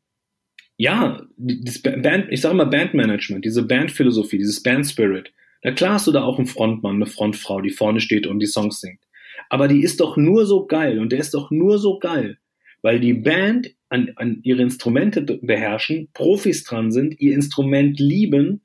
ja, 0.78 1.22
das 1.38 1.84
Band, 1.84 2.32
ich 2.32 2.42
sage 2.42 2.56
immer 2.56 2.66
Bandmanagement, 2.66 3.46
diese 3.46 3.62
Bandphilosophie, 3.62 4.40
dieses 4.40 4.64
Bandspirit. 4.64 5.32
Na 5.64 5.72
klar 5.72 5.94
hast 5.94 6.08
du 6.08 6.12
da 6.12 6.24
auch 6.24 6.40
einen 6.40 6.48
Frontmann, 6.48 6.96
eine 6.96 7.06
Frontfrau, 7.06 7.62
die 7.62 7.70
vorne 7.70 8.00
steht 8.00 8.26
und 8.26 8.40
die 8.40 8.48
Songs 8.48 8.82
singt. 8.82 9.02
Aber 9.50 9.68
die 9.68 9.84
ist 9.84 10.00
doch 10.00 10.18
nur 10.18 10.48
so 10.48 10.66
geil 10.66 10.98
und 10.98 11.12
der 11.12 11.20
ist 11.20 11.36
doch 11.36 11.52
nur 11.52 11.78
so 11.78 12.00
geil, 12.00 12.40
weil 12.84 13.00
die 13.00 13.14
Band 13.14 13.74
an, 13.90 14.12
an 14.18 14.40
ihre 14.44 14.62
Instrumente 14.62 15.22
beherrschen, 15.22 16.10
Profis 16.14 16.64
dran 16.64 16.92
sind, 16.92 17.20
ihr 17.20 17.34
Instrument 17.34 18.00
lieben 18.00 18.62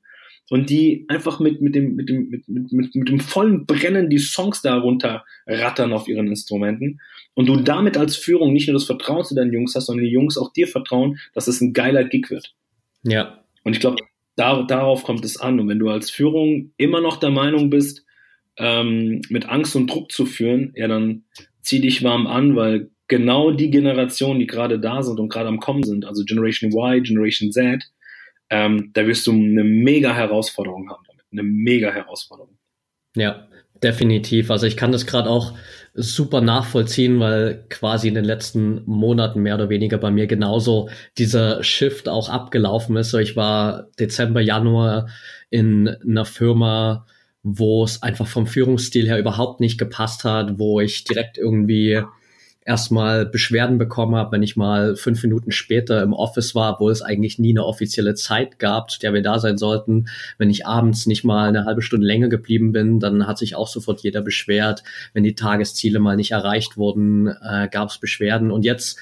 und 0.49 0.69
die 0.69 1.05
einfach 1.07 1.39
mit, 1.39 1.61
mit, 1.61 1.73
dem, 1.73 1.95
mit, 1.95 2.09
dem, 2.09 2.29
mit, 2.29 2.47
mit, 2.47 2.95
mit 2.95 3.09
dem 3.09 3.19
vollen 3.19 3.65
Brennen 3.65 4.09
die 4.09 4.19
Songs 4.19 4.61
darunter 4.61 5.23
rattern 5.47 5.93
auf 5.93 6.07
ihren 6.07 6.27
Instrumenten 6.27 6.99
und 7.33 7.47
du 7.47 7.57
damit 7.57 7.97
als 7.97 8.17
Führung 8.17 8.53
nicht 8.53 8.67
nur 8.67 8.73
das 8.73 8.85
Vertrauen 8.85 9.23
zu 9.23 9.35
deinen 9.35 9.53
Jungs 9.53 9.73
hast, 9.73 9.85
sondern 9.85 10.05
die 10.05 10.11
Jungs 10.11 10.37
auch 10.37 10.51
dir 10.51 10.67
vertrauen, 10.67 11.19
dass 11.33 11.47
es 11.47 11.61
ein 11.61 11.73
geiler 11.73 12.03
Gig 12.03 12.29
wird. 12.29 12.53
Ja. 13.03 13.43
Und 13.63 13.73
ich 13.73 13.79
glaube, 13.79 13.97
da, 14.35 14.63
darauf 14.63 15.03
kommt 15.03 15.23
es 15.23 15.37
an. 15.37 15.59
Und 15.59 15.67
wenn 15.69 15.79
du 15.79 15.89
als 15.89 16.09
Führung 16.09 16.71
immer 16.77 17.01
noch 17.01 17.17
der 17.17 17.29
Meinung 17.29 17.69
bist, 17.69 18.05
ähm, 18.57 19.21
mit 19.29 19.47
Angst 19.47 19.75
und 19.75 19.89
Druck 19.89 20.11
zu 20.11 20.25
führen, 20.25 20.73
ja, 20.75 20.87
dann 20.87 21.23
zieh 21.61 21.79
dich 21.79 22.03
warm 22.03 22.27
an, 22.27 22.55
weil 22.55 22.89
genau 23.09 23.51
die 23.51 23.69
Generationen, 23.69 24.39
die 24.39 24.47
gerade 24.47 24.79
da 24.79 25.03
sind 25.03 25.19
und 25.19 25.27
gerade 25.27 25.49
am 25.49 25.59
Kommen 25.59 25.83
sind, 25.83 26.05
also 26.05 26.23
Generation 26.23 26.71
Y, 26.71 27.03
Generation 27.03 27.51
Z, 27.51 27.83
ähm, 28.49 28.91
da 28.93 29.05
wirst 29.05 29.27
du 29.27 29.31
eine 29.31 29.63
mega 29.63 30.13
Herausforderung 30.13 30.89
haben 30.89 31.03
damit. 31.05 31.25
Eine 31.31 31.43
mega 31.43 31.91
Herausforderung. 31.91 32.57
Ja, 33.15 33.47
definitiv. 33.83 34.49
Also 34.49 34.65
ich 34.65 34.77
kann 34.77 34.91
das 34.91 35.05
gerade 35.05 35.29
auch 35.29 35.53
super 35.93 36.41
nachvollziehen, 36.41 37.19
weil 37.19 37.65
quasi 37.69 38.07
in 38.07 38.15
den 38.15 38.25
letzten 38.25 38.83
Monaten 38.85 39.41
mehr 39.41 39.55
oder 39.55 39.69
weniger 39.69 39.97
bei 39.97 40.11
mir 40.11 40.27
genauso 40.27 40.89
dieser 41.17 41.63
Shift 41.63 42.07
auch 42.07 42.29
abgelaufen 42.29 42.95
ist. 42.95 43.13
Ich 43.15 43.35
war 43.35 43.87
Dezember, 43.99 44.41
Januar 44.41 45.09
in 45.49 45.87
einer 45.87 46.25
Firma, 46.25 47.05
wo 47.43 47.83
es 47.83 48.01
einfach 48.03 48.27
vom 48.27 48.47
Führungsstil 48.47 49.07
her 49.07 49.19
überhaupt 49.19 49.59
nicht 49.59 49.77
gepasst 49.77 50.23
hat, 50.23 50.59
wo 50.59 50.79
ich 50.79 51.03
direkt 51.03 51.37
irgendwie 51.37 52.03
erstmal 52.65 53.25
Beschwerden 53.25 53.77
bekommen 53.77 54.15
habe, 54.15 54.33
wenn 54.33 54.43
ich 54.43 54.55
mal 54.55 54.95
fünf 54.95 55.23
Minuten 55.23 55.51
später 55.51 56.03
im 56.03 56.13
Office 56.13 56.53
war, 56.55 56.79
wo 56.79 56.89
es 56.89 57.01
eigentlich 57.01 57.39
nie 57.39 57.51
eine 57.51 57.65
offizielle 57.65 58.13
Zeit 58.15 58.59
gab, 58.59 58.91
zu 58.91 58.99
der 58.99 59.13
wir 59.13 59.23
da 59.23 59.39
sein 59.39 59.57
sollten. 59.57 60.07
Wenn 60.37 60.49
ich 60.49 60.67
abends 60.67 61.05
nicht 61.07 61.23
mal 61.23 61.47
eine 61.47 61.65
halbe 61.65 61.81
Stunde 61.81 62.05
länger 62.05 62.27
geblieben 62.27 62.71
bin, 62.71 62.99
dann 62.99 63.25
hat 63.27 63.37
sich 63.37 63.55
auch 63.55 63.67
sofort 63.67 64.01
jeder 64.01 64.21
beschwert. 64.21 64.83
Wenn 65.13 65.23
die 65.23 65.35
Tagesziele 65.35 65.99
mal 65.99 66.15
nicht 66.15 66.31
erreicht 66.31 66.77
wurden, 66.77 67.27
äh, 67.27 67.69
gab 67.71 67.89
es 67.89 67.97
Beschwerden. 67.97 68.51
Und 68.51 68.65
jetzt 68.65 68.99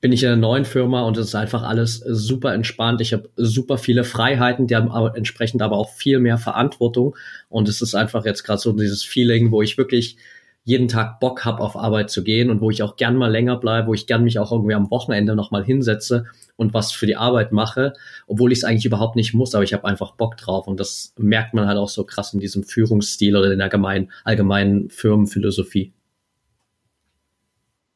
bin 0.00 0.12
ich 0.12 0.22
in 0.22 0.28
einer 0.28 0.36
neuen 0.36 0.66
Firma 0.66 1.02
und 1.02 1.16
es 1.16 1.28
ist 1.28 1.34
einfach 1.34 1.62
alles 1.62 1.96
super 2.06 2.52
entspannt. 2.52 3.00
Ich 3.00 3.12
habe 3.12 3.30
super 3.36 3.78
viele 3.78 4.04
Freiheiten, 4.04 4.66
die 4.66 4.76
haben 4.76 4.90
aber 4.90 5.16
entsprechend 5.16 5.62
aber 5.62 5.78
auch 5.78 5.90
viel 5.90 6.20
mehr 6.20 6.36
Verantwortung. 6.36 7.16
Und 7.48 7.68
es 7.68 7.80
ist 7.80 7.94
einfach 7.94 8.24
jetzt 8.26 8.44
gerade 8.44 8.60
so 8.60 8.72
dieses 8.72 9.02
Feeling, 9.02 9.50
wo 9.50 9.62
ich 9.62 9.78
wirklich 9.78 10.18
jeden 10.64 10.88
Tag 10.88 11.20
Bock 11.20 11.44
habe, 11.44 11.60
auf 11.62 11.76
Arbeit 11.76 12.10
zu 12.10 12.24
gehen 12.24 12.50
und 12.50 12.60
wo 12.62 12.70
ich 12.70 12.82
auch 12.82 12.96
gern 12.96 13.16
mal 13.16 13.30
länger 13.30 13.56
bleibe, 13.56 13.88
wo 13.88 13.94
ich 13.94 14.06
gern 14.06 14.24
mich 14.24 14.38
auch 14.38 14.50
irgendwie 14.50 14.74
am 14.74 14.90
Wochenende 14.90 15.36
nochmal 15.36 15.62
hinsetze 15.62 16.24
und 16.56 16.72
was 16.72 16.90
für 16.90 17.06
die 17.06 17.16
Arbeit 17.16 17.52
mache, 17.52 17.92
obwohl 18.26 18.50
ich 18.50 18.58
es 18.58 18.64
eigentlich 18.64 18.86
überhaupt 18.86 19.14
nicht 19.14 19.34
muss, 19.34 19.54
aber 19.54 19.62
ich 19.62 19.74
habe 19.74 19.84
einfach 19.84 20.12
Bock 20.12 20.38
drauf 20.38 20.66
und 20.66 20.80
das 20.80 21.14
merkt 21.18 21.52
man 21.52 21.66
halt 21.66 21.76
auch 21.76 21.90
so 21.90 22.04
krass 22.04 22.32
in 22.32 22.40
diesem 22.40 22.64
Führungsstil 22.64 23.36
oder 23.36 23.52
in 23.52 23.58
der 23.58 23.66
allgemeinen, 23.66 24.10
allgemeinen 24.24 24.88
Firmenphilosophie. 24.88 25.92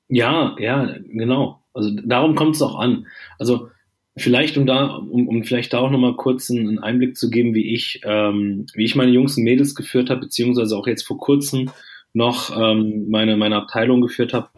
Ja, 0.09 0.55
ja, 0.59 0.95
genau. 1.07 1.63
Also 1.73 1.91
darum 2.05 2.35
kommt 2.35 2.57
es 2.57 2.63
auch 2.63 2.79
an. 2.79 3.07
Also 3.39 3.71
vielleicht 4.17 4.59
um 4.59 4.67
da, 4.67 4.97
um, 4.97 5.29
um 5.29 5.45
vielleicht 5.45 5.73
da 5.73 5.79
auch 5.79 5.91
nochmal 5.91 6.17
kurz 6.17 6.51
einen 6.51 6.79
Einblick 6.79 7.17
zu 7.17 7.31
geben, 7.31 7.55
wie 7.55 7.73
ich, 7.75 8.01
ähm, 8.05 8.67
wie 8.75 8.85
ich 8.85 8.95
meine 8.95 9.13
Jungs 9.13 9.37
und 9.37 9.45
Mädels 9.45 9.75
geführt 9.75 10.11
habe, 10.11 10.21
beziehungsweise 10.21 10.77
auch 10.77 10.87
jetzt 10.87 11.07
vor 11.07 11.19
kurzem 11.19 11.71
noch 12.13 12.57
ähm, 12.57 13.09
meine, 13.09 13.37
meine 13.37 13.57
Abteilung 13.57 14.01
geführt 14.01 14.33
habe, 14.33 14.49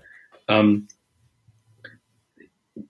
ähm, 0.48 0.88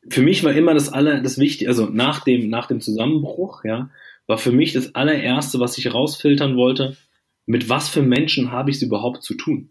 für 0.08 0.22
mich 0.22 0.42
war 0.44 0.52
immer 0.52 0.74
das 0.74 0.92
aller, 0.92 1.20
das 1.20 1.38
Wichtige, 1.38 1.70
also 1.70 1.86
nach 1.86 2.24
dem, 2.24 2.50
nach 2.50 2.66
dem 2.66 2.80
Zusammenbruch, 2.80 3.64
ja, 3.64 3.90
war 4.26 4.38
für 4.38 4.52
mich 4.52 4.72
das 4.72 4.94
allererste, 4.94 5.60
was 5.60 5.78
ich 5.78 5.92
rausfiltern 5.92 6.56
wollte, 6.56 6.96
mit 7.46 7.68
was 7.68 7.88
für 7.88 8.02
Menschen 8.02 8.52
habe 8.52 8.70
ich 8.70 8.76
es 8.76 8.82
überhaupt 8.82 9.22
zu 9.22 9.34
tun? 9.34 9.70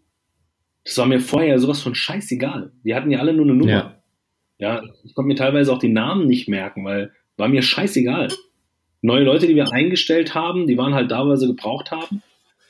Das 0.83 0.97
war 0.97 1.05
mir 1.05 1.19
vorher 1.19 1.59
sowas 1.59 1.81
von 1.81 1.95
scheißegal. 1.95 2.71
Die 2.83 2.95
hatten 2.95 3.11
ja 3.11 3.19
alle 3.19 3.33
nur 3.33 3.45
eine 3.45 3.55
Nummer. 3.55 3.71
Ja, 3.71 4.01
ja 4.57 4.83
ich 5.03 5.13
konnte 5.13 5.27
mir 5.27 5.35
teilweise 5.35 5.71
auch 5.71 5.79
die 5.79 5.89
Namen 5.89 6.27
nicht 6.27 6.47
merken, 6.47 6.83
weil 6.83 7.11
war 7.37 7.47
mir 7.47 7.61
scheißegal. 7.61 8.29
Neue 9.01 9.23
Leute, 9.23 9.47
die 9.47 9.55
wir 9.55 9.71
eingestellt 9.71 10.35
haben, 10.35 10.67
die 10.67 10.77
waren 10.77 10.93
halt 10.93 11.11
da, 11.11 11.25
weil 11.27 11.37
sie 11.37 11.47
gebraucht 11.47 11.91
haben. 11.91 12.21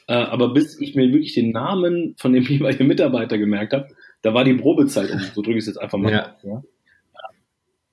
Äh, 0.09 0.13
aber 0.13 0.49
bis 0.55 0.81
ich 0.81 0.95
mir 0.95 1.13
wirklich 1.13 1.35
den 1.35 1.51
Namen 1.51 2.15
von 2.17 2.33
dem 2.33 2.43
jeweiligen 2.47 2.87
Mitarbeiter 2.87 3.37
gemerkt 3.37 3.73
habe, 3.73 3.89
da 4.23 4.33
war 4.33 4.43
die 4.43 4.55
Probezeit 4.55 5.11
um. 5.11 5.19
So 5.19 5.43
drücke 5.43 5.59
ich 5.59 5.63
es 5.63 5.67
jetzt 5.67 5.77
einfach 5.77 5.99
mal. 5.99 6.11
Ja. 6.11 6.35
ja. 6.41 6.55
Und 6.55 6.65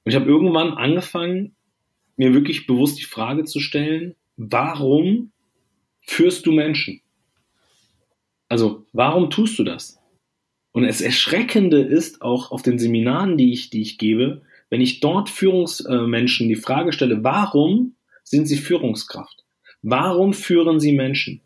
ich 0.04 0.14
habe 0.14 0.24
irgendwann 0.24 0.72
angefangen, 0.72 1.54
mir 2.16 2.32
wirklich 2.32 2.66
bewusst 2.66 2.98
die 2.98 3.04
Frage 3.04 3.44
zu 3.44 3.60
stellen, 3.60 4.14
warum 4.38 5.30
führst 6.00 6.46
du 6.46 6.52
Menschen? 6.52 7.02
Also, 8.48 8.86
warum 8.94 9.28
tust 9.28 9.58
du 9.58 9.64
das? 9.64 10.00
Und 10.72 10.84
das 10.84 11.02
Erschreckende 11.02 11.82
ist 11.82 12.22
auch 12.22 12.50
auf 12.50 12.62
den 12.62 12.78
Seminaren, 12.78 13.36
die 13.36 13.52
ich, 13.52 13.68
die 13.68 13.82
ich 13.82 13.98
gebe, 13.98 14.40
wenn 14.70 14.80
ich 14.80 15.00
dort 15.00 15.28
Führungsmenschen 15.28 16.48
die 16.48 16.56
Frage 16.56 16.92
stelle, 16.92 17.22
warum 17.22 17.94
sind 18.24 18.46
sie 18.46 18.56
Führungskraft? 18.56 19.44
Warum 19.82 20.32
führen 20.32 20.80
sie 20.80 20.92
Menschen? 20.92 21.42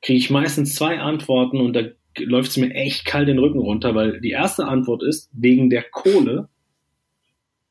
Kriege 0.00 0.18
ich 0.18 0.30
meistens 0.30 0.74
zwei 0.74 1.00
Antworten 1.00 1.60
und 1.60 1.74
da 1.74 1.82
läuft 2.18 2.50
es 2.50 2.56
mir 2.56 2.70
echt 2.74 3.04
kalt 3.04 3.28
den 3.28 3.38
Rücken 3.38 3.58
runter, 3.58 3.94
weil 3.94 4.20
die 4.20 4.30
erste 4.30 4.66
Antwort 4.66 5.02
ist 5.02 5.30
wegen 5.32 5.70
der 5.70 5.82
Kohle 5.82 6.48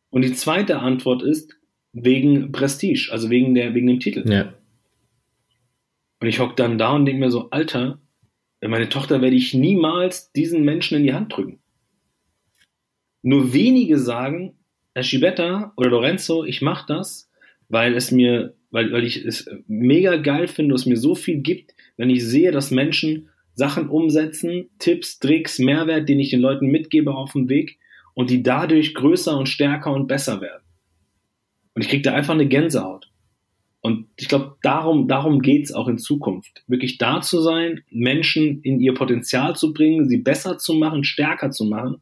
und 0.09 0.23
die 0.23 0.33
zweite 0.33 0.79
Antwort 0.79 1.21
ist 1.21 1.53
wegen 1.93 2.51
Prestige, 2.51 3.09
also 3.11 3.29
wegen, 3.29 3.55
der, 3.55 3.73
wegen 3.73 3.87
dem 3.87 3.99
Titel. 3.99 4.29
Ja. 4.31 4.53
Und 6.19 6.27
ich 6.27 6.39
hocke 6.39 6.55
dann 6.55 6.77
da 6.77 6.93
und 6.93 7.05
denke 7.05 7.19
mir 7.19 7.31
so, 7.31 7.49
Alter, 7.49 7.99
meine 8.61 8.89
Tochter 8.89 9.21
werde 9.21 9.35
ich 9.35 9.53
niemals 9.53 10.31
diesen 10.31 10.63
Menschen 10.63 10.97
in 10.97 11.03
die 11.03 11.13
Hand 11.13 11.35
drücken. 11.35 11.59
Nur 13.21 13.53
wenige 13.53 13.99
sagen, 13.99 14.57
Herr 14.95 15.03
Schibetta 15.03 15.73
oder 15.75 15.91
Lorenzo, 15.91 16.43
ich 16.43 16.61
mache 16.61 16.85
das, 16.87 17.29
weil 17.69 17.95
es 17.95 18.11
mir, 18.11 18.55
weil, 18.71 18.91
weil 18.91 19.03
ich 19.03 19.25
es 19.25 19.49
mega 19.67 20.17
geil 20.17 20.47
finde, 20.47 20.75
es 20.75 20.85
mir 20.85 20.97
so 20.97 21.15
viel 21.15 21.37
gibt, 21.37 21.73
wenn 21.95 22.09
ich 22.09 22.25
sehe, 22.25 22.51
dass 22.51 22.71
Menschen 22.71 23.29
Sachen 23.53 23.89
umsetzen, 23.89 24.69
Tipps, 24.77 25.19
Tricks, 25.19 25.57
Mehrwert, 25.57 26.07
den 26.07 26.19
ich 26.19 26.29
den 26.29 26.41
Leuten 26.41 26.67
mitgebe 26.67 27.15
auf 27.15 27.33
dem 27.33 27.49
Weg 27.49 27.79
und 28.13 28.29
die 28.29 28.43
dadurch 28.43 28.93
größer 28.93 29.37
und 29.37 29.49
stärker 29.49 29.91
und 29.91 30.07
besser 30.07 30.41
werden. 30.41 30.63
Und 31.73 31.81
ich 31.83 31.89
kriege 31.89 32.03
da 32.03 32.13
einfach 32.13 32.33
eine 32.33 32.47
Gänsehaut. 32.47 33.09
Und 33.81 34.07
ich 34.15 34.27
glaube, 34.27 34.57
darum, 34.63 35.07
darum 35.07 35.41
geht's 35.41 35.71
auch 35.71 35.87
in 35.87 35.97
Zukunft. 35.97 36.63
Wirklich 36.67 36.97
da 36.97 37.21
zu 37.21 37.41
sein, 37.41 37.81
Menschen 37.89 38.61
in 38.61 38.79
ihr 38.79 38.93
Potenzial 38.93 39.55
zu 39.55 39.73
bringen, 39.73 40.09
sie 40.09 40.17
besser 40.17 40.57
zu 40.57 40.73
machen, 40.73 41.03
stärker 41.03 41.51
zu 41.51 41.65
machen. 41.65 42.01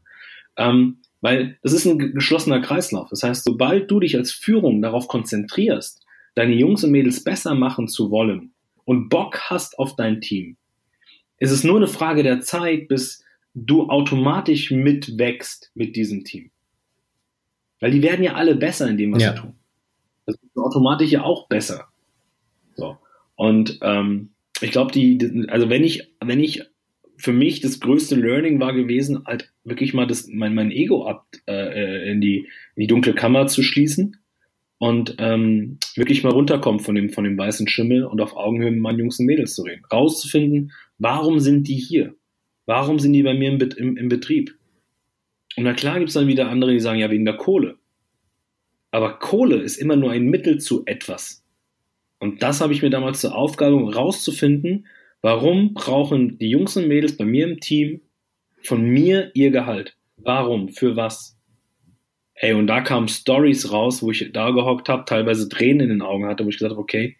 Ähm, 0.57 0.97
weil 1.21 1.57
das 1.63 1.73
ist 1.73 1.85
ein 1.85 1.99
geschlossener 2.13 2.61
Kreislauf. 2.61 3.09
Das 3.09 3.23
heißt, 3.23 3.43
sobald 3.43 3.89
du 3.89 3.99
dich 3.99 4.15
als 4.15 4.31
Führung 4.31 4.81
darauf 4.81 5.07
konzentrierst, 5.07 6.04
deine 6.35 6.53
Jungs 6.53 6.83
und 6.83 6.91
Mädels 6.91 7.23
besser 7.23 7.55
machen 7.55 7.87
zu 7.87 8.11
wollen 8.11 8.51
und 8.83 9.09
Bock 9.09 9.39
hast 9.49 9.79
auf 9.79 9.95
dein 9.95 10.21
Team, 10.21 10.57
ist 11.39 11.51
es 11.51 11.63
nur 11.63 11.77
eine 11.77 11.87
Frage 11.87 12.23
der 12.23 12.41
Zeit, 12.41 12.87
bis 12.87 13.23
du 13.53 13.89
automatisch 13.89 14.71
mitwächst 14.71 15.71
mit 15.73 15.95
diesem 15.95 16.23
Team. 16.23 16.51
Weil 17.79 17.91
die 17.91 18.03
werden 18.03 18.23
ja 18.23 18.33
alle 18.33 18.55
besser 18.55 18.89
in 18.89 18.97
dem, 18.97 19.13
was 19.13 19.23
ja. 19.23 19.33
sie 19.33 19.41
tun. 19.41 19.53
Das 20.25 20.35
ist 20.35 20.57
automatisch 20.57 21.11
ja 21.11 21.23
auch 21.23 21.47
besser. 21.47 21.87
So. 22.75 22.97
Und 23.35 23.79
ähm, 23.81 24.31
ich 24.61 24.71
glaube, 24.71 24.91
die, 24.91 25.45
also 25.49 25.69
wenn 25.69 25.83
ich, 25.83 26.11
wenn 26.23 26.39
ich 26.39 26.63
für 27.17 27.33
mich 27.33 27.61
das 27.61 27.79
größte 27.79 28.15
Learning 28.15 28.59
war 28.59 28.73
gewesen, 28.73 29.23
halt 29.25 29.53
wirklich 29.63 29.93
mal 29.93 30.07
das, 30.07 30.27
mein, 30.27 30.55
mein 30.55 30.71
Ego 30.71 31.05
ab 31.05 31.27
äh, 31.47 32.11
in, 32.11 32.21
die, 32.21 32.49
in 32.75 32.81
die 32.81 32.87
dunkle 32.87 33.13
Kammer 33.13 33.47
zu 33.47 33.63
schließen 33.63 34.17
und 34.77 35.15
ähm, 35.19 35.79
wirklich 35.95 36.23
mal 36.23 36.33
runterkommen 36.33 36.79
von 36.79 36.95
dem, 36.95 37.09
von 37.09 37.23
dem 37.23 37.37
weißen 37.37 37.67
Schimmel 37.67 38.05
und 38.05 38.21
auf 38.21 38.35
Augenhöhe 38.35 38.71
mit 38.71 38.81
meinen 38.81 38.99
Jungs 38.99 39.19
und 39.19 39.25
Mädels 39.25 39.55
zu 39.55 39.63
reden. 39.63 39.83
Rauszufinden, 39.91 40.71
warum 40.97 41.39
sind 41.39 41.67
die 41.67 41.77
hier? 41.77 42.15
Warum 42.65 42.99
sind 42.99 43.13
die 43.13 43.23
bei 43.23 43.33
mir 43.33 43.51
im, 43.51 43.61
im, 43.77 43.97
im 43.97 44.09
Betrieb? 44.09 44.55
Und 45.55 45.63
na 45.63 45.73
klar 45.73 45.99
gibt 45.99 46.09
es 46.09 46.15
dann 46.15 46.27
wieder 46.27 46.49
andere, 46.49 46.73
die 46.73 46.79
sagen, 46.79 46.99
ja, 46.99 47.09
wegen 47.09 47.25
der 47.25 47.37
Kohle. 47.37 47.77
Aber 48.91 49.19
Kohle 49.19 49.57
ist 49.57 49.77
immer 49.77 49.95
nur 49.95 50.11
ein 50.11 50.25
Mittel 50.25 50.59
zu 50.59 50.83
etwas. 50.85 51.43
Und 52.19 52.41
das 52.41 52.61
habe 52.61 52.73
ich 52.73 52.81
mir 52.81 52.89
damals 52.89 53.21
zur 53.21 53.35
Aufgabe, 53.35 53.93
rauszufinden, 53.93 54.87
warum 55.21 55.73
brauchen 55.73 56.37
die 56.37 56.49
Jungs 56.49 56.75
und 56.77 56.87
Mädels 56.87 57.17
bei 57.17 57.25
mir 57.25 57.47
im 57.47 57.59
Team 57.59 58.01
von 58.63 58.83
mir 58.83 59.31
ihr 59.33 59.51
Gehalt? 59.51 59.97
Warum? 60.17 60.69
Für 60.69 60.95
was? 60.95 61.34
Ey, 62.35 62.53
und 62.53 62.67
da 62.67 62.81
kamen 62.81 63.07
Stories 63.07 63.71
raus, 63.71 64.03
wo 64.03 64.11
ich 64.11 64.31
da 64.33 64.51
gehockt 64.51 64.89
habe, 64.89 65.05
teilweise 65.05 65.47
Tränen 65.47 65.81
in 65.81 65.89
den 65.89 66.01
Augen 66.01 66.25
hatte, 66.25 66.45
wo 66.45 66.49
ich 66.49 66.57
gesagt 66.57 66.71
habe, 66.71 66.81
okay, 66.81 67.15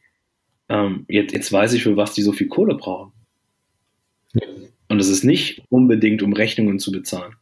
ähm, 0.68 1.06
jetzt, 1.08 1.34
jetzt 1.34 1.52
weiß 1.52 1.74
ich, 1.74 1.84
für 1.84 1.96
was 1.96 2.14
die 2.14 2.22
so 2.22 2.34
viel 2.34 2.48
Kohle 2.48 2.76
brauchen. 2.76 3.14
Und 4.90 5.00
es 5.00 5.08
ist 5.08 5.24
nicht 5.24 5.64
unbedingt, 5.70 6.22
um 6.22 6.34
Rechnungen 6.34 6.80
zu 6.80 6.92
bezahlen. 6.92 7.36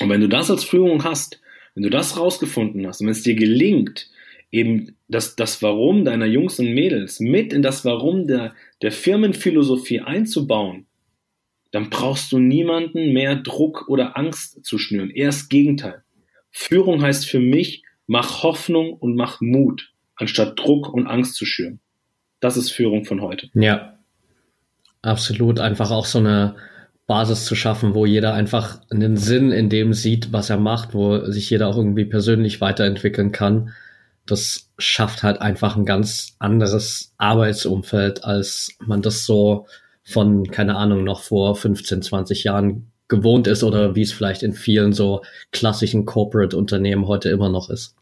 Und 0.00 0.10
wenn 0.10 0.20
du 0.20 0.28
das 0.28 0.50
als 0.50 0.64
Führung 0.64 1.04
hast, 1.04 1.40
wenn 1.74 1.82
du 1.82 1.90
das 1.90 2.16
rausgefunden 2.16 2.86
hast 2.86 3.00
und 3.00 3.06
wenn 3.06 3.12
es 3.12 3.22
dir 3.22 3.34
gelingt, 3.34 4.10
eben 4.50 4.96
das, 5.08 5.36
das 5.36 5.62
Warum 5.62 6.04
deiner 6.04 6.26
Jungs 6.26 6.58
und 6.58 6.72
Mädels 6.72 7.20
mit 7.20 7.52
in 7.52 7.62
das 7.62 7.84
Warum 7.84 8.26
der, 8.26 8.54
der 8.82 8.92
Firmenphilosophie 8.92 10.00
einzubauen, 10.00 10.86
dann 11.70 11.90
brauchst 11.90 12.32
du 12.32 12.38
niemanden 12.38 13.12
mehr 13.12 13.36
Druck 13.36 13.88
oder 13.88 14.16
Angst 14.16 14.64
zu 14.64 14.78
schnüren. 14.78 15.10
Eher 15.10 15.26
das 15.26 15.48
Gegenteil. 15.48 16.02
Führung 16.50 17.02
heißt 17.02 17.26
für 17.26 17.40
mich, 17.40 17.82
mach 18.06 18.42
Hoffnung 18.42 18.94
und 18.94 19.16
mach 19.16 19.40
Mut, 19.40 19.92
anstatt 20.16 20.58
Druck 20.58 20.92
und 20.92 21.06
Angst 21.06 21.34
zu 21.34 21.44
schüren. 21.44 21.80
Das 22.40 22.56
ist 22.56 22.70
Führung 22.70 23.04
von 23.04 23.20
heute. 23.20 23.50
Ja, 23.54 23.98
absolut. 25.02 25.60
Einfach 25.60 25.90
auch 25.90 26.06
so 26.06 26.18
eine 26.18 26.56
Basis 27.06 27.44
zu 27.46 27.54
schaffen, 27.54 27.94
wo 27.94 28.06
jeder 28.06 28.34
einfach 28.34 28.80
einen 28.90 29.16
Sinn 29.16 29.50
in 29.50 29.68
dem 29.68 29.92
sieht, 29.92 30.32
was 30.32 30.50
er 30.50 30.58
macht, 30.58 30.94
wo 30.94 31.24
sich 31.26 31.50
jeder 31.50 31.68
auch 31.68 31.76
irgendwie 31.76 32.04
persönlich 32.04 32.60
weiterentwickeln 32.60 33.32
kann. 33.32 33.72
Das 34.26 34.70
schafft 34.78 35.22
halt 35.22 35.40
einfach 35.40 35.76
ein 35.76 35.86
ganz 35.86 36.36
anderes 36.38 37.14
Arbeitsumfeld, 37.16 38.24
als 38.24 38.76
man 38.84 39.00
das 39.00 39.24
so 39.24 39.66
von, 40.08 40.46
keine 40.50 40.76
Ahnung, 40.76 41.04
noch 41.04 41.20
vor 41.20 41.54
15, 41.54 42.00
20 42.02 42.44
Jahren 42.44 42.90
gewohnt 43.08 43.46
ist 43.46 43.62
oder 43.62 43.94
wie 43.94 44.02
es 44.02 44.12
vielleicht 44.12 44.42
in 44.42 44.54
vielen 44.54 44.92
so 44.92 45.22
klassischen 45.52 46.06
Corporate-Unternehmen 46.06 47.06
heute 47.06 47.28
immer 47.28 47.50
noch 47.50 47.68
ist. 47.68 47.94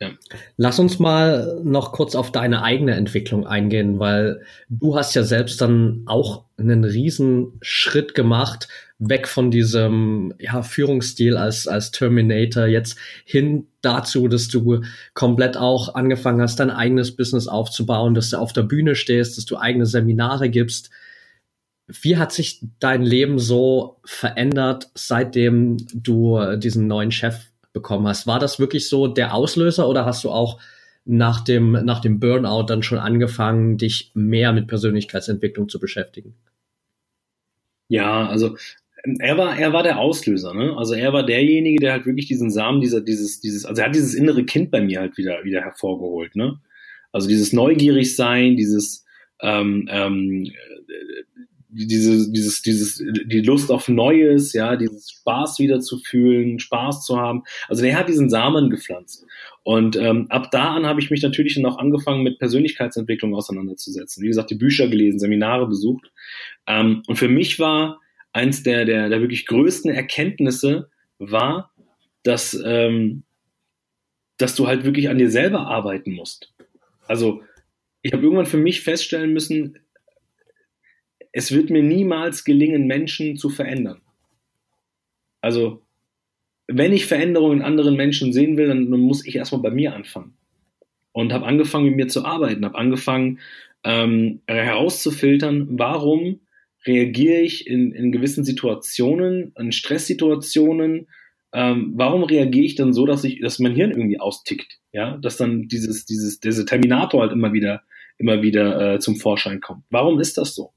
Ja. 0.00 0.10
Lass 0.56 0.80
uns 0.80 0.98
mal 0.98 1.60
noch 1.62 1.92
kurz 1.92 2.16
auf 2.16 2.32
deine 2.32 2.62
eigene 2.62 2.94
Entwicklung 2.94 3.46
eingehen, 3.46 4.00
weil 4.00 4.42
du 4.68 4.96
hast 4.96 5.14
ja 5.14 5.22
selbst 5.22 5.60
dann 5.60 6.02
auch 6.06 6.44
einen 6.56 6.82
riesen 6.82 7.52
Schritt 7.62 8.14
gemacht, 8.14 8.66
weg 8.98 9.26
von 9.28 9.50
diesem 9.50 10.34
ja, 10.38 10.62
Führungsstil 10.62 11.36
als, 11.36 11.66
als 11.66 11.90
Terminator, 11.90 12.66
jetzt 12.66 12.96
hin 13.24 13.66
dazu, 13.82 14.28
dass 14.28 14.48
du 14.48 14.82
komplett 15.14 15.56
auch 15.56 15.94
angefangen 15.94 16.40
hast, 16.40 16.60
dein 16.60 16.70
eigenes 16.70 17.16
Business 17.16 17.48
aufzubauen, 17.48 18.14
dass 18.14 18.30
du 18.30 18.38
auf 18.38 18.52
der 18.52 18.62
Bühne 18.62 18.94
stehst, 18.94 19.36
dass 19.36 19.44
du 19.44 19.56
eigene 19.56 19.86
Seminare 19.86 20.48
gibst. 20.48 20.90
Wie 21.86 22.16
hat 22.16 22.32
sich 22.32 22.60
dein 22.78 23.02
Leben 23.02 23.38
so 23.38 24.00
verändert, 24.04 24.90
seitdem 24.94 25.76
du 25.92 26.56
diesen 26.56 26.86
neuen 26.86 27.10
Chef 27.10 27.48
bekommen 27.74 28.06
hast. 28.06 28.26
War 28.26 28.38
das 28.38 28.58
wirklich 28.58 28.88
so 28.88 29.06
der 29.06 29.34
Auslöser 29.34 29.86
oder 29.86 30.06
hast 30.06 30.24
du 30.24 30.30
auch 30.30 30.58
nach 31.04 31.44
dem, 31.44 31.72
nach 31.72 32.00
dem 32.00 32.18
Burnout 32.20 32.62
dann 32.62 32.82
schon 32.82 32.98
angefangen, 32.98 33.76
dich 33.76 34.12
mehr 34.14 34.54
mit 34.54 34.68
Persönlichkeitsentwicklung 34.68 35.68
zu 35.68 35.78
beschäftigen? 35.78 36.34
Ja, 37.88 38.26
also 38.26 38.56
er 39.18 39.36
war, 39.36 39.58
er 39.58 39.72
war 39.72 39.82
der 39.82 39.98
Auslöser, 39.98 40.54
ne? 40.54 40.74
Also 40.76 40.94
er 40.94 41.12
war 41.12 41.24
derjenige, 41.24 41.78
der 41.80 41.92
halt 41.92 42.06
wirklich 42.06 42.26
diesen 42.26 42.50
Samen, 42.50 42.80
dieser, 42.80 43.00
dieses, 43.00 43.40
dieses, 43.40 43.64
also 43.66 43.82
er 43.82 43.88
hat 43.88 43.94
dieses 43.94 44.14
innere 44.14 44.44
Kind 44.44 44.70
bei 44.70 44.80
mir 44.80 45.00
halt 45.00 45.18
wieder, 45.18 45.44
wieder 45.44 45.60
hervorgeholt, 45.60 46.36
ne? 46.36 46.60
Also 47.12 47.28
dieses 47.28 47.52
neugierig 47.52 48.16
sein, 48.16 48.56
dieses, 48.56 49.04
ähm, 49.40 49.88
ähm, 49.90 50.50
diese, 51.68 52.30
dieses, 52.30 52.62
dieses, 52.62 53.04
die 53.26 53.40
Lust 53.40 53.70
auf 53.70 53.88
Neues, 53.88 54.52
ja, 54.52 54.76
dieses 54.76 55.10
Spaß 55.10 55.58
wieder 55.58 55.80
zu 55.80 55.98
fühlen, 55.98 56.58
Spaß 56.58 57.04
zu 57.04 57.18
haben. 57.18 57.42
Also 57.68 57.82
der 57.82 57.98
hat 57.98 58.08
diesen 58.08 58.30
Samen 58.30 58.70
gepflanzt. 58.70 59.26
Und 59.64 59.96
ähm, 59.96 60.26
ab 60.30 60.50
da 60.52 60.74
an 60.74 60.86
habe 60.86 61.00
ich 61.00 61.10
mich 61.10 61.22
natürlich 61.22 61.56
dann 61.56 61.66
auch 61.66 61.78
angefangen, 61.78 62.22
mit 62.22 62.38
Persönlichkeitsentwicklung 62.38 63.34
auseinanderzusetzen. 63.34 64.22
Wie 64.22 64.28
gesagt, 64.28 64.50
die 64.50 64.56
Bücher 64.56 64.88
gelesen, 64.88 65.18
Seminare 65.18 65.66
besucht. 65.66 66.12
Ähm, 66.66 67.02
und 67.06 67.16
für 67.16 67.28
mich 67.28 67.58
war 67.58 68.00
eins 68.34 68.62
der, 68.62 68.84
der, 68.84 69.08
der 69.08 69.20
wirklich 69.20 69.46
größten 69.46 69.90
Erkenntnisse 69.90 70.90
war, 71.18 71.72
dass, 72.24 72.60
ähm, 72.64 73.22
dass 74.36 74.54
du 74.54 74.66
halt 74.66 74.84
wirklich 74.84 75.08
an 75.08 75.18
dir 75.18 75.30
selber 75.30 75.66
arbeiten 75.68 76.12
musst. 76.12 76.52
Also 77.06 77.42
ich 78.02 78.12
habe 78.12 78.22
irgendwann 78.22 78.46
für 78.46 78.58
mich 78.58 78.82
feststellen 78.82 79.32
müssen, 79.32 79.78
es 81.32 81.52
wird 81.52 81.70
mir 81.70 81.82
niemals 81.82 82.44
gelingen, 82.44 82.86
Menschen 82.86 83.36
zu 83.36 83.48
verändern. 83.48 84.00
Also, 85.40 85.82
wenn 86.66 86.92
ich 86.92 87.06
Veränderungen 87.06 87.58
in 87.58 87.64
anderen 87.64 87.96
Menschen 87.96 88.32
sehen 88.32 88.56
will, 88.56 88.68
dann, 88.68 88.88
muss 88.88 89.26
ich 89.26 89.36
erstmal 89.36 89.62
bei 89.62 89.70
mir 89.70 89.94
anfangen. 89.94 90.34
Und 91.12 91.32
habe 91.32 91.46
angefangen, 91.46 91.86
mit 91.86 91.96
mir 91.96 92.08
zu 92.08 92.24
arbeiten, 92.24 92.64
habe 92.64 92.78
angefangen 92.78 93.40
ähm, 93.82 94.40
herauszufiltern, 94.46 95.78
warum 95.78 96.40
reagiere 96.86 97.40
ich 97.40 97.66
in, 97.66 97.92
in 97.92 98.12
gewissen 98.12 98.44
Situationen, 98.44 99.52
in 99.58 99.72
Stresssituationen, 99.72 101.08
ähm, 101.52 101.92
warum 101.94 102.24
reagiere 102.24 102.64
ich 102.64 102.74
dann 102.74 102.92
so, 102.92 103.06
dass 103.06 103.24
ich, 103.24 103.40
dass 103.40 103.58
mein 103.58 103.74
Hirn 103.74 103.92
irgendwie 103.92 104.20
austickt, 104.20 104.80
ja, 104.92 105.16
dass 105.18 105.36
dann 105.36 105.68
dieses, 105.68 106.04
dieses, 106.04 106.40
dieser 106.40 106.66
Terminator 106.66 107.22
halt 107.22 107.32
immer 107.32 107.52
wieder 107.52 107.82
immer 108.18 108.42
wieder 108.42 108.94
äh, 108.94 108.98
zum 108.98 109.16
Vorschein 109.16 109.60
kommt. 109.60 109.84
Warum 109.90 110.20
ist 110.20 110.38
das 110.38 110.54
so? 110.54 110.72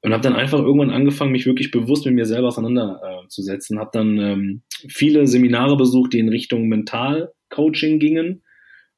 Und 0.00 0.12
habe 0.12 0.22
dann 0.22 0.36
einfach 0.36 0.60
irgendwann 0.60 0.90
angefangen, 0.90 1.32
mich 1.32 1.46
wirklich 1.46 1.70
bewusst 1.70 2.06
mit 2.06 2.14
mir 2.14 2.24
selber 2.24 2.48
auseinanderzusetzen. 2.48 3.76
Äh, 3.76 3.80
habe 3.80 3.90
dann 3.92 4.18
ähm, 4.18 4.62
viele 4.88 5.26
Seminare 5.26 5.76
besucht, 5.76 6.12
die 6.12 6.20
in 6.20 6.28
Richtung 6.28 6.68
Mental-Coaching 6.68 7.98
gingen. 7.98 8.42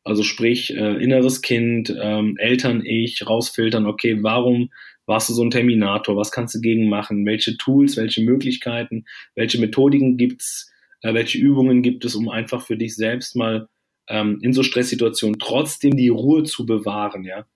Also 0.05 0.23
sprich, 0.23 0.75
äh, 0.77 1.03
inneres 1.03 1.43
Kind, 1.43 1.95
ähm, 2.01 2.37
Eltern-Ich, 2.39 3.27
rausfiltern, 3.27 3.87
okay, 3.87 4.23
warum 4.23 4.71
warst 5.11 5.29
du 5.29 5.35
so 5.35 5.43
ein 5.43 5.51
Terminator? 5.51 6.17
Was 6.17 6.31
kannst 6.31 6.55
du 6.55 6.61
gegen 6.61 6.89
machen? 6.89 7.27
Welche 7.27 7.57
Tools, 7.57 7.97
welche 7.97 8.23
Möglichkeiten, 8.23 9.05
welche 9.35 9.61
Methodiken 9.61 10.17
gibt's? 10.17 10.71
Äh, 11.03 11.15
welche 11.15 11.39
Übungen 11.39 11.83
gibt 11.83 12.05
es, 12.05 12.15
um 12.15 12.29
einfach 12.29 12.65
für 12.65 12.77
dich 12.77 12.95
selbst 12.95 13.35
mal 13.37 13.69
ähm, 14.09 14.39
in 14.43 14.53
so 14.53 14.63
Stresssituationen 14.63 15.39
trotzdem 15.39 15.97
die 15.97 16.09
Ruhe 16.09 16.45
zu 16.45 16.65
bewahren, 16.65 17.25
ja? 17.25 17.47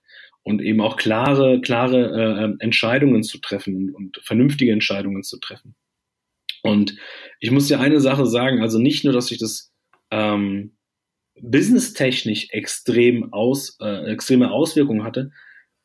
Und 0.43 0.61
eben 0.61 0.81
auch 0.81 0.97
klare, 0.97 1.61
klare 1.61 2.11
äh, 2.11 2.45
ähm, 2.45 2.57
Entscheidungen 2.59 3.23
zu 3.23 3.39
treffen 3.39 3.95
und, 3.95 4.21
vernünftige 4.23 4.73
Entscheidungen 4.73 5.23
zu 5.23 5.39
treffen. 5.39 5.75
Und 6.63 6.97
ich 7.41 7.51
muss 7.51 7.69
dir 7.69 7.81
eine 7.81 8.01
Sache 8.01 8.27
sagen, 8.27 8.61
also 8.61 8.79
nicht 8.79 9.05
nur, 9.05 9.13
dass 9.13 9.31
ich 9.31 9.39
das 9.39 9.73
ähm, 10.11 10.77
businesstechnisch 11.41 12.49
extrem 12.51 13.33
aus, 13.33 13.79
äh, 13.81 14.11
extreme 14.13 14.51
Auswirkungen 14.51 15.05
hatte, 15.05 15.31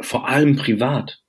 vor 0.02 0.28
allem 0.28 0.56
privat. 0.56 1.22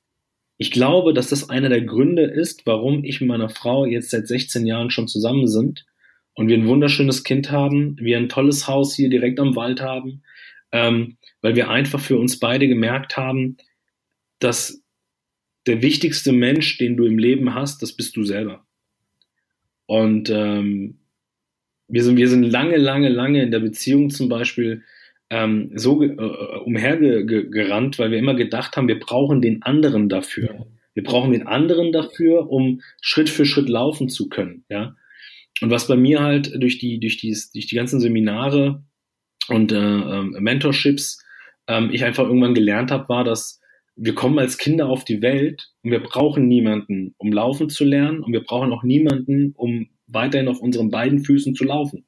Ich 0.62 0.70
glaube, 0.70 1.14
dass 1.14 1.30
das 1.30 1.48
einer 1.48 1.70
der 1.70 1.80
Gründe 1.80 2.24
ist, 2.24 2.66
warum 2.66 3.02
ich 3.02 3.22
mit 3.22 3.28
meiner 3.28 3.48
Frau 3.48 3.86
jetzt 3.86 4.10
seit 4.10 4.28
16 4.28 4.66
Jahren 4.66 4.90
schon 4.90 5.08
zusammen 5.08 5.48
sind 5.48 5.86
und 6.34 6.48
wir 6.48 6.58
ein 6.58 6.66
wunderschönes 6.66 7.24
Kind 7.24 7.50
haben, 7.50 7.96
wir 7.98 8.18
ein 8.18 8.28
tolles 8.28 8.68
Haus 8.68 8.94
hier 8.94 9.08
direkt 9.08 9.40
am 9.40 9.56
Wald 9.56 9.80
haben, 9.80 10.22
ähm, 10.70 11.16
weil 11.40 11.56
wir 11.56 11.70
einfach 11.70 11.98
für 11.98 12.18
uns 12.18 12.38
beide 12.38 12.68
gemerkt 12.68 13.16
haben, 13.16 13.56
dass 14.38 14.82
der 15.66 15.80
wichtigste 15.80 16.32
Mensch, 16.32 16.76
den 16.76 16.98
du 16.98 17.06
im 17.06 17.16
Leben 17.16 17.54
hast, 17.54 17.80
das 17.80 17.94
bist 17.94 18.14
du 18.18 18.24
selber. 18.24 18.66
Und 19.86 20.28
ähm, 20.28 20.98
wir, 21.88 22.04
sind, 22.04 22.18
wir 22.18 22.28
sind 22.28 22.42
lange, 22.42 22.76
lange, 22.76 23.08
lange 23.08 23.42
in 23.42 23.50
der 23.50 23.60
Beziehung 23.60 24.10
zum 24.10 24.28
Beispiel 24.28 24.82
ähm, 25.30 25.70
so 25.74 26.02
äh, 26.02 26.14
umhergerannt, 26.64 27.98
weil 27.98 28.10
wir 28.10 28.18
immer 28.18 28.34
gedacht 28.34 28.76
haben, 28.76 28.88
wir 28.88 28.98
brauchen 28.98 29.40
den 29.40 29.62
anderen 29.62 30.08
dafür. 30.08 30.54
Ja. 30.54 30.66
Wir 30.94 31.04
brauchen 31.04 31.32
den 31.32 31.46
anderen 31.46 31.92
dafür, 31.92 32.50
um 32.50 32.82
Schritt 33.00 33.30
für 33.30 33.46
Schritt 33.46 33.68
laufen 33.68 34.08
zu 34.08 34.28
können. 34.28 34.64
Ja. 34.68 34.96
Und 35.60 35.70
was 35.70 35.86
bei 35.86 35.96
mir 35.96 36.20
halt 36.20 36.52
durch 36.60 36.78
die 36.78 36.98
durch 36.98 37.16
die 37.16 37.36
durch 37.54 37.66
die 37.66 37.76
ganzen 37.76 38.00
Seminare 38.00 38.82
und 39.48 39.72
äh, 39.72 39.76
ähm, 39.76 40.36
Mentorships 40.40 41.24
ähm, 41.68 41.90
ich 41.92 42.04
einfach 42.04 42.24
irgendwann 42.24 42.54
gelernt 42.54 42.90
habe, 42.90 43.08
war, 43.08 43.24
dass 43.24 43.60
wir 43.96 44.14
kommen 44.14 44.38
als 44.38 44.58
Kinder 44.58 44.88
auf 44.88 45.04
die 45.04 45.22
Welt 45.22 45.72
und 45.82 45.90
wir 45.90 46.02
brauchen 46.02 46.48
niemanden, 46.48 47.14
um 47.18 47.32
laufen 47.32 47.68
zu 47.68 47.84
lernen 47.84 48.20
und 48.20 48.32
wir 48.32 48.42
brauchen 48.42 48.72
auch 48.72 48.82
niemanden, 48.82 49.52
um 49.56 49.90
weiterhin 50.06 50.48
auf 50.48 50.60
unseren 50.60 50.90
beiden 50.90 51.24
Füßen 51.24 51.54
zu 51.54 51.64
laufen. 51.64 52.06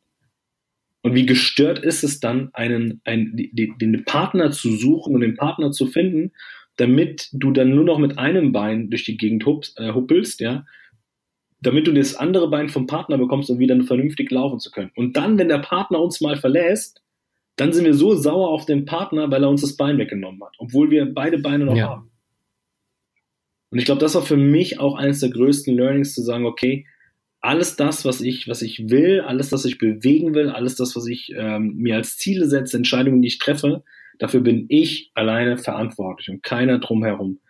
Und 1.03 1.14
wie 1.14 1.26
gestört 1.26 1.80
ist 1.80 2.05
es 2.05 2.20
dann, 2.20 2.50
einen, 2.53 3.00
einen, 3.05 3.36
den, 3.53 4.05
Partner 4.05 4.53
zu 4.53 4.76
suchen 4.76 5.14
und 5.14 5.20
den 5.20 5.36
Partner 5.36 5.72
zu 5.72 5.86
finden, 5.86 6.32
damit 6.76 7.28
du 7.32 7.50
dann 7.50 7.74
nur 7.74 7.84
noch 7.84 7.98
mit 7.98 8.18
einem 8.18 8.53
Bein 8.53 8.88
durch 8.88 9.05
die 9.05 9.16
Gegend 9.16 9.44
äh, 9.76 9.92
huppelst, 9.92 10.40
ja, 10.40 10.64
damit 11.61 11.86
du 11.86 11.92
das 11.92 12.14
andere 12.14 12.48
Bein 12.48 12.68
vom 12.68 12.86
Partner 12.86 13.18
bekommst, 13.18 13.50
um 13.50 13.59
wieder 13.59 13.80
vernünftig 13.82 14.30
laufen 14.30 14.59
zu 14.59 14.70
können. 14.70 14.90
Und 14.94 15.16
dann, 15.16 15.38
wenn 15.38 15.48
der 15.48 15.59
Partner 15.59 16.00
uns 16.00 16.20
mal 16.20 16.36
verlässt, 16.36 17.03
dann 17.57 17.72
sind 17.72 17.84
wir 17.84 17.94
so 17.94 18.14
sauer 18.14 18.48
auf 18.48 18.64
den 18.64 18.84
Partner, 18.84 19.30
weil 19.30 19.42
er 19.42 19.50
uns 19.50 19.61
das 19.61 19.76
Bein 19.76 19.98
weggenommen 19.98 20.42
hat, 20.42 20.55
obwohl 20.59 20.90
wir 20.90 21.12
beide 21.12 21.38
Beine 21.38 21.64
noch 21.64 21.76
ja. 21.76 21.90
haben. 21.90 22.11
Und 23.70 23.78
ich 23.78 23.84
glaube, 23.84 24.00
das 24.00 24.14
war 24.14 24.22
für 24.22 24.36
mich 24.36 24.80
auch 24.80 24.96
eines 24.96 25.20
der 25.20 25.30
größten 25.30 25.74
Learnings, 25.74 26.14
zu 26.14 26.22
sagen, 26.22 26.46
okay, 26.46 26.86
alles 27.43 27.74
das, 27.76 28.05
was 28.05 28.20
ich, 28.20 28.49
was 28.49 28.62
ich 28.62 28.88
will, 28.88 29.20
alles 29.20 29.51
das, 29.51 29.64
was 29.64 29.64
ich 29.66 29.78
bewegen 29.78 30.34
will, 30.34 30.49
alles 30.49 30.76
das, 30.76 30.95
was 30.95 31.07
ich 31.09 31.32
ähm, 31.36 31.74
mir 31.74 31.97
als 31.97 32.16
Ziele 32.16 32.47
setze, 32.47 32.76
Entscheidungen, 32.76 33.20
die 33.20 33.28
ich 33.28 33.38
treffe, 33.38 33.82
dafür 34.18 34.40
bin 34.40 34.66
ich 34.68 35.11
alleine 35.14 35.59
verantwortlich 35.59 36.30
und 36.30 36.43
keiner 36.43 36.78
drumherum. 36.78 37.40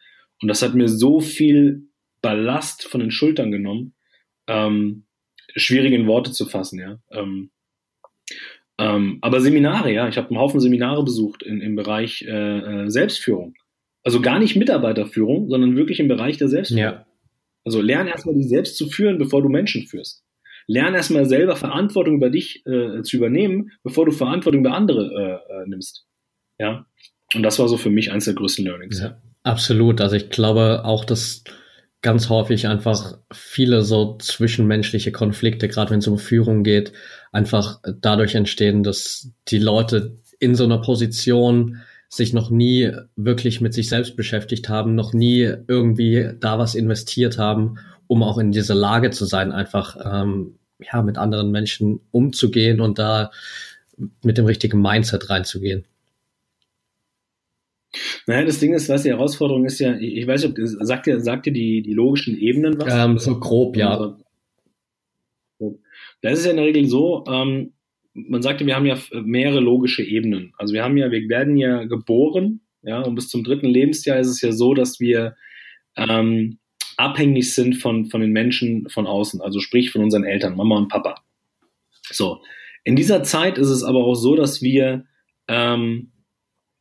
Und 0.41 0.49
das 0.49 0.63
hat 0.63 0.75
mir 0.75 0.89
so 0.89 1.21
viel 1.21 1.89
Ballast 2.23 2.85
von 2.89 3.01
den 3.01 3.11
Schultern 3.11 3.53
genommen, 3.53 3.95
ähm, 4.49 5.05
schwierig 5.55 5.93
in 5.93 6.07
Worte 6.07 6.33
zu 6.33 6.47
fassen, 6.47 6.81
ja. 6.81 6.99
Ähm, 7.11 7.51
ähm, 8.79 9.19
aber 9.21 9.41
Seminare, 9.43 9.93
ja, 9.93 10.09
ich 10.09 10.17
habe 10.17 10.31
einen 10.31 10.39
Haufen 10.39 10.59
Seminare 10.59 11.05
besucht 11.05 11.43
in, 11.43 11.61
im 11.61 11.77
Bereich 11.77 12.23
äh, 12.23 12.85
äh 12.85 12.91
Selbstführung. 12.91 13.55
Also 14.03 14.23
gar 14.23 14.39
nicht 14.39 14.57
Mitarbeiterführung, 14.57 15.51
sondern 15.51 15.77
wirklich 15.77 16.01
im 16.01 16.09
Bereich 16.09 16.39
der 16.39 16.49
Selbstführung. 16.49 16.83
Ja. 16.83 17.07
Also 17.65 17.81
lern 17.81 18.09
erstmal 18.09 18.35
dich 18.35 18.49
selbst 18.49 18.77
zu 18.77 18.89
führen, 18.89 19.19
bevor 19.19 19.43
du 19.43 19.49
Menschen 19.49 19.87
führst. 19.87 20.25
Lern 20.67 20.95
erstmal 20.95 21.27
selber 21.27 21.57
Verantwortung 21.57 22.17
über 22.17 22.31
dich 22.31 22.65
äh, 22.67 23.03
zu 23.03 23.17
übernehmen, 23.17 23.73
bevor 23.83 24.07
du 24.07 24.13
Verantwortung 24.13 24.61
über 24.61 24.75
andere 24.75 25.43
äh, 25.49 25.53
äh, 25.53 25.69
nimmst. 25.69 26.07
Ja. 26.59 26.87
Und 27.35 27.43
das 27.43 27.59
war 27.59 27.69
so 27.69 27.77
für 27.77 27.91
mich 27.91 28.13
eins 28.13 28.27
der 28.27 28.35
größten 28.35 28.65
Learnings. 28.65 29.01
Ja, 29.01 29.21
absolut. 29.43 30.01
Also 30.01 30.17
ich 30.17 30.31
glaube 30.31 30.85
auch, 30.85 31.05
dass 31.05 31.45
ganz 32.03 32.29
häufig 32.29 32.67
einfach 32.67 33.19
viele 33.33 33.83
so 33.83 34.19
zwischenmenschliche 34.19 35.13
Konflikte, 35.13 35.69
gerade 35.69 35.93
wenn 35.93 36.01
es 36.01 36.09
um 36.09 36.19
Führung 36.19 36.65
geht, 36.65 36.93
einfach 37.31 37.81
dadurch 38.01 38.35
entstehen, 38.35 38.83
dass 38.83 39.33
die 39.49 39.59
Leute 39.59 40.19
in 40.41 40.57
so 40.57 40.65
einer 40.65 40.81
Position 40.81 41.81
sich 42.13 42.35
noch 42.35 42.51
nie 42.51 42.93
wirklich 43.17 43.63
mit 43.63 43.73
sich 43.73 43.89
selbst 43.89 44.17
beschäftigt 44.17 44.69
haben, 44.69 44.95
noch 44.95 45.15
nie 45.15 45.51
irgendwie 45.67 46.29
da 46.39 46.59
was 46.59 46.75
investiert 46.75 47.39
haben, 47.39 47.79
um 48.07 48.23
auch 48.23 48.37
in 48.37 48.53
dieser 48.53 48.75
Lage 48.75 49.11
zu 49.11 49.25
sein, 49.25 49.51
einfach 49.51 49.97
ähm, 50.05 50.57
ja 50.79 51.01
mit 51.01 51.17
anderen 51.17 51.51
Menschen 51.51 52.01
umzugehen 52.11 52.83
und 52.83 52.99
da 52.99 53.31
mit 54.23 54.37
dem 54.37 54.45
richtigen 54.45 54.83
Mindset 54.83 55.31
reinzugehen. 55.31 55.87
Naja, 58.27 58.45
das 58.45 58.59
Ding 58.59 58.75
ist, 58.75 58.91
was 58.91 59.05
die 59.05 59.11
Herausforderung 59.11 59.65
ist 59.65 59.79
ja, 59.79 59.95
ich 59.95 60.27
weiß 60.27 60.45
nicht, 60.45 60.59
sagt 60.59 61.07
ihr, 61.07 61.19
sagt 61.21 61.47
ihr 61.47 61.55
die, 61.55 61.81
die 61.81 61.95
logischen 61.95 62.37
Ebenen 62.37 62.79
was? 62.79 62.93
Ähm, 62.93 63.19
so 63.19 63.41
grob, 63.41 63.75
ja. 63.79 64.19
Da 66.21 66.29
ist 66.29 66.41
es 66.41 66.45
ja 66.45 66.51
in 66.51 66.59
der 66.59 66.67
Regel 66.67 66.87
so, 66.87 67.25
ähm, 67.27 67.73
man 68.15 68.43
sagte, 68.43 68.67
wir 68.67 68.77
haben 68.77 68.87
ja 68.87 68.99
mehrere 69.13 69.61
logische 69.61 70.03
Ebenen. 70.03 70.53
Also 70.59 70.75
wir 70.75 70.85
haben 70.85 70.97
ja, 70.97 71.11
wir 71.11 71.29
werden 71.29 71.57
ja 71.57 71.85
geboren, 71.85 72.61
ja, 72.83 73.01
und 73.01 73.15
bis 73.15 73.29
zum 73.29 73.45
dritten 73.45 73.69
Lebensjahr 73.69 74.19
ist 74.19 74.29
es 74.29 74.41
ja 74.41 74.53
so, 74.53 74.75
dass 74.75 75.01
wir 75.01 75.37
ähm, 75.97 76.59
abhängig 76.97 77.55
sind 77.55 77.77
von, 77.77 78.07
von 78.07 78.21
den 78.21 78.33
Menschen 78.33 78.89
von 78.89 79.07
außen, 79.07 79.41
also 79.41 79.61
sprich 79.61 79.91
von 79.91 80.03
unseren 80.03 80.25
Eltern, 80.25 80.57
Mama 80.57 80.77
und 80.77 80.89
Papa. 80.89 81.15
So. 82.11 82.43
In 82.85 82.97
dieser 82.97 83.23
Zeit 83.23 83.59
ist 83.59 83.69
es 83.69 83.85
aber 83.85 84.05
auch 84.05 84.17
so, 84.17 84.35
dass 84.35 84.61
wir 84.61 85.07
ähm, 85.47 86.11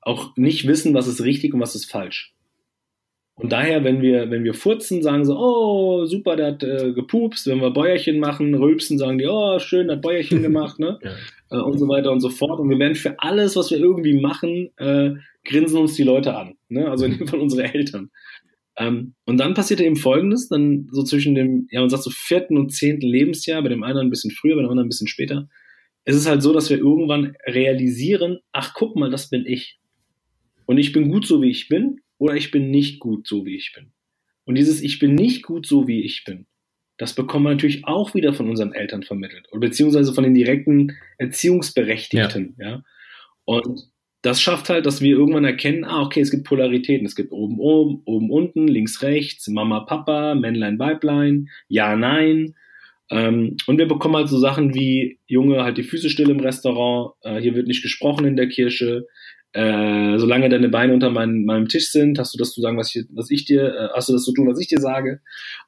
auch 0.02 0.36
nicht 0.36 0.68
wissen, 0.68 0.96
was 0.96 1.08
ist 1.08 1.22
richtig 1.22 1.54
und 1.54 1.60
was 1.60 1.76
ist 1.76 1.86
falsch. 1.86 2.34
Und 3.42 3.52
daher, 3.52 3.84
wenn 3.84 4.04
wir, 4.04 4.30
wenn 4.30 4.44
wir 4.44 4.54
furzen, 4.54 5.02
sagen 5.02 5.26
sie, 5.26 5.36
oh, 5.36 6.06
super, 6.06 6.36
der 6.36 6.48
hat 6.48 6.64
äh, 6.64 6.94
gepupst. 6.94 7.48
Wenn 7.48 7.60
wir 7.60 7.72
Bäuerchen 7.72 8.20
machen, 8.20 8.54
rülpsen, 8.54 9.00
sagen 9.00 9.18
die, 9.18 9.26
oh, 9.26 9.58
schön, 9.58 9.88
der 9.88 9.96
hat 9.96 10.04
Bäuerchen 10.04 10.42
gemacht, 10.44 10.78
ne? 10.78 11.00
ja. 11.02 11.58
äh, 11.58 11.62
und 11.64 11.80
so 11.80 11.88
weiter 11.88 12.12
und 12.12 12.20
so 12.20 12.30
fort. 12.30 12.60
Und 12.60 12.70
wir 12.70 12.78
werden 12.78 12.94
für 12.94 13.16
alles, 13.18 13.56
was 13.56 13.72
wir 13.72 13.80
irgendwie 13.80 14.20
machen, 14.22 14.70
äh, 14.78 15.14
grinsen 15.44 15.80
uns 15.80 15.96
die 15.96 16.04
Leute 16.04 16.36
an. 16.36 16.54
Ne? 16.70 16.88
Also 16.88 17.06
in 17.06 17.18
dem 17.18 17.28
Fall 17.28 17.40
unsere 17.40 17.64
Eltern. 17.64 18.12
Ähm, 18.78 19.16
und 19.26 19.40
dann 19.40 19.56
passiert 19.56 19.82
eben 19.82 19.96
Folgendes, 19.96 20.48
dann 20.48 20.88
so 20.92 21.02
zwischen 21.02 21.34
dem, 21.34 21.68
ja, 21.72 21.80
man 21.80 21.90
sagt 21.90 22.04
so 22.04 22.12
vierten 22.12 22.60
und 22.60 22.70
zehnten 22.70 23.08
Lebensjahr, 23.08 23.64
bei 23.64 23.70
dem 23.70 23.82
einen 23.82 23.98
ein 23.98 24.10
bisschen 24.12 24.30
früher, 24.30 24.56
bei 24.56 24.62
dem 24.62 24.70
anderen 24.70 24.86
ein 24.86 24.90
bisschen 24.90 25.08
später, 25.08 25.50
ist 26.06 26.16
es 26.16 26.28
halt 26.28 26.44
so, 26.44 26.54
dass 26.54 26.70
wir 26.70 26.78
irgendwann 26.78 27.36
realisieren, 27.48 28.38
ach, 28.52 28.76
guck 28.76 28.96
mal, 28.96 29.10
das 29.10 29.32
bin 29.32 29.48
ich. 29.48 29.80
Und 30.68 30.78
ich 30.78 30.92
bin 30.92 31.10
gut 31.10 31.26
so, 31.26 31.42
wie 31.42 31.50
ich 31.50 31.70
bin 31.70 32.02
oder 32.22 32.36
ich 32.36 32.52
bin 32.52 32.70
nicht 32.70 33.00
gut 33.00 33.28
so, 33.28 33.48
wie 33.48 33.56
ich 33.56 33.74
bin. 33.74 33.94
Und 34.46 34.56
dieses 34.56 34.84
Ich 34.84 35.00
bin 35.00 35.16
nicht 35.16 35.42
gut 35.42 35.66
so, 35.66 35.88
wie 35.88 36.02
ich 36.02 36.24
bin, 36.24 36.46
das 36.98 37.16
bekommen 37.16 37.46
wir 37.46 37.50
natürlich 37.50 37.88
auch 37.88 38.14
wieder 38.14 38.32
von 38.32 38.48
unseren 38.48 38.74
Eltern 38.74 39.02
vermittelt 39.02 39.48
oder 39.52 39.62
beziehungsweise 39.62 40.14
von 40.14 40.24
den 40.24 40.36
direkten 40.36 40.96
Erziehungsberechtigten. 41.18 42.56
Ja. 42.60 42.70
ja? 42.70 42.84
Und 43.46 43.90
das 44.22 44.40
schafft 44.40 44.70
halt, 44.70 44.86
dass 44.86 45.02
wir 45.02 45.18
irgendwann 45.18 45.46
erkennen, 45.46 45.84
ah, 45.84 46.04
okay, 46.04 46.22
es 46.22 46.30
gibt 46.30 46.44
Polaritäten. 46.44 47.08
Es 47.08 47.16
gibt 47.16 47.32
oben, 47.32 47.60
oben, 47.60 48.04
oben, 48.06 48.30
unten, 48.30 48.68
links, 48.68 49.02
rechts, 49.02 49.48
Mama, 49.48 49.80
Papa, 49.80 50.36
Männlein, 50.36 50.78
Weiblein, 50.78 51.50
Ja, 51.70 51.96
Nein. 51.96 52.54
Ähm, 53.10 53.58
und 53.66 53.80
wir 53.80 53.88
bekommen 53.88 54.16
halt 54.16 54.30
so 54.30 54.38
Sachen 54.38 54.76
wie, 54.76 55.18
Junge, 55.26 55.64
halt 55.64 55.80
die 55.80 55.84
Füße 55.84 56.12
still 56.12 56.30
im 56.30 56.40
Restaurant, 56.40 57.16
äh, 57.24 57.42
hier 57.42 57.56
wird 57.56 57.68
nicht 57.68 57.82
gesprochen 57.82 58.26
in 58.26 58.38
der 58.38 58.48
Kirche, 58.48 59.08
äh, 59.54 60.18
solange 60.18 60.50
deine 60.50 60.70
Beine 60.70 60.94
unter 60.94 61.10
mein, 61.10 61.46
meinem 61.46 61.68
Tisch 61.68 61.92
sind, 61.92 62.18
hast 62.20 62.34
du 62.34 62.38
das 62.38 62.54
zu 62.54 62.62
sagen, 62.62 62.78
was 62.78 62.96
ich, 62.96 63.06
was 63.12 63.30
ich 63.30 63.46
dir, 63.46 63.64
äh, 63.64 63.90
hast 63.94 64.10
du 64.10 64.14
das 64.14 64.24
zu 64.24 64.34
tun, 64.34 64.48
was 64.48 64.60
ich 64.60 64.68
dir 64.68 64.80
sage, 64.80 65.22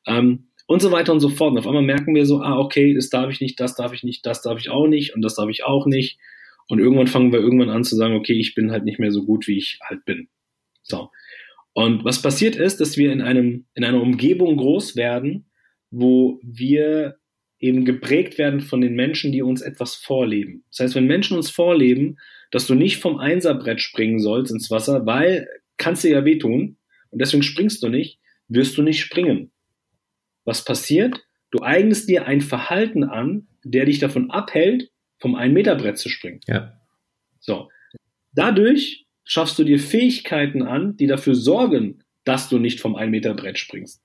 ähm, 0.07 0.47
und 0.65 0.81
so 0.81 0.91
weiter 0.91 1.11
und 1.11 1.19
so 1.19 1.29
fort. 1.29 1.51
Und 1.51 1.59
auf 1.59 1.67
einmal 1.67 1.83
merken 1.83 2.15
wir 2.15 2.25
so, 2.25 2.41
ah, 2.41 2.57
okay, 2.57 2.93
das 2.93 3.09
darf 3.09 3.29
ich 3.29 3.41
nicht, 3.41 3.59
das 3.59 3.75
darf 3.75 3.93
ich 3.93 4.03
nicht, 4.03 4.25
das 4.25 4.41
darf 4.41 4.59
ich 4.59 4.69
auch 4.69 4.87
nicht 4.87 5.13
und 5.13 5.21
das 5.21 5.35
darf 5.35 5.49
ich 5.49 5.65
auch 5.65 5.85
nicht. 5.85 6.17
Und 6.69 6.79
irgendwann 6.79 7.07
fangen 7.07 7.33
wir 7.33 7.39
irgendwann 7.39 7.69
an 7.69 7.83
zu 7.83 7.95
sagen, 7.95 8.15
okay, 8.15 8.33
ich 8.33 8.55
bin 8.55 8.71
halt 8.71 8.85
nicht 8.85 8.99
mehr 8.99 9.11
so 9.11 9.25
gut, 9.25 9.47
wie 9.47 9.57
ich 9.57 9.79
halt 9.83 10.05
bin. 10.05 10.29
So. 10.81 11.09
Und 11.73 12.05
was 12.05 12.21
passiert 12.21 12.55
ist, 12.55 12.79
dass 12.79 12.97
wir 12.97 13.11
in 13.11 13.21
einem, 13.21 13.65
in 13.73 13.83
einer 13.83 14.01
Umgebung 14.01 14.57
groß 14.57 14.95
werden, 14.95 15.49
wo 15.91 16.39
wir 16.43 17.17
eben 17.59 17.85
geprägt 17.85 18.37
werden 18.37 18.61
von 18.61 18.81
den 18.81 18.93
Menschen, 18.95 19.31
die 19.31 19.41
uns 19.41 19.61
etwas 19.61 19.95
vorleben. 19.95 20.63
Das 20.69 20.79
heißt, 20.79 20.95
wenn 20.95 21.07
Menschen 21.07 21.37
uns 21.37 21.49
vorleben, 21.49 22.17
dass 22.53 22.67
du 22.67 22.75
nicht 22.75 22.97
vom 22.97 23.17
Einserbrett 23.17 23.81
springen 23.81 24.19
sollst 24.19 24.51
ins 24.51 24.69
Wasser, 24.69 25.07
weil 25.07 25.47
kannst 25.77 26.03
dir 26.03 26.11
ja 26.11 26.23
wehtun 26.23 26.77
und 27.09 27.19
deswegen 27.19 27.41
springst 27.41 27.81
du 27.81 27.89
nicht, 27.89 28.19
wirst 28.47 28.77
du 28.77 28.83
nicht 28.83 28.99
springen. 28.99 29.51
Was 30.45 30.63
passiert? 30.63 31.19
Du 31.49 31.63
eignest 31.63 32.07
dir 32.07 32.27
ein 32.27 32.41
Verhalten 32.41 33.05
an, 33.05 33.47
der 33.63 33.85
dich 33.85 33.97
davon 33.97 34.29
abhält, 34.29 34.91
vom 35.17 35.33
Ein-Meter-Brett 35.33 35.97
zu 35.97 36.09
springen. 36.09 36.41
Ja. 36.47 36.79
So. 37.39 37.69
Dadurch 38.33 39.07
schaffst 39.23 39.57
du 39.57 39.63
dir 39.63 39.79
Fähigkeiten 39.79 40.61
an, 40.61 40.95
die 40.95 41.07
dafür 41.07 41.33
sorgen, 41.33 42.03
dass 42.23 42.49
du 42.49 42.59
nicht 42.59 42.79
vom 42.79 42.95
Ein-Meter-Brett 42.95 43.57
springst. 43.57 44.03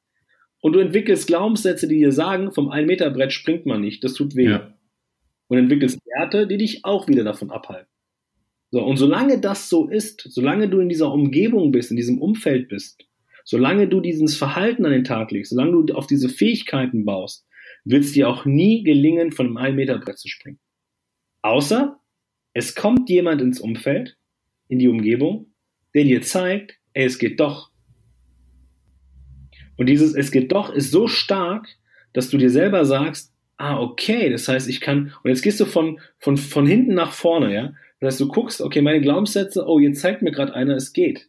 Und 0.62 0.72
du 0.72 0.78
entwickelst 0.78 1.26
Glaubenssätze, 1.26 1.86
die 1.86 1.98
dir 1.98 2.12
sagen, 2.12 2.50
vom 2.52 2.70
Ein-Meter-Brett 2.70 3.34
springt 3.34 3.66
man 3.66 3.82
nicht, 3.82 4.02
das 4.04 4.14
tut 4.14 4.36
weh. 4.36 4.48
Ja. 4.48 4.74
Und 5.48 5.58
entwickelst 5.58 5.98
Werte, 6.06 6.46
die 6.46 6.56
dich 6.56 6.86
auch 6.86 7.08
wieder 7.08 7.24
davon 7.24 7.50
abhalten. 7.50 7.90
So, 8.70 8.84
und 8.84 8.96
solange 8.98 9.40
das 9.40 9.68
so 9.68 9.88
ist, 9.88 10.26
solange 10.28 10.68
du 10.68 10.80
in 10.80 10.88
dieser 10.88 11.10
Umgebung 11.12 11.72
bist, 11.72 11.90
in 11.90 11.96
diesem 11.96 12.20
Umfeld 12.20 12.68
bist, 12.68 13.06
solange 13.44 13.88
du 13.88 14.00
dieses 14.00 14.36
Verhalten 14.36 14.84
an 14.84 14.92
den 14.92 15.04
Tag 15.04 15.30
legst, 15.30 15.50
solange 15.50 15.86
du 15.86 15.94
auf 15.94 16.06
diese 16.06 16.28
Fähigkeiten 16.28 17.04
baust, 17.04 17.46
wird 17.84 18.04
es 18.04 18.12
dir 18.12 18.28
auch 18.28 18.44
nie 18.44 18.82
gelingen, 18.82 19.32
von 19.32 19.46
einem 19.46 19.56
1 19.56 19.76
Meter 19.76 19.98
Brett 19.98 20.18
zu 20.18 20.28
springen. 20.28 20.58
Außer 21.40 21.98
es 22.52 22.74
kommt 22.74 23.08
jemand 23.08 23.40
ins 23.40 23.60
Umfeld, 23.60 24.18
in 24.68 24.78
die 24.78 24.88
Umgebung, 24.88 25.52
der 25.94 26.04
dir 26.04 26.20
zeigt, 26.22 26.78
ey, 26.92 27.06
es 27.06 27.18
geht 27.18 27.40
doch. 27.40 27.70
Und 29.76 29.88
dieses 29.88 30.14
Es 30.14 30.30
geht 30.30 30.52
doch 30.52 30.70
ist 30.70 30.90
so 30.90 31.06
stark, 31.06 31.68
dass 32.12 32.30
du 32.30 32.36
dir 32.36 32.50
selber 32.50 32.84
sagst, 32.84 33.32
ah, 33.56 33.80
okay, 33.80 34.28
das 34.30 34.48
heißt, 34.48 34.68
ich 34.68 34.80
kann, 34.80 35.14
und 35.22 35.30
jetzt 35.30 35.42
gehst 35.42 35.60
du 35.60 35.64
von, 35.64 36.00
von, 36.18 36.36
von 36.36 36.66
hinten 36.66 36.94
nach 36.94 37.12
vorne, 37.12 37.54
ja. 37.54 37.72
Das 38.00 38.14
heißt, 38.14 38.20
du 38.20 38.28
guckst, 38.28 38.60
okay, 38.60 38.80
meine 38.80 39.00
Glaubenssätze, 39.00 39.66
oh, 39.66 39.78
jetzt 39.78 40.00
zeigt 40.00 40.22
mir 40.22 40.30
gerade 40.30 40.54
einer, 40.54 40.76
es 40.76 40.92
geht. 40.92 41.28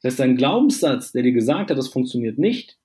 Das 0.00 0.12
heißt, 0.12 0.20
dein 0.20 0.36
Glaubenssatz, 0.36 1.12
der 1.12 1.22
dir 1.22 1.32
gesagt 1.32 1.70
hat, 1.70 1.78
das 1.78 1.88
funktioniert 1.88 2.38
nicht, 2.38 2.78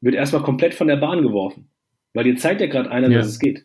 wird 0.00 0.14
erstmal 0.14 0.42
komplett 0.42 0.74
von 0.74 0.88
der 0.88 0.96
Bahn 0.96 1.22
geworfen. 1.22 1.70
Weil 2.12 2.24
dir 2.24 2.36
zeigt 2.36 2.60
ja 2.60 2.66
gerade 2.66 2.90
einer, 2.90 3.08
ja. 3.08 3.18
dass 3.18 3.28
es 3.28 3.38
geht. 3.38 3.64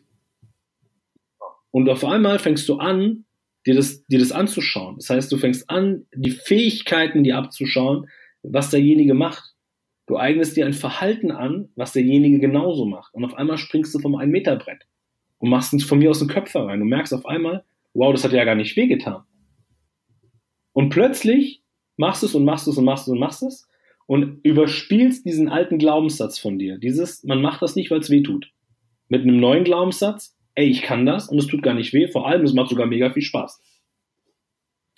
Und 1.70 1.88
auf 1.88 2.04
einmal 2.04 2.38
fängst 2.38 2.68
du 2.68 2.76
an, 2.76 3.24
dir 3.66 3.74
das, 3.74 4.04
dir 4.06 4.18
das 4.18 4.32
anzuschauen. 4.32 4.96
Das 4.96 5.10
heißt, 5.10 5.30
du 5.30 5.36
fängst 5.36 5.68
an, 5.68 6.06
die 6.14 6.30
Fähigkeiten 6.30 7.22
dir 7.22 7.36
abzuschauen, 7.36 8.08
was 8.42 8.70
derjenige 8.70 9.14
macht. 9.14 9.54
Du 10.06 10.16
eignest 10.16 10.56
dir 10.56 10.66
ein 10.66 10.72
Verhalten 10.72 11.30
an, 11.30 11.68
was 11.76 11.92
derjenige 11.92 12.40
genauso 12.40 12.84
macht. 12.86 13.14
Und 13.14 13.24
auf 13.24 13.34
einmal 13.34 13.58
springst 13.58 13.94
du 13.94 13.98
vom 14.00 14.16
1-Meter-Brett 14.16 14.86
und 15.38 15.50
machst 15.50 15.80
von 15.84 15.98
mir 15.98 16.10
aus 16.10 16.18
den 16.18 16.28
Köpfer 16.28 16.66
rein. 16.66 16.80
Du 16.80 16.86
merkst 16.86 17.14
auf 17.14 17.26
einmal, 17.26 17.64
wow, 17.94 18.12
das 18.12 18.24
hat 18.24 18.32
ja 18.32 18.44
gar 18.44 18.54
nicht 18.54 18.76
wehgetan. 18.76 19.24
Und 20.72 20.90
plötzlich 20.90 21.62
machst 21.96 22.22
du 22.22 22.26
es 22.26 22.34
und 22.34 22.44
machst 22.44 22.68
es 22.68 22.78
und 22.78 22.84
machst 22.84 23.06
es 23.06 23.12
und 23.12 23.18
machst 23.18 23.42
es 23.42 23.68
und 24.06 24.40
überspielst 24.42 25.24
diesen 25.24 25.48
alten 25.48 25.78
Glaubenssatz 25.78 26.38
von 26.38 26.58
dir. 26.58 26.78
Dieses, 26.78 27.22
man 27.24 27.42
macht 27.42 27.62
das 27.62 27.76
nicht, 27.76 27.90
weil 27.90 28.00
es 28.00 28.10
weh 28.10 28.22
tut. 28.22 28.50
Mit 29.08 29.22
einem 29.22 29.38
neuen 29.38 29.64
Glaubenssatz, 29.64 30.36
ey, 30.54 30.66
ich 30.66 30.82
kann 30.82 31.06
das 31.06 31.28
und 31.28 31.38
es 31.38 31.46
tut 31.46 31.62
gar 31.62 31.74
nicht 31.74 31.92
weh, 31.92 32.08
vor 32.08 32.26
allem, 32.26 32.42
es 32.42 32.54
macht 32.54 32.70
sogar 32.70 32.86
mega 32.86 33.10
viel 33.10 33.22
Spaß. 33.22 33.60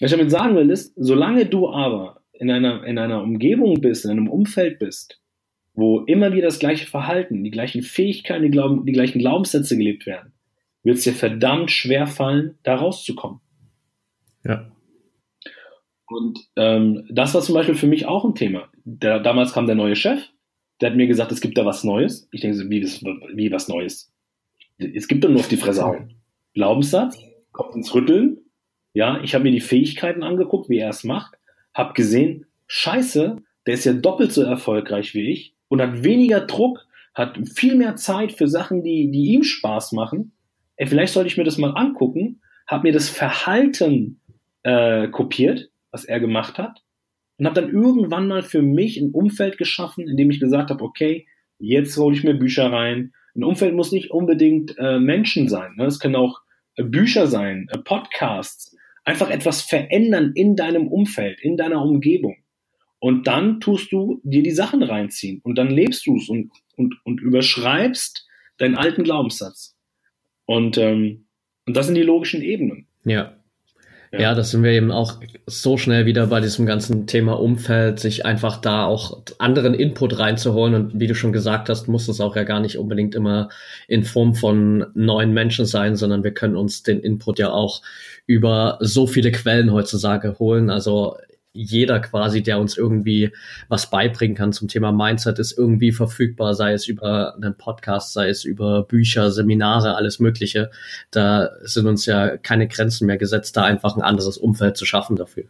Was 0.00 0.10
ich 0.10 0.18
damit 0.18 0.30
sagen 0.30 0.56
will, 0.56 0.70
ist, 0.70 0.94
solange 0.96 1.46
du 1.46 1.68
aber 1.68 2.22
in 2.32 2.50
einer, 2.50 2.84
in 2.84 2.98
einer 2.98 3.22
Umgebung 3.22 3.80
bist, 3.80 4.04
in 4.04 4.10
einem 4.10 4.28
Umfeld 4.28 4.78
bist, 4.78 5.20
wo 5.74 6.00
immer 6.00 6.32
wieder 6.32 6.46
das 6.46 6.58
gleiche 6.58 6.86
Verhalten, 6.86 7.44
die 7.44 7.50
gleichen 7.50 7.82
Fähigkeiten, 7.82 8.42
die, 8.42 8.50
Glauben, 8.50 8.84
die 8.84 8.92
gleichen 8.92 9.18
Glaubenssätze 9.18 9.76
gelebt 9.76 10.06
werden, 10.06 10.32
wird 10.82 10.98
es 10.98 11.04
dir 11.04 11.14
verdammt 11.14 11.70
schwer 11.70 12.06
fallen, 12.06 12.58
da 12.62 12.76
rauszukommen. 12.76 13.40
Ja. 14.44 14.70
Und 16.06 16.40
ähm, 16.56 17.06
das 17.10 17.34
war 17.34 17.40
zum 17.40 17.54
Beispiel 17.54 17.74
für 17.74 17.86
mich 17.86 18.06
auch 18.06 18.24
ein 18.24 18.34
Thema. 18.34 18.68
Der, 18.84 19.20
damals 19.20 19.52
kam 19.52 19.66
der 19.66 19.76
neue 19.76 19.96
Chef, 19.96 20.20
der 20.80 20.90
hat 20.90 20.96
mir 20.96 21.06
gesagt, 21.06 21.32
es 21.32 21.40
gibt 21.40 21.56
da 21.56 21.64
was 21.64 21.84
Neues. 21.84 22.28
Ich 22.32 22.40
denke 22.40 22.56
so, 22.56 22.68
wie, 22.68 22.82
wie 22.82 23.52
was 23.52 23.68
Neues? 23.68 24.12
Es 24.78 25.06
gibt 25.06 25.24
doch 25.24 25.30
nur 25.30 25.40
auf 25.40 25.48
die 25.48 25.56
Fresse 25.56 25.84
hauen. 25.84 26.16
Glaubenssatz, 26.54 27.18
kommt 27.52 27.76
ins 27.76 27.94
Rütteln. 27.94 28.38
Ja, 28.92 29.20
ich 29.22 29.34
habe 29.34 29.44
mir 29.44 29.52
die 29.52 29.60
Fähigkeiten 29.60 30.22
angeguckt, 30.22 30.68
wie 30.68 30.78
er 30.78 30.90
es 30.90 31.04
macht, 31.04 31.38
habe 31.72 31.94
gesehen, 31.94 32.46
scheiße, 32.66 33.36
der 33.66 33.74
ist 33.74 33.84
ja 33.84 33.94
doppelt 33.94 34.32
so 34.32 34.42
erfolgreich 34.42 35.14
wie 35.14 35.30
ich 35.30 35.54
und 35.68 35.80
hat 35.80 36.02
weniger 36.02 36.40
Druck, 36.40 36.86
hat 37.14 37.38
viel 37.48 37.76
mehr 37.76 37.96
Zeit 37.96 38.32
für 38.32 38.48
Sachen, 38.48 38.82
die, 38.82 39.10
die 39.10 39.32
ihm 39.32 39.44
Spaß 39.44 39.92
machen 39.92 40.32
ey, 40.82 40.88
vielleicht 40.88 41.12
sollte 41.12 41.28
ich 41.28 41.36
mir 41.36 41.44
das 41.44 41.58
mal 41.58 41.76
angucken, 41.76 42.40
habe 42.66 42.88
mir 42.88 42.92
das 42.92 43.08
Verhalten 43.08 44.20
äh, 44.64 45.06
kopiert, 45.06 45.70
was 45.92 46.04
er 46.04 46.18
gemacht 46.18 46.58
hat, 46.58 46.82
und 47.38 47.46
habe 47.46 47.60
dann 47.60 47.70
irgendwann 47.70 48.26
mal 48.26 48.42
für 48.42 48.62
mich 48.62 48.96
ein 48.96 49.12
Umfeld 49.12 49.58
geschaffen, 49.58 50.08
in 50.08 50.16
dem 50.16 50.28
ich 50.28 50.40
gesagt 50.40 50.70
habe, 50.70 50.82
okay, 50.82 51.28
jetzt 51.60 51.96
hole 51.96 52.16
ich 52.16 52.24
mir 52.24 52.34
Bücher 52.34 52.72
rein. 52.72 53.12
Ein 53.36 53.44
Umfeld 53.44 53.76
muss 53.76 53.92
nicht 53.92 54.10
unbedingt 54.10 54.76
äh, 54.76 54.98
Menschen 54.98 55.48
sein, 55.48 55.76
ne? 55.76 55.86
es 55.86 56.00
können 56.00 56.16
auch 56.16 56.40
äh, 56.74 56.82
Bücher 56.82 57.28
sein, 57.28 57.68
äh, 57.70 57.78
Podcasts, 57.78 58.76
einfach 59.04 59.30
etwas 59.30 59.62
verändern 59.62 60.32
in 60.34 60.56
deinem 60.56 60.88
Umfeld, 60.88 61.38
in 61.42 61.56
deiner 61.56 61.80
Umgebung. 61.80 62.38
Und 62.98 63.28
dann 63.28 63.60
tust 63.60 63.92
du 63.92 64.20
dir 64.24 64.42
die 64.42 64.50
Sachen 64.50 64.82
reinziehen 64.82 65.42
und 65.44 65.56
dann 65.58 65.70
lebst 65.70 66.04
du 66.08 66.16
es 66.16 66.28
und, 66.28 66.50
und, 66.76 66.96
und 67.04 67.20
überschreibst 67.20 68.26
deinen 68.58 68.74
alten 68.74 69.04
Glaubenssatz. 69.04 69.71
Und, 70.52 70.76
ähm, 70.76 71.24
und 71.66 71.76
das 71.76 71.86
sind 71.86 71.94
die 71.94 72.02
logischen 72.02 72.42
Ebenen. 72.42 72.86
Ja. 73.04 73.32
Ja. 74.12 74.20
ja, 74.20 74.34
das 74.34 74.50
sind 74.50 74.62
wir 74.62 74.72
eben 74.72 74.92
auch 74.92 75.20
so 75.46 75.78
schnell 75.78 76.04
wieder 76.04 76.26
bei 76.26 76.42
diesem 76.42 76.66
ganzen 76.66 77.06
Thema 77.06 77.40
Umfeld, 77.40 77.98
sich 77.98 78.26
einfach 78.26 78.58
da 78.58 78.84
auch 78.84 79.22
anderen 79.38 79.72
Input 79.72 80.18
reinzuholen. 80.18 80.74
Und 80.74 81.00
wie 81.00 81.06
du 81.06 81.14
schon 81.14 81.32
gesagt 81.32 81.70
hast, 81.70 81.88
muss 81.88 82.08
es 82.08 82.20
auch 82.20 82.36
ja 82.36 82.42
gar 82.42 82.60
nicht 82.60 82.76
unbedingt 82.76 83.14
immer 83.14 83.48
in 83.88 84.04
Form 84.04 84.34
von 84.34 84.84
neuen 84.92 85.32
Menschen 85.32 85.64
sein, 85.64 85.96
sondern 85.96 86.22
wir 86.24 86.34
können 86.34 86.56
uns 86.56 86.82
den 86.82 87.00
Input 87.00 87.38
ja 87.38 87.50
auch 87.50 87.80
über 88.26 88.76
so 88.82 89.06
viele 89.06 89.32
Quellen 89.32 89.72
heutzutage 89.72 90.38
holen. 90.38 90.68
Also 90.68 91.16
jeder 91.52 92.00
quasi, 92.00 92.42
der 92.42 92.58
uns 92.58 92.76
irgendwie 92.76 93.32
was 93.68 93.90
beibringen 93.90 94.36
kann 94.36 94.52
zum 94.52 94.68
Thema 94.68 94.92
Mindset, 94.92 95.38
ist 95.38 95.56
irgendwie 95.56 95.92
verfügbar, 95.92 96.54
sei 96.54 96.72
es 96.72 96.86
über 96.86 97.34
einen 97.34 97.56
Podcast, 97.56 98.12
sei 98.12 98.28
es 98.28 98.44
über 98.44 98.84
Bücher, 98.84 99.30
Seminare, 99.30 99.94
alles 99.94 100.18
Mögliche. 100.18 100.70
Da 101.10 101.50
sind 101.62 101.86
uns 101.86 102.06
ja 102.06 102.36
keine 102.38 102.68
Grenzen 102.68 103.06
mehr 103.06 103.18
gesetzt, 103.18 103.56
da 103.56 103.64
einfach 103.64 103.96
ein 103.96 104.02
anderes 104.02 104.38
Umfeld 104.38 104.76
zu 104.76 104.86
schaffen 104.86 105.16
dafür. 105.16 105.44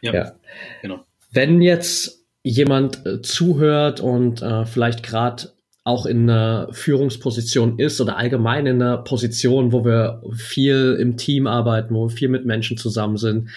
Ja, 0.00 0.14
ja. 0.14 0.32
genau. 0.80 1.04
Wenn 1.30 1.60
jetzt 1.60 2.24
jemand 2.42 3.06
äh, 3.06 3.22
zuhört 3.22 4.00
und 4.00 4.42
äh, 4.42 4.64
vielleicht 4.66 5.02
gerade 5.02 5.50
auch 5.84 6.06
in 6.06 6.30
einer 6.30 6.68
Führungsposition 6.72 7.78
ist 7.78 8.00
oder 8.00 8.16
allgemein 8.16 8.66
in 8.66 8.80
einer 8.80 8.98
Position, 8.98 9.72
wo 9.72 9.84
wir 9.84 10.22
viel 10.32 10.96
im 11.00 11.16
Team 11.16 11.46
arbeiten, 11.46 11.94
wo 11.94 12.08
wir 12.08 12.16
viel 12.16 12.28
mit 12.28 12.44
Menschen 12.44 12.76
zusammen 12.76 13.16
sind. 13.16 13.48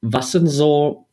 Was 0.00 0.32
sind 0.32 0.46
so 0.46 1.06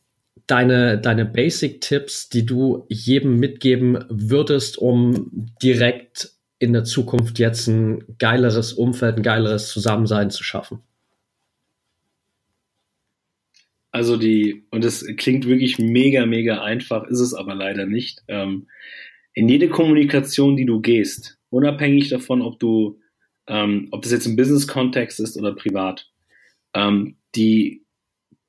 deine, 0.46 0.98
deine 0.98 1.24
Basic-Tipps, 1.24 2.28
die 2.28 2.46
du 2.46 2.86
jedem 2.88 3.38
mitgeben 3.38 4.04
würdest, 4.08 4.78
um 4.78 5.52
direkt 5.62 6.30
in 6.58 6.72
der 6.72 6.84
Zukunft 6.84 7.38
jetzt 7.38 7.66
ein 7.66 8.04
geileres 8.18 8.72
Umfeld, 8.72 9.16
ein 9.16 9.22
geileres 9.22 9.68
Zusammensein 9.68 10.30
zu 10.30 10.44
schaffen? 10.44 10.80
Also 13.92 14.16
die, 14.16 14.66
und 14.70 14.84
das 14.84 15.04
klingt 15.16 15.46
wirklich 15.48 15.78
mega, 15.78 16.24
mega 16.26 16.62
einfach, 16.62 17.08
ist 17.08 17.18
es 17.18 17.34
aber 17.34 17.56
leider 17.56 17.86
nicht. 17.86 18.22
Ähm, 18.28 18.68
in 19.34 19.48
jede 19.48 19.68
Kommunikation, 19.68 20.56
die 20.56 20.66
du 20.66 20.80
gehst, 20.80 21.38
unabhängig 21.50 22.08
davon, 22.08 22.42
ob 22.42 22.58
du, 22.58 22.98
ähm, 23.46 23.88
ob 23.90 24.02
das 24.02 24.12
jetzt 24.12 24.26
im 24.26 24.36
Business-Kontext 24.36 25.20
ist 25.20 25.36
oder 25.36 25.54
privat, 25.54 26.10
ähm, 26.74 27.16
die 27.34 27.84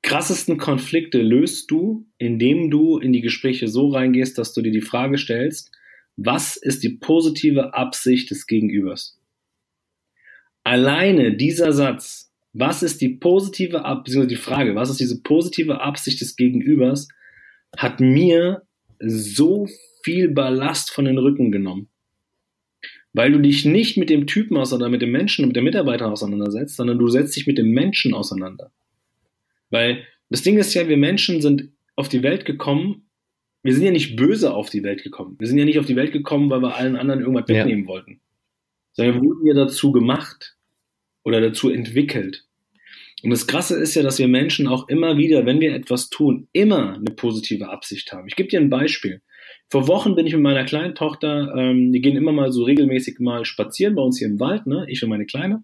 krassesten 0.01 0.57
Konflikte 0.57 1.21
löst 1.21 1.69
du, 1.69 2.07
indem 2.17 2.71
du 2.71 2.97
in 2.97 3.13
die 3.13 3.21
Gespräche 3.21 3.67
so 3.67 3.89
reingehst, 3.89 4.37
dass 4.37 4.53
du 4.53 4.61
dir 4.61 4.71
die 4.71 4.81
Frage 4.81 5.17
stellst, 5.17 5.71
was 6.17 6.57
ist 6.57 6.83
die 6.83 6.97
positive 6.97 7.73
Absicht 7.73 8.31
des 8.31 8.47
Gegenübers? 8.47 9.19
Alleine 10.63 11.35
dieser 11.35 11.73
Satz, 11.73 12.31
was 12.53 12.83
ist 12.83 13.01
die 13.01 13.09
positive 13.09 13.85
Absicht, 13.85 14.29
die 14.29 14.35
Frage, 14.35 14.75
was 14.75 14.89
ist 14.89 14.99
diese 14.99 15.21
positive 15.21 15.81
Absicht 15.81 16.19
des 16.21 16.35
Gegenübers, 16.35 17.07
hat 17.77 17.99
mir 17.99 18.63
so 18.99 19.67
viel 20.03 20.29
Ballast 20.29 20.91
von 20.91 21.05
den 21.05 21.17
Rücken 21.17 21.51
genommen. 21.51 21.89
Weil 23.13 23.31
du 23.31 23.39
dich 23.39 23.65
nicht 23.65 23.97
mit 23.97 24.09
dem 24.09 24.25
Typen 24.25 24.57
auseinander, 24.57 24.89
mit 24.89 25.01
dem 25.01 25.11
Menschen, 25.11 25.47
mit 25.47 25.55
dem 25.55 25.65
Mitarbeiter 25.65 26.11
auseinandersetzt, 26.11 26.77
sondern 26.77 26.97
du 26.97 27.07
setzt 27.09 27.35
dich 27.35 27.45
mit 27.47 27.57
dem 27.57 27.71
Menschen 27.71 28.13
auseinander. 28.13 28.71
Weil 29.69 30.03
Das 30.29 30.43
Ding 30.43 30.57
ist 30.57 30.73
ja, 30.73 30.87
wir 30.87 30.97
Menschen 30.97 31.41
sind 31.41 31.71
auf 31.95 32.07
die 32.07 32.23
Welt 32.23 32.45
gekommen, 32.45 33.03
wir 33.63 33.73
sind 33.73 33.83
ja 33.83 33.91
nicht 33.91 34.15
böse 34.15 34.53
auf 34.53 34.69
die 34.69 34.83
Welt 34.83 35.03
gekommen. 35.03 35.35
Wir 35.39 35.47
sind 35.47 35.57
ja 35.57 35.65
nicht 35.65 35.79
auf 35.79 35.85
die 35.85 35.95
Welt 35.95 36.11
gekommen, 36.11 36.49
weil 36.49 36.61
wir 36.61 36.75
allen 36.75 36.95
anderen 36.95 37.19
irgendwas 37.19 37.45
ja. 37.47 37.57
wegnehmen 37.57 37.85
wollten. 37.85 38.19
Sondern 38.93 39.15
wir 39.15 39.21
wurden 39.21 39.45
ja 39.45 39.53
dazu 39.53 39.91
gemacht 39.91 40.57
oder 41.23 41.41
dazu 41.41 41.69
entwickelt. 41.69 42.45
Und 43.23 43.29
das 43.29 43.45
Krasse 43.45 43.77
ist 43.77 43.93
ja, 43.93 44.01
dass 44.01 44.17
wir 44.17 44.27
Menschen 44.27 44.67
auch 44.67 44.89
immer 44.89 45.17
wieder, 45.17 45.45
wenn 45.45 45.59
wir 45.59 45.75
etwas 45.75 46.09
tun, 46.09 46.47
immer 46.53 46.95
eine 46.95 47.11
positive 47.11 47.69
Absicht 47.69 48.11
haben. 48.11 48.27
Ich 48.27 48.35
gebe 48.35 48.49
dir 48.49 48.59
ein 48.59 48.71
Beispiel. 48.71 49.21
Vor 49.71 49.87
Wochen 49.87 50.15
bin 50.15 50.27
ich 50.27 50.33
mit 50.33 50.41
meiner 50.41 50.65
kleinen 50.65 50.95
Tochter, 50.95 51.55
ähm, 51.55 51.93
die 51.93 52.01
gehen 52.01 52.17
immer 52.17 52.33
mal 52.33 52.51
so 52.51 52.63
regelmäßig 52.63 53.19
mal 53.19 53.45
spazieren 53.45 53.95
bei 53.95 54.01
uns 54.01 54.19
hier 54.19 54.27
im 54.27 54.41
Wald, 54.41 54.67
ne? 54.67 54.85
ich 54.89 55.01
und 55.01 55.09
meine 55.09 55.25
Kleine. 55.25 55.63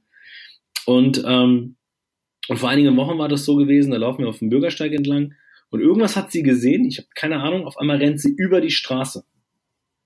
Und, 0.86 1.22
ähm, 1.28 1.76
und 2.48 2.58
vor 2.58 2.70
einigen 2.70 2.96
Wochen 2.96 3.18
war 3.18 3.28
das 3.28 3.44
so 3.44 3.58
gewesen, 3.58 3.92
da 3.92 3.98
laufen 3.98 4.22
wir 4.22 4.30
auf 4.30 4.40
dem 4.40 4.50
Bürgersteig 4.50 4.94
entlang 4.94 5.34
und 5.72 5.82
irgendwas 5.82 6.16
hat 6.16 6.32
sie 6.32 6.42
gesehen, 6.42 6.86
ich 6.86 7.00
habe 7.00 7.10
keine 7.16 7.42
Ahnung, 7.42 7.68
auf 7.68 7.78
einmal 7.78 7.98
rennt 7.98 8.22
sie 8.22 8.32
über 8.32 8.62
die 8.62 8.72
Straße. 8.72 9.26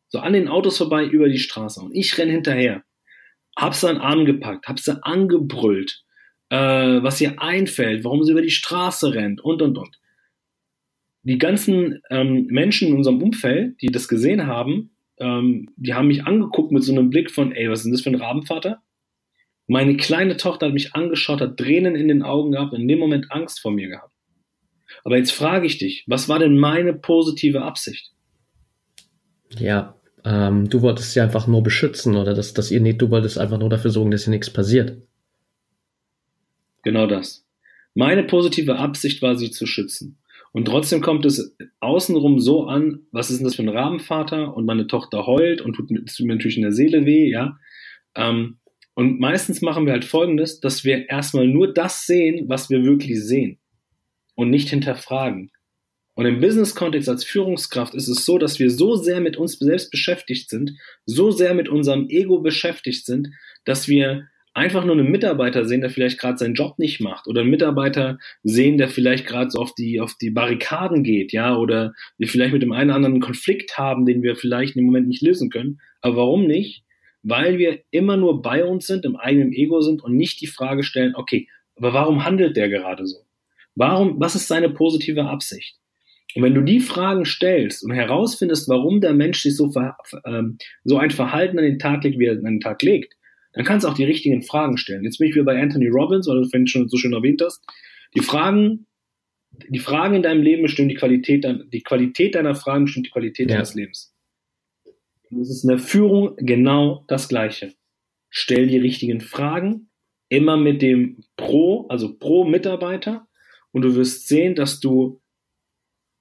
So 0.07 0.17
an 0.17 0.33
den 0.33 0.47
Autos 0.47 0.79
vorbei 0.79 1.05
über 1.05 1.29
die 1.29 1.37
Straße 1.37 1.79
und 1.79 1.95
ich 1.95 2.17
renn 2.17 2.29
hinterher. 2.29 2.83
Hab 3.55 3.75
sie 3.75 3.87
an 3.87 3.97
den 3.97 4.01
Arm 4.01 4.25
gepackt, 4.25 4.67
hab 4.67 4.79
sie 4.79 4.97
angebrüllt, 5.03 6.03
äh, 6.49 6.57
was 6.57 7.21
ihr 7.21 7.39
einfällt, 7.39 8.03
warum 8.03 8.23
sie 8.23 8.31
über 8.31 8.41
die 8.41 8.49
Straße 8.49 9.13
rennt 9.13 9.41
und 9.41 9.61
und 9.61 9.77
und 9.77 10.00
die 11.23 11.37
ganzen 11.37 12.01
ähm, 12.09 12.47
Menschen 12.49 12.89
in 12.89 12.95
unserem 12.95 13.21
Umfeld, 13.21 13.81
die 13.81 13.87
das 13.87 14.07
gesehen 14.07 14.47
haben, 14.47 14.91
ähm, 15.19 15.69
die 15.75 15.93
haben 15.93 16.07
mich 16.07 16.25
angeguckt 16.25 16.71
mit 16.71 16.83
so 16.83 16.91
einem 16.91 17.09
Blick 17.09 17.29
von, 17.31 17.51
ey, 17.51 17.69
was 17.69 17.79
ist 17.79 17.85
denn 17.85 17.91
das 17.91 18.01
für 18.01 18.09
ein 18.09 18.15
Rabenvater? 18.15 18.81
Meine 19.67 19.95
kleine 19.95 20.35
Tochter 20.37 20.67
hat 20.67 20.73
mich 20.73 20.95
angeschaut, 20.95 21.41
hat 21.41 21.57
Tränen 21.57 21.95
in 21.95 22.07
den 22.07 22.23
Augen 22.23 22.51
gehabt 22.51 22.73
und 22.73 22.81
in 22.81 22.87
dem 22.87 22.99
Moment 22.99 23.31
Angst 23.31 23.61
vor 23.61 23.71
mir 23.71 23.87
gehabt. 23.87 24.13
Aber 25.03 25.17
jetzt 25.17 25.31
frage 25.31 25.65
ich 25.65 25.77
dich, 25.77 26.03
was 26.07 26.27
war 26.27 26.39
denn 26.39 26.57
meine 26.57 26.93
positive 26.93 27.61
Absicht? 27.61 28.11
Ja, 29.57 29.95
ähm, 30.25 30.69
du 30.69 30.81
wolltest 30.81 31.13
sie 31.13 31.21
einfach 31.21 31.47
nur 31.47 31.63
beschützen 31.63 32.15
oder 32.15 32.33
dass, 32.33 32.53
dass 32.53 32.71
ihr 32.71 32.81
nicht, 32.81 33.01
du 33.01 33.09
wolltest 33.09 33.37
einfach 33.37 33.57
nur 33.57 33.69
dafür 33.69 33.91
sorgen, 33.91 34.11
dass 34.11 34.27
ihr 34.27 34.31
nichts 34.31 34.49
passiert. 34.49 34.97
Genau 36.83 37.07
das. 37.07 37.45
Meine 37.93 38.23
positive 38.23 38.77
Absicht 38.77 39.21
war, 39.21 39.35
sie 39.35 39.51
zu 39.51 39.65
schützen. 39.65 40.17
Und 40.53 40.65
trotzdem 40.65 41.01
kommt 41.01 41.25
es 41.25 41.55
außenrum 41.79 42.39
so 42.39 42.65
an, 42.65 43.01
was 43.11 43.29
ist 43.29 43.37
denn 43.37 43.45
das 43.45 43.55
für 43.55 43.63
ein 43.63 43.69
Rabenvater? 43.69 44.55
Und 44.55 44.65
meine 44.65 44.87
Tochter 44.87 45.25
heult 45.25 45.61
und 45.61 45.73
tut, 45.73 45.89
tut 45.89 46.25
mir 46.25 46.35
natürlich 46.35 46.57
in 46.57 46.63
der 46.63 46.73
Seele 46.73 47.05
weh, 47.05 47.29
ja. 47.29 47.57
Ähm, 48.15 48.57
und 48.93 49.19
meistens 49.19 49.61
machen 49.61 49.85
wir 49.85 49.93
halt 49.93 50.03
folgendes, 50.03 50.59
dass 50.59 50.83
wir 50.83 51.09
erstmal 51.09 51.47
nur 51.47 51.73
das 51.73 52.05
sehen, 52.05 52.49
was 52.49 52.69
wir 52.69 52.83
wirklich 52.83 53.23
sehen 53.23 53.57
und 54.35 54.49
nicht 54.49 54.69
hinterfragen. 54.69 55.51
Und 56.13 56.25
im 56.25 56.41
Business-Kontext 56.41 57.07
als 57.07 57.23
Führungskraft 57.23 57.95
ist 57.95 58.09
es 58.09 58.25
so, 58.25 58.37
dass 58.37 58.59
wir 58.59 58.69
so 58.69 58.95
sehr 58.95 59.21
mit 59.21 59.37
uns 59.37 59.57
selbst 59.57 59.91
beschäftigt 59.91 60.49
sind, 60.49 60.73
so 61.05 61.31
sehr 61.31 61.53
mit 61.53 61.69
unserem 61.69 62.09
Ego 62.09 62.41
beschäftigt 62.41 63.05
sind, 63.05 63.29
dass 63.63 63.87
wir 63.87 64.27
einfach 64.53 64.83
nur 64.83 64.97
einen 64.97 65.11
Mitarbeiter 65.11 65.65
sehen, 65.65 65.81
der 65.81 65.89
vielleicht 65.89 66.19
gerade 66.19 66.37
seinen 66.37 66.55
Job 66.55 66.77
nicht 66.77 66.99
macht 66.99 67.27
oder 67.27 67.41
einen 67.41 67.49
Mitarbeiter 67.49 68.17
sehen, 68.43 68.77
der 68.77 68.89
vielleicht 68.89 69.25
gerade 69.25 69.49
so 69.49 69.59
auf 69.59 69.73
die 69.75 70.01
auf 70.01 70.15
die 70.15 70.29
Barrikaden 70.29 71.03
geht, 71.03 71.31
ja, 71.31 71.55
oder 71.55 71.93
wir 72.17 72.27
vielleicht 72.27 72.53
mit 72.53 72.61
dem 72.61 72.73
einen 72.73 72.89
oder 72.89 72.97
anderen 72.97 73.21
Konflikt 73.21 73.77
haben, 73.77 74.05
den 74.05 74.23
wir 74.23 74.35
vielleicht 74.35 74.75
im 74.75 74.85
Moment 74.85 75.07
nicht 75.07 75.21
lösen 75.21 75.49
können. 75.49 75.79
Aber 76.01 76.17
warum 76.17 76.47
nicht? 76.47 76.83
Weil 77.23 77.59
wir 77.59 77.79
immer 77.91 78.17
nur 78.17 78.41
bei 78.41 78.65
uns 78.65 78.87
sind, 78.87 79.05
im 79.05 79.15
eigenen 79.15 79.53
Ego 79.53 79.81
sind 79.81 80.03
und 80.03 80.15
nicht 80.17 80.41
die 80.41 80.47
Frage 80.47 80.83
stellen, 80.83 81.15
okay, 81.15 81.47
aber 81.75 81.93
warum 81.93 82.25
handelt 82.25 82.57
der 82.57 82.69
gerade 82.69 83.05
so? 83.05 83.17
Warum, 83.75 84.19
was 84.19 84.35
ist 84.35 84.47
seine 84.47 84.69
positive 84.69 85.25
Absicht? 85.25 85.77
Und 86.35 86.43
wenn 86.43 86.53
du 86.53 86.61
die 86.61 86.79
Fragen 86.79 87.25
stellst 87.25 87.83
und 87.83 87.91
herausfindest, 87.91 88.69
warum 88.69 89.01
der 89.01 89.13
Mensch 89.13 89.41
sich 89.41 89.55
so, 89.55 89.71
ähm, 90.25 90.57
so 90.83 90.97
ein 90.97 91.11
Verhalten 91.11 91.59
an 91.59 91.65
den 91.65 91.79
Tag 91.79 92.03
legt, 92.03 92.19
wie 92.19 92.25
er 92.25 92.33
an 92.33 92.43
den 92.43 92.59
Tag 92.59 92.81
legt, 92.81 93.15
dann 93.53 93.65
kannst 93.65 93.85
du 93.85 93.89
auch 93.89 93.93
die 93.93 94.05
richtigen 94.05 94.41
Fragen 94.41 94.77
stellen. 94.77 95.03
Jetzt 95.03 95.17
bin 95.17 95.27
ich 95.27 95.35
wieder 95.35 95.45
bei 95.45 95.61
Anthony 95.61 95.87
Robbins, 95.87 96.27
weil 96.27 96.41
du 96.41 96.41
es 96.41 96.69
schon 96.69 96.87
so 96.87 96.97
schön 96.97 97.13
erwähnt 97.13 97.41
hast. 97.43 97.63
Die 98.15 98.21
Fragen, 98.21 98.87
die 99.69 99.79
Fragen 99.79 100.15
in 100.15 100.23
deinem 100.23 100.41
Leben 100.41 100.63
bestimmen 100.63 100.89
die 100.89 100.95
Qualität, 100.95 101.45
die 101.71 101.83
Qualität 101.83 102.35
deiner 102.35 102.55
Fragen 102.55 102.85
bestimmt 102.85 103.07
die 103.07 103.11
Qualität 103.11 103.49
ja. 103.49 103.57
deines 103.57 103.75
Lebens. 103.75 104.13
Und 105.29 105.41
es 105.41 105.49
ist 105.49 105.63
in 105.63 105.69
der 105.69 105.79
Führung 105.79 106.35
genau 106.37 107.05
das 107.07 107.29
Gleiche. 107.29 107.73
Stell 108.29 108.67
die 108.67 108.77
richtigen 108.77 109.21
Fragen, 109.21 109.89
immer 110.29 110.55
mit 110.55 110.81
dem 110.81 111.23
Pro, 111.35 111.87
also 111.89 112.17
pro 112.17 112.45
Mitarbeiter, 112.45 113.27
und 113.71 113.83
du 113.83 113.95
wirst 113.95 114.27
sehen, 114.27 114.55
dass 114.55 114.79
du 114.79 115.21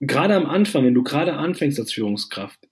gerade 0.00 0.34
am 0.34 0.46
Anfang, 0.46 0.84
wenn 0.84 0.94
du 0.94 1.02
gerade 1.02 1.34
anfängst 1.34 1.78
als 1.78 1.92
Führungskraft, 1.92 2.68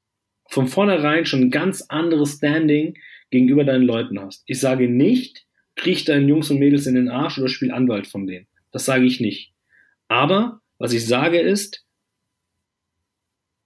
von 0.48 0.66
vornherein 0.66 1.26
schon 1.26 1.42
ein 1.42 1.50
ganz 1.50 1.82
anderes 1.82 2.36
Standing 2.36 2.96
gegenüber 3.30 3.64
deinen 3.64 3.84
Leuten 3.84 4.20
hast. 4.20 4.42
Ich 4.46 4.60
sage 4.60 4.88
nicht, 4.88 5.46
kriech 5.76 6.04
deinen 6.04 6.28
Jungs 6.28 6.50
und 6.50 6.58
Mädels 6.58 6.86
in 6.86 6.94
den 6.94 7.08
Arsch 7.08 7.38
oder 7.38 7.48
spiel 7.48 7.72
Anwalt 7.72 8.06
von 8.06 8.26
denen. 8.26 8.46
Das 8.72 8.84
sage 8.84 9.04
ich 9.04 9.20
nicht. 9.20 9.52
Aber 10.08 10.60
was 10.78 10.92
ich 10.92 11.06
sage 11.06 11.40
ist, 11.40 11.84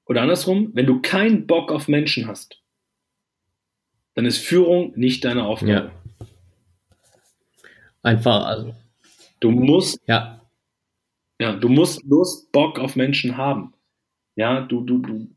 oder 0.06 0.22
andersrum, 0.22 0.70
wenn 0.74 0.86
du 0.86 1.00
keinen 1.00 1.46
Bock 1.46 1.70
auf 1.72 1.88
Menschen 1.88 2.26
hast, 2.26 2.60
dann 4.14 4.26
ist 4.26 4.38
Führung 4.38 4.92
nicht 4.96 5.24
deine 5.24 5.44
Aufgabe. 5.44 5.90
Ja. 5.90 6.26
Einfach, 8.02 8.44
also. 8.44 8.74
Du 9.40 9.50
musst, 9.50 10.00
ja. 10.06 10.40
Ja, 11.40 11.54
du 11.54 11.68
musst 11.68 12.04
Lust, 12.04 12.52
Bock 12.52 12.78
auf 12.78 12.94
Menschen 12.94 13.36
haben. 13.36 13.74
Ja, 14.36 14.60
du, 14.60 14.82
du, 14.82 14.98
du, 14.98 15.28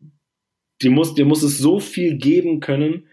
dir 0.82 0.92
muss, 0.92 1.16
dir 1.16 1.26
muss 1.26 1.44
es 1.44 1.58
so 1.58 1.80
viel 1.80 2.18
geben 2.18 2.60
können, 2.60 3.08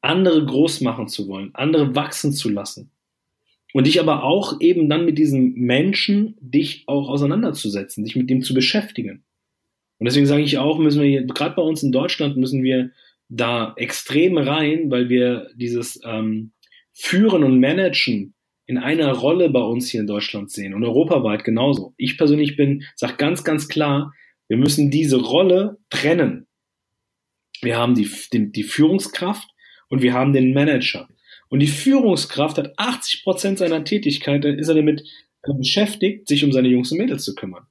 andere 0.00 0.44
groß 0.44 0.80
machen 0.80 1.08
zu 1.08 1.28
wollen, 1.28 1.50
andere 1.54 1.94
wachsen 1.94 2.32
zu 2.32 2.48
lassen. 2.48 2.90
Und 3.72 3.86
dich 3.86 4.00
aber 4.00 4.24
auch 4.24 4.60
eben 4.60 4.88
dann 4.88 5.04
mit 5.04 5.16
diesem 5.16 5.52
Menschen 5.54 6.36
dich 6.40 6.84
auch 6.86 7.08
auseinanderzusetzen, 7.08 8.04
dich 8.04 8.16
mit 8.16 8.28
dem 8.28 8.42
zu 8.42 8.52
beschäftigen. 8.52 9.22
Und 9.98 10.06
deswegen 10.06 10.26
sage 10.26 10.42
ich 10.42 10.58
auch, 10.58 10.78
müssen 10.78 11.02
wir 11.02 11.24
gerade 11.24 11.54
bei 11.54 11.62
uns 11.62 11.82
in 11.82 11.92
Deutschland 11.92 12.36
müssen 12.36 12.62
wir 12.62 12.90
da 13.28 13.74
extrem 13.76 14.38
rein, 14.38 14.90
weil 14.90 15.08
wir 15.08 15.50
dieses 15.54 16.00
ähm, 16.04 16.52
Führen 16.92 17.44
und 17.44 17.60
Managen 17.60 18.34
in 18.66 18.78
einer 18.78 19.12
Rolle 19.12 19.50
bei 19.50 19.60
uns 19.60 19.88
hier 19.88 20.00
in 20.00 20.06
Deutschland 20.06 20.50
sehen 20.50 20.74
und 20.74 20.84
europaweit 20.84 21.44
genauso. 21.44 21.94
Ich 21.96 22.16
persönlich 22.16 22.56
bin, 22.56 22.84
sage 22.96 23.16
ganz, 23.16 23.44
ganz 23.44 23.68
klar, 23.68 24.12
wir 24.48 24.56
müssen 24.56 24.90
diese 24.90 25.20
Rolle 25.20 25.78
trennen. 25.90 26.46
Wir 27.62 27.76
haben 27.76 27.94
die, 27.94 28.10
die, 28.32 28.50
die 28.50 28.62
Führungskraft 28.62 29.49
und 29.90 30.00
wir 30.00 30.14
haben 30.14 30.32
den 30.32 30.54
Manager. 30.54 31.06
Und 31.50 31.60
die 31.60 31.66
Führungskraft 31.66 32.56
hat 32.56 32.78
80 32.78 33.24
Prozent 33.24 33.58
seiner 33.58 33.84
Tätigkeit, 33.84 34.44
dann 34.44 34.58
ist 34.58 34.68
er 34.68 34.76
damit 34.76 35.04
beschäftigt, 35.58 36.28
sich 36.28 36.44
um 36.44 36.52
seine 36.52 36.68
Jungs 36.68 36.90
und 36.92 36.98
Mädels 36.98 37.24
zu 37.24 37.34
kümmern. 37.34 37.66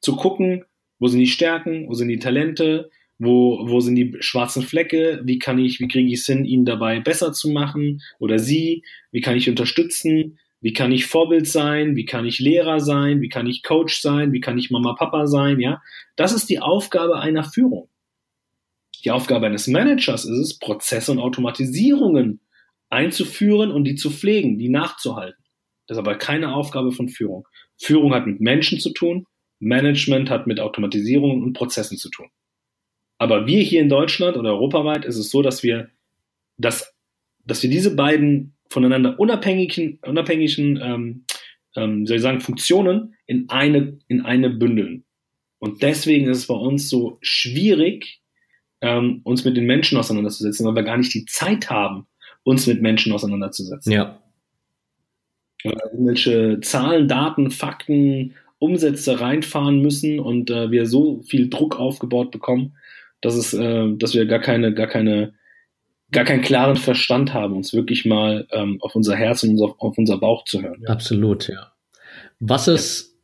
Zu 0.00 0.16
gucken, 0.16 0.64
wo 0.98 1.08
sind 1.08 1.20
die 1.20 1.26
Stärken, 1.26 1.88
wo 1.88 1.94
sind 1.94 2.08
die 2.08 2.18
Talente, 2.18 2.90
wo, 3.18 3.68
wo 3.68 3.80
sind 3.80 3.96
die 3.96 4.16
schwarzen 4.20 4.62
Flecke, 4.62 5.20
wie 5.24 5.38
kann 5.38 5.58
ich, 5.58 5.80
wie 5.80 5.88
kriege 5.88 6.08
ich 6.08 6.20
es 6.20 6.26
hin, 6.26 6.44
ihn 6.44 6.64
dabei 6.64 7.00
besser 7.00 7.32
zu 7.32 7.50
machen 7.50 8.00
oder 8.20 8.38
sie, 8.38 8.84
wie 9.10 9.20
kann 9.20 9.36
ich 9.36 9.48
unterstützen, 9.48 10.38
wie 10.60 10.72
kann 10.72 10.92
ich 10.92 11.06
Vorbild 11.06 11.48
sein, 11.48 11.96
wie 11.96 12.04
kann 12.04 12.24
ich 12.24 12.38
Lehrer 12.38 12.80
sein, 12.80 13.20
wie 13.20 13.28
kann 13.28 13.46
ich 13.46 13.62
Coach 13.64 14.00
sein, 14.00 14.32
wie 14.32 14.40
kann 14.40 14.58
ich 14.58 14.70
Mama, 14.70 14.92
Papa 14.92 15.26
sein, 15.26 15.58
ja. 15.58 15.82
Das 16.14 16.32
ist 16.32 16.48
die 16.48 16.60
Aufgabe 16.60 17.18
einer 17.18 17.44
Führung. 17.44 17.88
Die 19.04 19.10
Aufgabe 19.10 19.46
eines 19.46 19.66
Managers 19.66 20.24
ist 20.24 20.38
es, 20.38 20.58
Prozesse 20.58 21.12
und 21.12 21.18
Automatisierungen 21.18 22.40
einzuführen 22.90 23.70
und 23.70 23.84
die 23.84 23.94
zu 23.94 24.10
pflegen, 24.10 24.58
die 24.58 24.68
nachzuhalten. 24.68 25.42
Das 25.86 25.96
ist 25.96 26.00
aber 26.00 26.16
keine 26.16 26.54
Aufgabe 26.54 26.92
von 26.92 27.08
Führung. 27.08 27.46
Führung 27.76 28.12
hat 28.12 28.26
mit 28.26 28.40
Menschen 28.40 28.80
zu 28.80 28.92
tun, 28.92 29.24
Management 29.60 30.30
hat 30.30 30.46
mit 30.46 30.60
Automatisierungen 30.60 31.42
und 31.42 31.52
Prozessen 31.52 31.96
zu 31.96 32.10
tun. 32.10 32.28
Aber 33.18 33.46
wir 33.46 33.62
hier 33.62 33.80
in 33.80 33.88
Deutschland 33.88 34.36
oder 34.36 34.52
europaweit 34.52 35.04
ist 35.04 35.16
es 35.16 35.30
so, 35.30 35.42
dass 35.42 35.62
wir, 35.62 35.90
dass, 36.56 36.94
dass 37.44 37.62
wir 37.62 37.70
diese 37.70 37.96
beiden 37.96 38.56
voneinander 38.70 39.18
unabhängigen, 39.18 39.98
unabhängigen 40.02 40.78
ähm, 40.80 41.24
ähm, 41.74 42.06
soll 42.06 42.16
ich 42.16 42.22
sagen, 42.22 42.40
Funktionen 42.40 43.14
in 43.26 43.48
eine, 43.48 43.98
in 44.08 44.22
eine 44.22 44.50
bündeln. 44.50 45.04
Und 45.58 45.82
deswegen 45.82 46.28
ist 46.28 46.38
es 46.38 46.46
bei 46.46 46.54
uns 46.54 46.88
so 46.88 47.18
schwierig, 47.20 48.20
ähm, 48.80 49.20
uns 49.24 49.44
mit 49.44 49.56
den 49.56 49.66
Menschen 49.66 49.98
auseinanderzusetzen, 49.98 50.66
weil 50.66 50.74
wir 50.74 50.82
gar 50.82 50.96
nicht 50.96 51.14
die 51.14 51.24
Zeit 51.26 51.70
haben, 51.70 52.06
uns 52.44 52.66
mit 52.66 52.82
Menschen 52.82 53.12
auseinanderzusetzen. 53.12 53.92
Ja. 53.92 54.20
Irgendwelche 55.64 56.60
Zahlen, 56.60 57.08
Daten, 57.08 57.50
Fakten, 57.50 58.34
Umsätze 58.58 59.20
reinfahren 59.20 59.80
müssen 59.80 60.18
und 60.18 60.50
äh, 60.50 60.70
wir 60.70 60.86
so 60.86 61.20
viel 61.22 61.48
Druck 61.48 61.78
aufgebaut 61.78 62.30
bekommen, 62.30 62.76
dass 63.20 63.34
es, 63.34 63.54
äh, 63.54 63.92
dass 63.96 64.14
wir 64.14 64.26
gar 64.26 64.40
keine, 64.40 64.74
gar 64.74 64.86
keine, 64.86 65.34
gar 66.10 66.24
keinen 66.24 66.42
klaren 66.42 66.76
Verstand 66.76 67.34
haben, 67.34 67.54
uns 67.54 67.72
wirklich 67.72 68.04
mal 68.04 68.46
ähm, 68.50 68.78
auf 68.80 68.94
unser 68.94 69.16
Herz 69.16 69.42
und 69.42 69.60
auf, 69.60 69.74
auf 69.78 69.98
unser 69.98 70.18
Bauch 70.18 70.44
zu 70.44 70.62
hören. 70.62 70.82
Ja. 70.82 70.90
Absolut, 70.90 71.48
ja. 71.48 71.72
Was 72.40 72.68
ist 72.68 73.20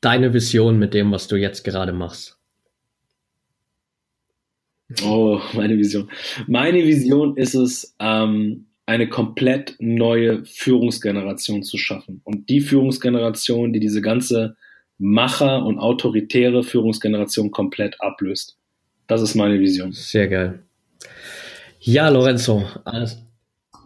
deine 0.00 0.34
Vision 0.34 0.78
mit 0.78 0.94
dem, 0.94 1.12
was 1.12 1.28
du 1.28 1.36
jetzt 1.36 1.64
gerade 1.64 1.92
machst? 1.92 2.38
Oh, 5.04 5.40
meine 5.54 5.76
Vision. 5.78 6.10
Meine 6.46 6.84
Vision 6.84 7.36
ist 7.36 7.54
es, 7.54 7.94
ähm, 7.98 8.66
eine 8.86 9.08
komplett 9.08 9.76
neue 9.78 10.44
Führungsgeneration 10.44 11.62
zu 11.62 11.78
schaffen. 11.78 12.20
Und 12.24 12.48
die 12.50 12.60
Führungsgeneration, 12.60 13.72
die 13.72 13.80
diese 13.80 14.02
ganze 14.02 14.56
Macher- 14.98 15.64
und 15.64 15.78
autoritäre 15.78 16.62
Führungsgeneration 16.62 17.50
komplett 17.50 18.00
ablöst. 18.00 18.58
Das 19.06 19.22
ist 19.22 19.34
meine 19.34 19.58
Vision. 19.58 19.92
Sehr 19.92 20.28
geil. 20.28 20.62
Ja, 21.80 22.08
Lorenzo. 22.08 22.64
Alles. 22.84 23.22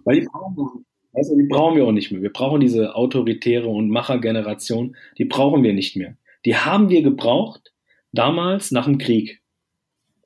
Weil 0.04 0.20
die 0.20 0.26
brauchen, 0.26 0.84
also 1.12 1.36
die 1.36 1.46
brauchen 1.48 1.76
wir 1.76 1.84
auch 1.84 1.92
nicht 1.92 2.12
mehr. 2.12 2.22
Wir 2.22 2.32
brauchen 2.32 2.60
diese 2.60 2.94
autoritäre 2.94 3.68
und 3.68 3.90
Machergeneration, 3.90 4.96
die 5.16 5.24
brauchen 5.24 5.62
wir 5.62 5.72
nicht 5.72 5.96
mehr. 5.96 6.16
Die 6.44 6.56
haben 6.56 6.88
wir 6.88 7.02
gebraucht 7.02 7.72
damals 8.12 8.70
nach 8.70 8.84
dem 8.84 8.98
Krieg. 8.98 9.40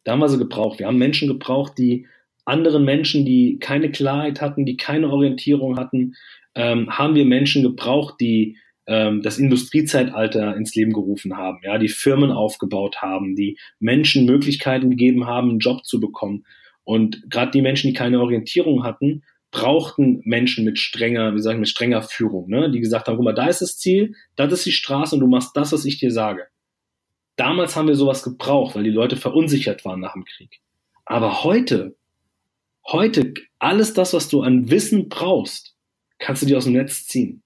Da 0.05 0.13
haben 0.13 0.21
wir 0.21 0.29
sie 0.29 0.39
gebraucht. 0.39 0.79
Wir 0.79 0.87
haben 0.87 0.99
Menschen 0.99 1.29
gebraucht, 1.29 1.79
die 1.79 2.07
anderen 2.45 2.85
Menschen, 2.85 3.25
die 3.25 3.59
keine 3.61 3.91
Klarheit 3.91 4.41
hatten, 4.41 4.67
die 4.67 4.77
keine 4.77 5.11
Orientierung 5.11 5.79
hatten, 5.79 6.15
ähm, 6.55 6.91
haben 6.91 7.15
wir 7.15 7.25
Menschen 7.25 7.63
gebraucht, 7.63 8.17
die 8.21 8.59
ähm, 8.87 9.23
das 9.23 9.39
Industriezeitalter 9.39 10.57
ins 10.57 10.75
Leben 10.75 10.93
gerufen 10.93 11.37
haben, 11.37 11.59
ja, 11.63 11.79
die 11.79 11.89
Firmen 11.89 12.33
aufgebaut 12.33 12.97
haben, 13.01 13.37
die 13.37 13.59
Menschen 13.79 14.27
Möglichkeiten 14.27 14.91
gegeben 14.91 15.27
haben, 15.27 15.51
einen 15.51 15.59
Job 15.61 15.85
zu 15.85 16.01
bekommen. 16.01 16.45
Und 16.85 17.23
gerade 17.31 17.53
die 17.53 17.63
Menschen, 17.63 17.89
die 17.89 17.95
keine 17.95 18.21
Orientierung 18.21 18.83
hatten, 18.83 19.23
brauchten 19.53 20.21
Menschen 20.25 20.65
mit 20.65 20.79
strenger, 20.79 21.35
wie 21.35 21.41
sag 21.41 21.53
ich, 21.55 21.61
mit 21.61 21.69
strenger 21.69 22.03
Führung, 22.03 22.49
ne? 22.49 22.71
die 22.71 22.81
gesagt 22.81 23.07
haben, 23.07 23.17
guck 23.17 23.25
mal, 23.25 23.35
da 23.35 23.47
ist 23.47 23.61
das 23.61 23.79
Ziel, 23.79 24.15
das 24.35 24.53
ist 24.53 24.67
die 24.67 24.73
Straße 24.73 25.15
und 25.15 25.21
du 25.21 25.27
machst 25.27 25.57
das, 25.57 25.73
was 25.73 25.85
ich 25.85 25.99
dir 25.99 26.11
sage. 26.11 26.47
Damals 27.37 27.77
haben 27.77 27.89
wir 27.89 27.95
sowas 27.95 28.23
gebraucht, 28.23 28.75
weil 28.75 28.85
die 28.85 28.91
Leute 28.91 29.17
verunsichert 29.17 29.85
waren 29.85 30.01
nach 30.01 30.13
dem 30.13 30.25
Krieg. 30.25 30.61
Aber 31.05 31.45
heute, 31.45 31.97
heute, 32.87 33.35
alles 33.59 33.95
das, 33.95 34.13
was 34.13 34.29
du 34.29 34.43
an 34.43 34.71
Wissen 34.71 35.09
brauchst, 35.09 35.77
kannst 36.19 36.43
du 36.43 36.47
dir 36.47 36.59
aus 36.59 36.65
dem 36.65 36.75
Netz 36.75 37.07
ziehen. 37.07 37.43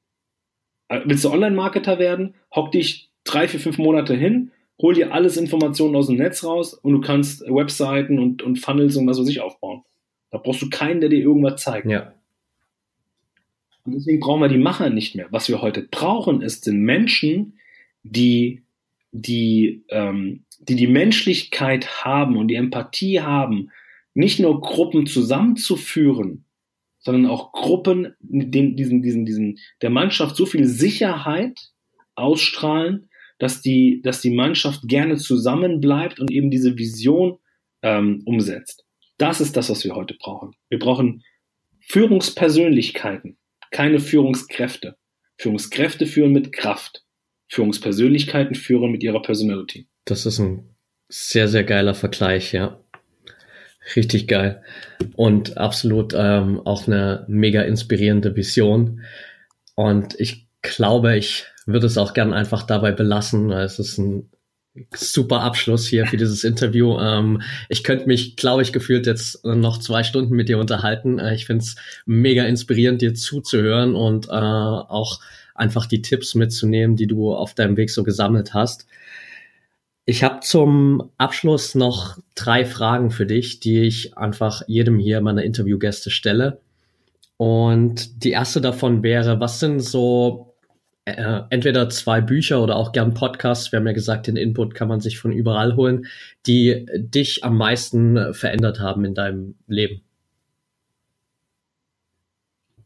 Äh, 0.89 1.01
willst 1.05 1.25
du 1.25 1.31
Online-Marketer 1.31 1.99
werden? 1.99 2.35
Hock 2.55 2.73
dich 2.73 3.11
drei, 3.25 3.49
vier, 3.49 3.61
fünf 3.61 3.79
Monate 3.79 4.15
hin, 4.15 4.53
hol 4.81 4.95
dir 4.95 5.13
alles 5.13 5.37
Informationen 5.37 5.97
aus 5.97 6.07
dem 6.07 6.17
Netz 6.17 6.45
raus 6.45 6.75
und 6.75 6.93
du 6.93 7.01
kannst 7.01 7.43
Webseiten 7.43 8.19
und, 8.19 8.43
und 8.43 8.57
Funnels 8.57 8.97
und 8.97 9.07
was 9.07 9.19
weiß 9.19 9.29
ich 9.29 9.41
aufbauen. 9.41 9.83
Da 10.31 10.39
brauchst 10.39 10.63
du 10.63 10.71
keinen, 10.71 11.01
der 11.01 11.09
dir 11.09 11.21
irgendwas 11.21 11.63
zeigt. 11.63 11.87
Ja. 11.87 12.13
Und 13.85 13.95
deswegen 13.95 14.21
brauchen 14.21 14.43
wir 14.43 14.49
die 14.49 14.59
Macher 14.59 14.91
nicht 14.91 15.15
mehr. 15.15 15.29
Was 15.31 15.49
wir 15.49 15.63
heute 15.63 15.83
brauchen, 15.83 16.43
ist 16.43 16.65
sind 16.65 16.83
Menschen, 16.83 17.59
die 18.03 18.63
die, 19.21 19.85
ähm, 19.89 20.45
die 20.61 20.77
die 20.77 20.87
Menschlichkeit 20.87 22.05
haben 22.05 22.37
und 22.37 22.49
die 22.49 22.55
Empathie 22.55 23.21
haben, 23.21 23.71
nicht 24.15 24.41
nur 24.41 24.61
Gruppen 24.61 25.07
zusammenzuführen, 25.07 26.45
sondern 26.99 27.31
auch 27.31 27.53
Gruppen, 27.53 28.15
den, 28.21 28.77
diesen, 28.77 29.03
diesen, 29.03 29.27
diesen, 29.27 29.59
der 29.83 29.91
Mannschaft 29.91 30.37
so 30.37 30.47
viel 30.47 30.65
Sicherheit 30.67 31.59
ausstrahlen, 32.15 33.09
dass 33.39 33.61
die, 33.61 34.01
dass 34.03 34.21
die 34.21 34.35
Mannschaft 34.35 34.89
gerne 34.89 35.17
zusammenbleibt 35.17 36.19
und 36.19 36.31
eben 36.31 36.51
diese 36.51 36.79
Vision 36.79 37.39
ähm, 37.83 38.23
umsetzt. 38.25 38.85
Das 39.19 39.41
ist 39.41 39.57
das, 39.57 39.71
was 39.71 39.85
wir 39.85 39.95
heute 39.95 40.15
brauchen. 40.19 40.53
Wir 40.69 40.79
brauchen 40.79 41.23
Führungspersönlichkeiten, 41.81 43.39
keine 43.71 44.01
Führungskräfte. 44.01 44.97
Führungskräfte 45.39 46.07
führen 46.07 46.33
mit 46.33 46.53
Kraft. 46.53 47.06
Führungspersönlichkeiten 47.49 48.55
führen 48.55 48.91
mit 48.91 49.03
ihrer 49.03 49.23
Personality. 49.23 49.87
Das 50.05 50.27
ist 50.27 50.39
ein 50.39 50.65
sehr, 51.09 51.49
sehr 51.49 51.65
geiler 51.65 51.95
Vergleich, 51.95 52.53
ja. 52.53 52.81
Richtig 53.95 54.27
geil. 54.27 54.63
Und 55.15 55.59
absolut 55.59 56.13
ähm, 56.17 56.61
auch 56.65 56.89
eine 56.89 57.25
mega 57.29 57.63
inspirierende 57.63 58.35
Vision. 58.35 59.03
Und 59.77 60.19
ich 60.19 60.49
glaube, 60.63 61.17
ich 61.17 61.45
würde 61.67 61.87
es 61.87 61.99
auch 61.99 62.13
gern 62.13 62.33
einfach 62.33 62.65
dabei 62.65 62.91
belassen. 62.91 63.53
Es 63.53 63.79
ist 63.79 63.99
ein 63.99 64.31
super 64.95 65.41
Abschluss 65.41 65.87
hier 65.87 66.07
für 66.07 66.17
dieses 66.17 66.45
Interview. 66.45 66.99
Ähm, 66.99 67.43
ich 67.69 67.85
könnte 67.85 68.07
mich, 68.07 68.37
glaube 68.37 68.63
ich, 68.63 68.73
gefühlt 68.73 69.07
jetzt 69.07 69.45
noch 69.45 69.79
zwei 69.79 70.03
Stunden 70.03 70.35
mit 70.35 70.49
dir 70.49 70.59
unterhalten. 70.59 71.19
Äh, 71.19 71.35
ich 71.35 71.47
finde 71.47 71.63
es 71.63 71.77
mega 72.07 72.45
inspirierend, 72.45 73.03
dir 73.03 73.15
zuzuhören 73.15 73.95
und 73.95 74.27
äh, 74.27 74.31
auch 74.31 75.21
einfach 75.59 75.87
die 75.87 76.03
Tipps 76.03 76.35
mitzunehmen, 76.35 76.97
die 76.97 77.07
du 77.07 77.33
auf 77.35 77.55
deinem 77.55 77.77
Weg 77.77 77.91
so 77.91 78.03
gesammelt 78.03 78.55
hast. 78.55 78.87
Ich 80.05 80.23
habe 80.23 80.41
zum 80.41 81.11
Abschluss 81.19 81.75
noch 81.75 82.19
drei 82.37 82.65
Fragen 82.65 83.11
für 83.11 83.27
dich, 83.27 83.59
die 83.61 83.83
ich 83.83 84.17
einfach 84.17 84.63
jedem 84.69 84.99
hier 84.99 85.21
meiner 85.21 85.43
Interviewgäste 85.43 86.11
stelle. 86.11 86.61
Und 87.37 88.25
die 88.25 88.31
erste 88.31 88.61
davon 88.61 89.03
wäre, 89.03 89.41
was 89.41 89.61
sind 89.61 89.81
so 89.81 90.55
äh, 91.07 91.41
entweder 91.51 91.89
zwei 91.89 92.21
Bücher 92.21 92.63
oder 92.63 92.77
auch 92.77 92.93
gern 92.93 93.15
Podcasts, 93.15 93.73
wir 93.73 93.79
haben 93.79 93.87
ja 93.87 93.93
gesagt, 93.93 94.27
den 94.27 94.37
Input 94.37 94.75
kann 94.75 94.89
man 94.89 95.01
sich 95.01 95.19
von 95.19 95.33
überall 95.33 95.77
holen, 95.77 96.07
die 96.47 96.87
dich 96.97 97.45
am 97.45 97.57
meisten 97.57 98.33
verändert 98.33 98.81
haben 98.81 99.05
in 99.05 99.15
deinem 99.15 99.57
Leben? 99.67 100.03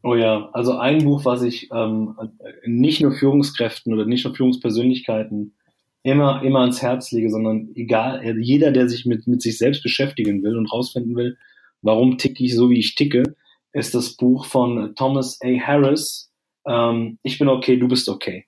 Oh 0.03 0.15
ja, 0.15 0.49
also 0.53 0.79
ein 0.79 1.05
Buch, 1.05 1.25
was 1.25 1.43
ich 1.43 1.69
ähm, 1.73 2.17
nicht 2.65 3.03
nur 3.03 3.13
Führungskräften 3.13 3.93
oder 3.93 4.07
nicht 4.07 4.25
nur 4.25 4.35
Führungspersönlichkeiten 4.35 5.55
immer, 6.03 6.43
immer 6.43 6.61
ans 6.61 6.81
Herz 6.81 7.13
lege, 7.13 7.31
sondern 7.31 7.71
egal, 7.75 8.39
jeder, 8.39 8.73
der 8.73 8.89
sich 8.89 9.05
mit, 9.05 9.27
mit 9.27 9.43
sich 9.43 9.59
selbst 9.59 9.83
beschäftigen 9.83 10.43
will 10.43 10.57
und 10.57 10.73
rausfinden 10.73 11.17
will, 11.17 11.37
warum 11.83 12.17
ticke 12.17 12.43
ich 12.43 12.55
so, 12.55 12.71
wie 12.71 12.79
ich 12.79 12.95
ticke, 12.95 13.35
ist 13.73 13.95
das 13.95 14.17
Buch 14.17 14.47
von 14.47 14.95
Thomas 14.97 15.39
A. 15.43 15.49
Harris, 15.61 16.31
ähm, 16.67 17.19
Ich 17.23 17.39
bin 17.39 17.49
okay, 17.49 17.77
du 17.77 17.89
bist 17.89 18.09
okay. 18.09 18.47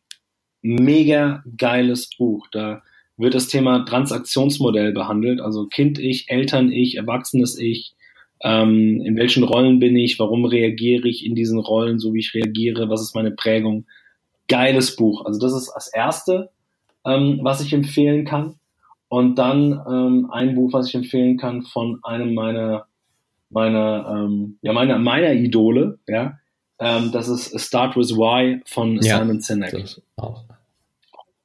Mega 0.62 1.42
geiles 1.56 2.10
Buch. 2.16 2.46
Da 2.52 2.82
wird 3.16 3.34
das 3.34 3.48
Thema 3.48 3.84
Transaktionsmodell 3.84 4.92
behandelt, 4.92 5.40
also 5.40 5.66
Kind-Ich, 5.66 6.30
Eltern-Ich, 6.30 6.96
Erwachsenes-Ich, 6.96 7.94
ähm, 8.42 9.00
in 9.04 9.16
welchen 9.16 9.44
Rollen 9.44 9.78
bin 9.78 9.96
ich, 9.96 10.18
warum 10.18 10.44
reagiere 10.44 11.08
ich 11.08 11.24
in 11.24 11.34
diesen 11.34 11.58
Rollen, 11.58 11.98
so 11.98 12.12
wie 12.12 12.20
ich 12.20 12.34
reagiere, 12.34 12.88
was 12.88 13.02
ist 13.02 13.14
meine 13.14 13.30
Prägung. 13.30 13.86
Geiles 14.48 14.96
Buch. 14.96 15.24
Also 15.24 15.40
das 15.40 15.54
ist 15.54 15.72
das 15.74 15.88
Erste, 15.88 16.50
ähm, 17.06 17.40
was 17.42 17.62
ich 17.62 17.72
empfehlen 17.72 18.24
kann. 18.24 18.56
Und 19.08 19.36
dann 19.36 19.80
ähm, 19.88 20.30
ein 20.32 20.54
Buch, 20.54 20.72
was 20.72 20.88
ich 20.88 20.94
empfehlen 20.94 21.36
kann 21.36 21.62
von 21.62 22.00
einem 22.02 22.34
meiner 22.34 22.86
meiner 23.50 24.06
ähm, 24.10 24.56
ja 24.62 24.72
meiner 24.72 24.98
meiner 24.98 25.32
Idole, 25.34 25.98
ja, 26.08 26.38
ähm, 26.78 27.12
das 27.12 27.28
ist 27.28 27.58
Start 27.60 27.96
with 27.96 28.16
Why 28.16 28.60
von 28.64 28.96
ja, 29.02 29.18
Simon 29.18 29.40
Sinek. 29.40 30.00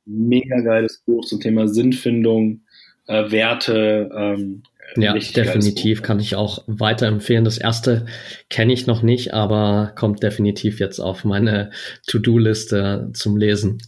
Mega 0.05 0.61
geiles 0.61 1.03
Buch 1.05 1.25
zum 1.25 1.41
Thema 1.41 1.67
Sinnfindung, 1.67 2.61
äh, 3.07 3.31
Werte, 3.31 4.09
ähm, 4.15 4.63
ja, 4.95 5.13
definitiv 5.13 6.01
kann 6.01 6.19
ich 6.19 6.35
auch 6.35 6.63
weiterempfehlen. 6.67 7.43
Das 7.43 7.57
erste 7.57 8.05
kenne 8.49 8.73
ich 8.73 8.87
noch 8.87 9.01
nicht, 9.01 9.33
aber 9.33 9.93
kommt 9.95 10.23
definitiv 10.23 10.79
jetzt 10.79 10.99
auf 10.99 11.25
meine 11.25 11.71
To-Do-Liste 12.07 13.09
zum 13.13 13.37
Lesen. 13.37 13.81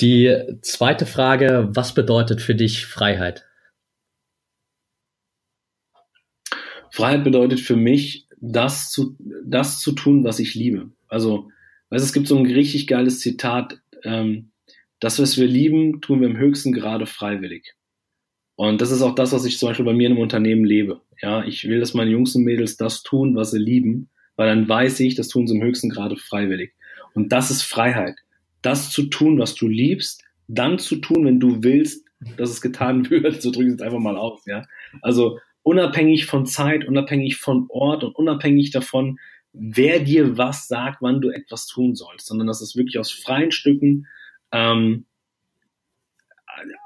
Die 0.00 0.36
zweite 0.62 1.06
Frage, 1.06 1.68
was 1.72 1.94
bedeutet 1.94 2.40
für 2.40 2.54
dich 2.54 2.86
Freiheit? 2.86 3.44
Freiheit 6.90 7.24
bedeutet 7.24 7.60
für 7.60 7.76
mich, 7.76 8.28
das 8.40 8.90
zu, 8.90 9.16
das 9.44 9.80
zu 9.80 9.92
tun, 9.92 10.24
was 10.24 10.40
ich 10.40 10.54
liebe. 10.54 10.90
Also, 11.08 11.50
weißt, 11.90 12.04
es 12.04 12.12
gibt 12.12 12.26
so 12.26 12.36
ein 12.36 12.44
richtig 12.44 12.86
geiles 12.88 13.20
Zitat, 13.20 13.80
ähm, 14.02 14.50
das, 14.98 15.18
was 15.20 15.38
wir 15.38 15.46
lieben, 15.46 16.00
tun 16.00 16.20
wir 16.20 16.28
im 16.28 16.36
höchsten 16.36 16.72
Grade 16.72 17.06
freiwillig. 17.06 17.74
Und 18.56 18.80
das 18.80 18.90
ist 18.90 19.02
auch 19.02 19.14
das, 19.14 19.32
was 19.32 19.44
ich 19.44 19.58
zum 19.58 19.68
Beispiel 19.68 19.86
bei 19.86 19.94
mir 19.94 20.06
in 20.06 20.12
einem 20.12 20.22
Unternehmen 20.22 20.64
lebe. 20.64 21.00
Ja, 21.20 21.44
ich 21.44 21.64
will, 21.68 21.80
dass 21.80 21.94
meine 21.94 22.10
Jungs 22.10 22.34
und 22.34 22.44
Mädels 22.44 22.76
das 22.76 23.02
tun, 23.02 23.34
was 23.34 23.50
sie 23.50 23.58
lieben, 23.58 24.10
weil 24.36 24.48
dann 24.48 24.68
weiß 24.68 25.00
ich, 25.00 25.14
das 25.14 25.28
tun 25.28 25.46
sie 25.46 25.56
im 25.56 25.62
höchsten 25.62 25.90
Grade 25.90 26.16
freiwillig. 26.16 26.74
Und 27.14 27.32
das 27.32 27.50
ist 27.50 27.62
Freiheit. 27.62 28.16
Das 28.60 28.90
zu 28.90 29.04
tun, 29.04 29.38
was 29.38 29.54
du 29.54 29.68
liebst, 29.68 30.22
dann 30.48 30.78
zu 30.78 30.96
tun, 30.96 31.24
wenn 31.24 31.40
du 31.40 31.62
willst, 31.62 32.06
dass 32.36 32.50
es 32.50 32.60
getan 32.60 33.08
wird. 33.10 33.42
So 33.42 33.50
drücke 33.50 33.68
ich 33.68 33.74
es 33.74 33.80
einfach 33.80 33.98
mal 33.98 34.16
aus, 34.16 34.44
ja. 34.46 34.64
Also 35.00 35.38
unabhängig 35.62 36.26
von 36.26 36.46
Zeit, 36.46 36.86
unabhängig 36.86 37.36
von 37.36 37.66
Ort 37.68 38.04
und 38.04 38.14
unabhängig 38.16 38.70
davon, 38.70 39.18
wer 39.52 40.00
dir 40.00 40.38
was 40.38 40.66
sagt, 40.66 41.02
wann 41.02 41.20
du 41.20 41.30
etwas 41.30 41.66
tun 41.66 41.94
sollst, 41.94 42.26
sondern 42.26 42.46
dass 42.46 42.60
es 42.60 42.76
wirklich 42.76 42.98
aus 42.98 43.10
freien 43.12 43.52
Stücken 43.52 44.06
ähm, 44.50 45.06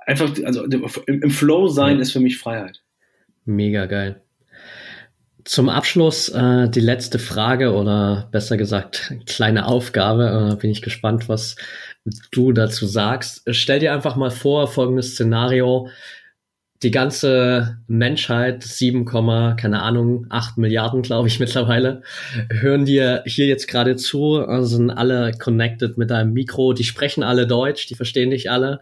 einfach, 0.06 0.32
also 0.44 0.64
im, 1.06 1.30
Flow 1.30 1.68
sein 1.68 1.98
ist 2.00 2.12
für 2.12 2.20
mich 2.20 2.38
Freiheit. 2.38 2.82
Mega 3.44 3.86
geil. 3.86 4.22
zum 5.44 5.68
Abschluss 5.68 6.28
äh, 6.28 6.68
die 6.68 6.80
letzte 6.80 7.18
Frage 7.18 7.72
oder 7.74 8.28
besser 8.32 8.56
gesagt 8.56 9.14
kleine 9.26 9.66
Aufgabe. 9.66 10.52
Äh, 10.52 10.56
bin 10.56 10.70
ich 10.70 10.82
gespannt, 10.82 11.28
was 11.28 11.56
du 12.30 12.52
dazu 12.52 12.86
sagst. 12.86 13.42
Stell 13.50 13.80
dir 13.80 13.92
einfach 13.92 14.16
mal 14.16 14.30
vor, 14.30 14.68
folgendes 14.68 15.12
Szenario. 15.12 15.88
Die 16.82 16.90
ganze 16.90 17.78
Menschheit, 17.86 18.62
7, 18.62 19.06
keine 19.06 19.82
Ahnung, 19.82 20.26
8 20.28 20.58
Milliarden, 20.58 21.00
glaube 21.00 21.26
ich 21.28 21.40
mittlerweile, 21.40 22.02
hören 22.50 22.84
dir 22.84 23.22
hier 23.24 23.46
jetzt 23.46 23.66
gerade 23.66 23.96
zu, 23.96 24.36
also 24.36 24.76
sind 24.76 24.90
alle 24.90 25.32
connected 25.32 25.96
mit 25.96 26.10
deinem 26.10 26.34
Mikro, 26.34 26.74
die 26.74 26.84
sprechen 26.84 27.22
alle 27.22 27.46
Deutsch, 27.46 27.86
die 27.86 27.94
verstehen 27.94 28.30
dich 28.30 28.50
alle 28.50 28.80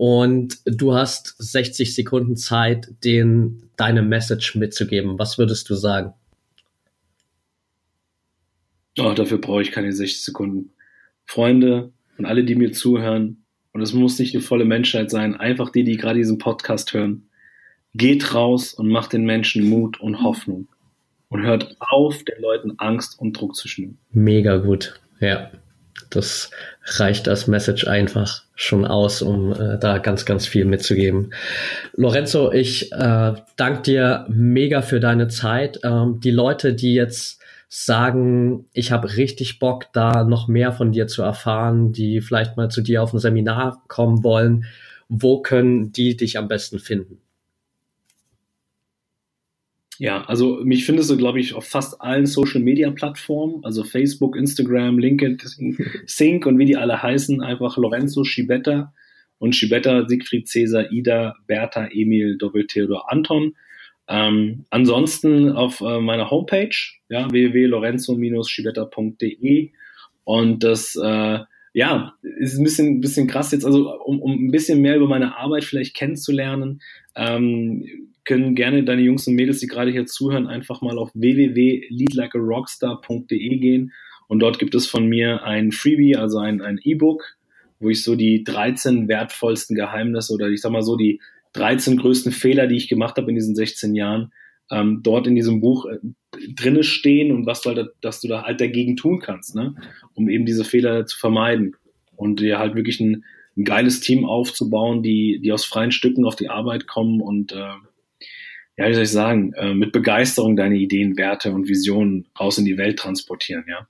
und 0.00 0.62
du 0.64 0.94
hast 0.94 1.34
60 1.36 1.94
Sekunden 1.94 2.34
Zeit, 2.34 2.88
den 3.04 3.68
deine 3.76 4.00
Message 4.00 4.54
mitzugeben. 4.54 5.18
Was 5.18 5.36
würdest 5.36 5.68
du 5.68 5.74
sagen? 5.74 6.14
Oh, 8.98 9.12
dafür 9.12 9.36
brauche 9.36 9.60
ich 9.60 9.72
keine 9.72 9.92
60 9.92 10.24
Sekunden. 10.24 10.70
Freunde 11.26 11.92
und 12.16 12.24
alle, 12.24 12.44
die 12.44 12.54
mir 12.54 12.72
zuhören, 12.72 13.44
und 13.72 13.82
es 13.82 13.92
muss 13.92 14.18
nicht 14.18 14.32
die 14.32 14.40
volle 14.40 14.64
Menschheit 14.64 15.10
sein, 15.10 15.34
einfach 15.34 15.68
die, 15.68 15.84
die 15.84 15.98
gerade 15.98 16.16
diesen 16.16 16.38
Podcast 16.38 16.94
hören, 16.94 17.28
geht 17.92 18.34
raus 18.34 18.72
und 18.72 18.88
macht 18.88 19.12
den 19.12 19.26
Menschen 19.26 19.68
Mut 19.68 20.00
und 20.00 20.22
Hoffnung 20.22 20.66
und 21.28 21.42
hört 21.42 21.76
auf, 21.78 22.24
den 22.24 22.40
Leuten 22.40 22.72
Angst 22.78 23.20
und 23.20 23.34
Druck 23.34 23.54
zu 23.54 23.68
schnüren. 23.68 23.98
Mega 24.12 24.56
gut, 24.56 24.98
ja. 25.20 25.50
Das 26.08 26.50
reicht 26.84 27.28
als 27.28 27.46
Message 27.46 27.86
einfach 27.86 28.44
schon 28.60 28.84
aus, 28.84 29.22
um 29.22 29.52
äh, 29.52 29.78
da 29.78 29.98
ganz, 29.98 30.26
ganz 30.26 30.46
viel 30.46 30.66
mitzugeben. 30.66 31.32
Lorenzo, 31.94 32.52
ich 32.52 32.92
äh, 32.92 33.32
danke 33.56 33.82
dir 33.82 34.26
mega 34.28 34.82
für 34.82 35.00
deine 35.00 35.28
Zeit. 35.28 35.80
Ähm, 35.82 36.20
die 36.20 36.30
Leute, 36.30 36.74
die 36.74 36.92
jetzt 36.92 37.40
sagen, 37.68 38.66
ich 38.74 38.92
habe 38.92 39.16
richtig 39.16 39.60
Bock, 39.60 39.86
da 39.94 40.24
noch 40.24 40.46
mehr 40.46 40.72
von 40.72 40.92
dir 40.92 41.06
zu 41.06 41.22
erfahren, 41.22 41.92
die 41.92 42.20
vielleicht 42.20 42.58
mal 42.58 42.68
zu 42.68 42.82
dir 42.82 43.02
auf 43.02 43.14
ein 43.14 43.18
Seminar 43.18 43.82
kommen 43.88 44.22
wollen, 44.22 44.66
wo 45.08 45.40
können 45.40 45.90
die 45.92 46.16
dich 46.16 46.36
am 46.36 46.48
besten 46.48 46.80
finden? 46.80 47.18
Ja, 50.00 50.24
also 50.24 50.60
mich 50.64 50.84
findest 50.86 51.10
du, 51.10 51.18
glaube 51.18 51.40
ich, 51.40 51.52
auf 51.52 51.66
fast 51.66 52.00
allen 52.00 52.24
Social 52.24 52.62
Media 52.62 52.90
Plattformen, 52.90 53.62
also 53.64 53.84
Facebook, 53.84 54.34
Instagram, 54.34 54.98
LinkedIn, 54.98 55.76
Sync 56.06 56.46
und 56.46 56.58
wie 56.58 56.64
die 56.64 56.78
alle 56.78 57.02
heißen, 57.02 57.42
einfach 57.42 57.76
Lorenzo 57.76 58.24
Schibetta 58.24 58.94
und 59.36 59.54
Schibetta, 59.54 60.08
Siegfried, 60.08 60.48
Cäsar, 60.48 60.90
Ida, 60.90 61.36
Bertha, 61.46 61.86
Emil, 61.92 62.38
Doppel 62.38 62.66
Theodor, 62.66 63.12
Anton. 63.12 63.54
Ähm, 64.08 64.64
ansonsten 64.70 65.52
auf 65.52 65.82
äh, 65.82 66.00
meiner 66.00 66.30
Homepage, 66.30 66.74
ja, 67.10 67.30
www.lorenzo-schibetta.de 67.30 69.70
und 70.24 70.64
das, 70.64 70.96
äh, 70.96 71.40
ja, 71.74 72.14
ist 72.38 72.56
ein 72.56 72.64
bisschen, 72.64 73.02
bisschen 73.02 73.26
krass 73.26 73.52
jetzt, 73.52 73.66
also 73.66 74.00
um, 74.02 74.22
um 74.22 74.46
ein 74.46 74.50
bisschen 74.50 74.80
mehr 74.80 74.96
über 74.96 75.08
meine 75.08 75.36
Arbeit 75.36 75.64
vielleicht 75.64 75.94
kennenzulernen, 75.94 76.80
ähm, 77.16 78.09
können 78.24 78.54
gerne 78.54 78.84
deine 78.84 79.02
Jungs 79.02 79.26
und 79.26 79.34
Mädels, 79.34 79.58
die 79.60 79.66
gerade 79.66 79.90
hier 79.90 80.06
zuhören, 80.06 80.46
einfach 80.46 80.80
mal 80.82 80.98
auf 80.98 81.10
www.leadlikearockstar.de 81.14 83.58
gehen 83.58 83.92
und 84.30 84.38
dort 84.38 84.60
gibt 84.60 84.76
es 84.76 84.86
von 84.86 85.08
mir 85.08 85.42
ein 85.42 85.72
Freebie, 85.72 86.14
also 86.14 86.38
ein, 86.38 86.80
E-Book, 86.84 87.36
wo 87.80 87.88
ich 87.88 88.04
so 88.04 88.14
die 88.14 88.44
13 88.44 89.08
wertvollsten 89.08 89.74
Geheimnisse 89.74 90.32
oder 90.32 90.48
ich 90.48 90.60
sag 90.60 90.70
mal 90.70 90.82
so 90.82 90.96
die 90.96 91.20
13 91.54 91.96
größten 91.96 92.30
Fehler, 92.30 92.68
die 92.68 92.76
ich 92.76 92.86
gemacht 92.86 93.16
habe 93.16 93.28
in 93.30 93.34
diesen 93.34 93.56
16 93.56 93.96
Jahren, 93.96 94.32
ähm, 94.70 95.00
dort 95.02 95.26
in 95.26 95.34
diesem 95.34 95.60
Buch 95.60 95.86
äh, 95.86 95.98
drinne 96.54 96.84
stehen 96.84 97.32
und 97.32 97.44
was 97.44 97.62
du 97.62 97.70
halt, 97.70 97.88
dass 98.02 98.20
du 98.20 98.28
da 98.28 98.44
halt 98.44 98.60
dagegen 98.60 98.96
tun 98.96 99.18
kannst, 99.18 99.56
ne? 99.56 99.74
um 100.14 100.28
eben 100.28 100.46
diese 100.46 100.64
Fehler 100.64 101.06
zu 101.06 101.18
vermeiden 101.18 101.74
und 102.14 102.38
dir 102.38 102.60
halt 102.60 102.76
wirklich 102.76 103.00
ein, 103.00 103.24
ein 103.56 103.64
geiles 103.64 103.98
Team 103.98 104.24
aufzubauen, 104.24 105.02
die, 105.02 105.40
die 105.42 105.50
aus 105.50 105.64
freien 105.64 105.90
Stücken 105.90 106.24
auf 106.24 106.36
die 106.36 106.50
Arbeit 106.50 106.86
kommen 106.86 107.20
und 107.20 107.50
äh, 107.50 107.72
ja, 108.80 108.88
wie 108.88 108.94
soll 108.94 109.02
ich 109.02 109.10
sagen, 109.10 109.52
äh, 109.54 109.74
mit 109.74 109.92
Begeisterung 109.92 110.56
deine 110.56 110.76
Ideen, 110.76 111.18
Werte 111.18 111.52
und 111.52 111.68
Visionen 111.68 112.26
raus 112.38 112.56
in 112.56 112.64
die 112.64 112.78
Welt 112.78 112.98
transportieren, 112.98 113.64
ja. 113.68 113.86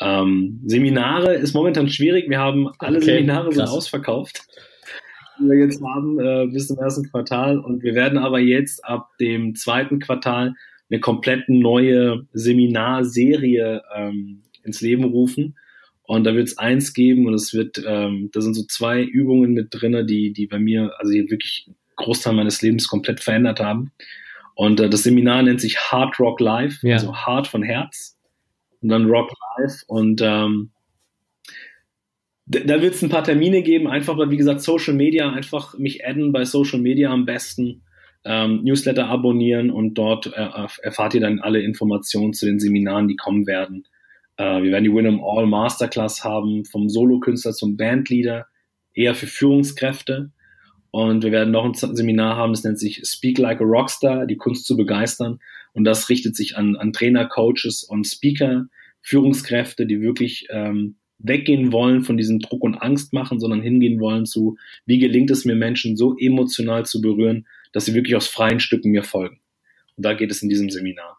Ähm, 0.00 0.62
Seminare 0.64 1.34
ist 1.34 1.54
momentan 1.54 1.88
schwierig. 1.88 2.28
Wir 2.28 2.40
haben 2.40 2.68
alle 2.78 2.98
okay, 2.98 3.16
Seminare 3.16 3.52
sind 3.52 3.68
ausverkauft, 3.68 4.42
die 5.38 5.44
wir 5.44 5.58
jetzt 5.58 5.82
haben 5.82 6.18
äh, 6.18 6.46
bis 6.50 6.68
zum 6.68 6.78
ersten 6.78 7.08
Quartal. 7.10 7.58
Und 7.58 7.82
wir 7.82 7.94
werden 7.94 8.18
aber 8.18 8.40
jetzt 8.40 8.84
ab 8.84 9.10
dem 9.20 9.54
zweiten 9.54 10.00
Quartal 10.00 10.54
eine 10.90 11.00
komplett 11.00 11.48
neue 11.48 12.26
Seminarserie 12.32 13.82
ähm, 13.94 14.42
ins 14.64 14.80
Leben 14.80 15.04
rufen. 15.04 15.56
Und 16.02 16.24
da 16.24 16.34
wird 16.34 16.48
es 16.48 16.58
eins 16.58 16.94
geben 16.94 17.26
und 17.26 17.34
es 17.34 17.54
wird, 17.54 17.80
ähm, 17.86 18.30
da 18.32 18.40
sind 18.40 18.54
so 18.54 18.64
zwei 18.64 19.02
Übungen 19.02 19.52
mit 19.52 19.68
drinne, 19.70 20.04
die, 20.04 20.32
die 20.32 20.48
bei 20.48 20.58
mir, 20.58 20.92
also 20.98 21.12
die 21.12 21.30
wirklich 21.30 21.70
Großteil 22.00 22.32
meines 22.32 22.62
Lebens 22.62 22.88
komplett 22.88 23.20
verändert 23.20 23.60
haben. 23.60 23.92
Und 24.54 24.80
äh, 24.80 24.90
das 24.90 25.04
Seminar 25.04 25.42
nennt 25.42 25.60
sich 25.60 25.78
Hard 25.78 26.18
Rock 26.18 26.40
Live, 26.40 26.82
ja. 26.82 26.94
also 26.94 27.14
Hard 27.14 27.46
von 27.46 27.62
Herz 27.62 28.18
und 28.82 28.88
dann 28.88 29.06
Rock 29.06 29.32
Live. 29.58 29.84
Und 29.86 30.20
ähm, 30.22 30.70
da 32.46 32.82
wird 32.82 32.94
es 32.94 33.02
ein 33.02 33.10
paar 33.10 33.24
Termine 33.24 33.62
geben, 33.62 33.86
einfach 33.86 34.18
weil, 34.18 34.30
wie 34.30 34.36
gesagt, 34.36 34.60
Social 34.60 34.94
Media, 34.94 35.30
einfach 35.30 35.78
mich 35.78 36.04
adden 36.04 36.32
bei 36.32 36.44
Social 36.44 36.80
Media 36.80 37.10
am 37.10 37.24
besten, 37.24 37.82
ähm, 38.24 38.64
Newsletter 38.64 39.06
abonnieren 39.06 39.70
und 39.70 39.94
dort 39.94 40.26
äh, 40.26 40.48
erfahrt 40.82 41.14
ihr 41.14 41.20
dann 41.20 41.38
alle 41.38 41.60
Informationen 41.60 42.32
zu 42.32 42.46
den 42.46 42.58
Seminaren, 42.58 43.08
die 43.08 43.16
kommen 43.16 43.46
werden. 43.46 43.86
Äh, 44.36 44.62
wir 44.62 44.72
werden 44.72 44.84
die 44.84 44.92
Win 44.92 45.20
All 45.22 45.46
Masterclass 45.46 46.24
haben, 46.24 46.64
vom 46.64 46.88
Solokünstler 46.88 47.52
zum 47.52 47.76
Bandleader, 47.76 48.46
eher 48.94 49.14
für 49.14 49.26
Führungskräfte. 49.26 50.30
Und 50.90 51.22
wir 51.22 51.30
werden 51.30 51.52
noch 51.52 51.64
ein 51.64 51.74
Seminar 51.74 52.36
haben, 52.36 52.52
das 52.52 52.64
nennt 52.64 52.78
sich 52.78 53.02
Speak 53.04 53.38
Like 53.38 53.60
a 53.60 53.64
Rockstar, 53.64 54.26
die 54.26 54.36
Kunst 54.36 54.66
zu 54.66 54.76
begeistern. 54.76 55.38
Und 55.72 55.84
das 55.84 56.08
richtet 56.08 56.34
sich 56.34 56.56
an, 56.56 56.76
an 56.76 56.92
Trainer, 56.92 57.26
Coaches 57.26 57.84
und 57.84 58.06
Speaker, 58.06 58.66
Führungskräfte, 59.02 59.86
die 59.86 60.00
wirklich 60.00 60.48
ähm, 60.50 60.96
weggehen 61.18 61.72
wollen 61.72 62.02
von 62.02 62.16
diesem 62.16 62.40
Druck 62.40 62.62
und 62.62 62.74
Angst 62.74 63.12
machen, 63.12 63.38
sondern 63.38 63.62
hingehen 63.62 64.00
wollen 64.00 64.26
zu, 64.26 64.56
wie 64.86 64.98
gelingt 64.98 65.30
es 65.30 65.44
mir 65.44 65.54
Menschen 65.54 65.96
so 65.96 66.16
emotional 66.18 66.86
zu 66.86 67.00
berühren, 67.00 67.46
dass 67.72 67.84
sie 67.84 67.94
wirklich 67.94 68.16
aus 68.16 68.26
freien 68.26 68.60
Stücken 68.60 68.90
mir 68.90 69.02
folgen. 69.02 69.40
Und 69.96 70.04
da 70.04 70.14
geht 70.14 70.30
es 70.30 70.42
in 70.42 70.48
diesem 70.48 70.70
Seminar. 70.70 71.18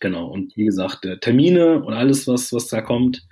Genau. 0.00 0.28
Und 0.28 0.56
wie 0.56 0.64
gesagt, 0.64 1.04
äh, 1.04 1.18
Termine 1.18 1.84
und 1.84 1.92
alles, 1.92 2.26
was, 2.26 2.52
was 2.52 2.68
da 2.68 2.80
kommt, 2.80 3.26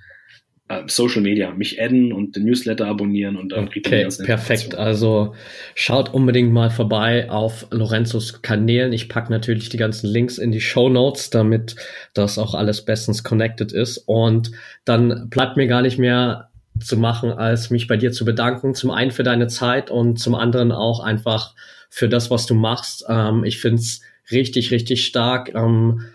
Social 0.87 1.21
Media, 1.21 1.51
mich 1.51 1.81
adden 1.81 2.13
und 2.13 2.37
den 2.37 2.47
Newsletter 2.47 2.87
abonnieren 2.87 3.37
und 3.37 3.53
dann 3.53 3.69
kriegt 3.69 3.87
okay, 3.87 4.09
perfekt. 4.25 4.75
Also 4.75 5.35
schaut 5.75 6.15
unbedingt 6.15 6.53
mal 6.53 6.71
vorbei 6.71 7.29
auf 7.29 7.67
Lorenzos 7.71 8.41
Kanälen. 8.41 8.95
Ich 8.95 9.11
packe 9.11 9.31
natürlich 9.31 9.69
die 9.69 9.77
ganzen 9.77 10.09
Links 10.09 10.39
in 10.39 10.53
die 10.53 10.63
Show 10.63 10.89
Notes, 10.89 11.29
damit 11.29 11.77
das 12.15 12.39
auch 12.39 12.55
alles 12.55 12.83
bestens 12.83 13.23
connected 13.23 13.73
ist. 13.73 13.99
Und 13.99 14.53
dann 14.87 15.29
bleibt 15.29 15.59
mir 15.59 15.67
gar 15.67 15.83
nicht 15.83 15.99
mehr 15.99 16.49
zu 16.81 16.97
machen, 16.97 17.31
als 17.31 17.69
mich 17.69 17.87
bei 17.87 17.99
dir 17.99 18.13
zu 18.13 18.25
bedanken. 18.25 18.75
Zum 18.75 18.91
einen 18.91 19.11
für 19.11 19.23
deine 19.23 19.49
Zeit 19.49 19.91
und 19.91 20.19
zum 20.19 20.35
anderen 20.35 20.73
auch 20.73 21.01
einfach 21.01 21.55
für 21.91 22.09
das, 22.09 22.31
was 22.31 22.47
du 22.47 22.55
machst. 22.55 23.05
Ähm, 23.07 23.45
ich 23.45 23.61
find's 23.61 24.01
richtig, 24.31 24.71
richtig 24.71 25.05
stark, 25.05 25.55
ähm, 25.55 26.07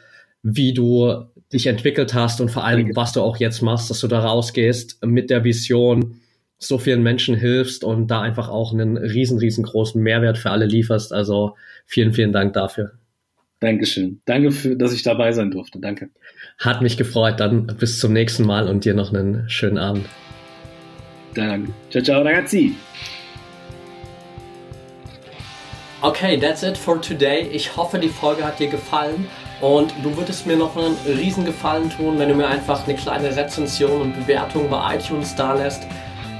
wie 0.41 0.73
du 0.73 1.27
dich 1.51 1.67
entwickelt 1.67 2.13
hast 2.13 2.41
und 2.41 2.49
vor 2.49 2.63
allem, 2.63 2.95
was 2.95 3.13
du 3.13 3.21
auch 3.21 3.37
jetzt 3.37 3.61
machst, 3.61 3.89
dass 3.89 3.99
du 3.99 4.07
da 4.07 4.19
rausgehst 4.19 5.03
mit 5.03 5.29
der 5.29 5.43
Vision, 5.43 6.21
so 6.57 6.77
vielen 6.77 7.01
Menschen 7.01 7.35
hilfst 7.35 7.83
und 7.83 8.07
da 8.07 8.21
einfach 8.21 8.49
auch 8.49 8.73
einen 8.73 8.97
riesen, 8.97 9.39
riesengroßen 9.39 10.01
Mehrwert 10.01 10.37
für 10.37 10.51
alle 10.51 10.65
lieferst. 10.65 11.13
Also 11.13 11.55
vielen, 11.85 12.13
vielen 12.13 12.33
Dank 12.33 12.53
dafür. 12.53 12.91
Dankeschön. 13.61 14.21
Danke, 14.25 14.51
für, 14.51 14.75
dass 14.75 14.93
ich 14.93 15.03
dabei 15.03 15.31
sein 15.31 15.51
durfte. 15.51 15.79
Danke. 15.79 16.09
Hat 16.59 16.81
mich 16.81 16.97
gefreut. 16.97 17.39
Dann 17.39 17.67
bis 17.67 17.99
zum 17.99 18.13
nächsten 18.13 18.43
Mal 18.45 18.67
und 18.67 18.85
dir 18.85 18.93
noch 18.93 19.13
einen 19.13 19.49
schönen 19.49 19.77
Abend. 19.77 20.05
Danke. 21.33 21.71
Ciao, 21.89 22.03
ciao, 22.03 22.21
ragazzi. 22.21 22.75
Okay, 26.01 26.37
that's 26.37 26.63
it 26.63 26.77
for 26.77 27.01
today. 27.01 27.49
Ich 27.51 27.75
hoffe, 27.75 27.99
die 27.99 28.07
Folge 28.07 28.45
hat 28.45 28.59
dir 28.59 28.69
gefallen. 28.69 29.27
Und 29.61 29.93
du 30.03 30.15
würdest 30.15 30.45
mir 30.45 30.55
noch 30.55 30.77
einen 30.77 30.95
riesen 31.05 31.43
Gefallen 31.43 31.89
tun, 31.89 32.17
wenn 32.17 32.29
du 32.29 32.35
mir 32.35 32.47
einfach 32.47 32.85
eine 32.85 32.95
kleine 32.95 33.35
Rezension 33.35 34.01
und 34.01 34.15
Bewertung 34.15 34.69
bei 34.69 34.95
iTunes 34.95 35.35
da 35.35 35.53
lässt. 35.53 35.83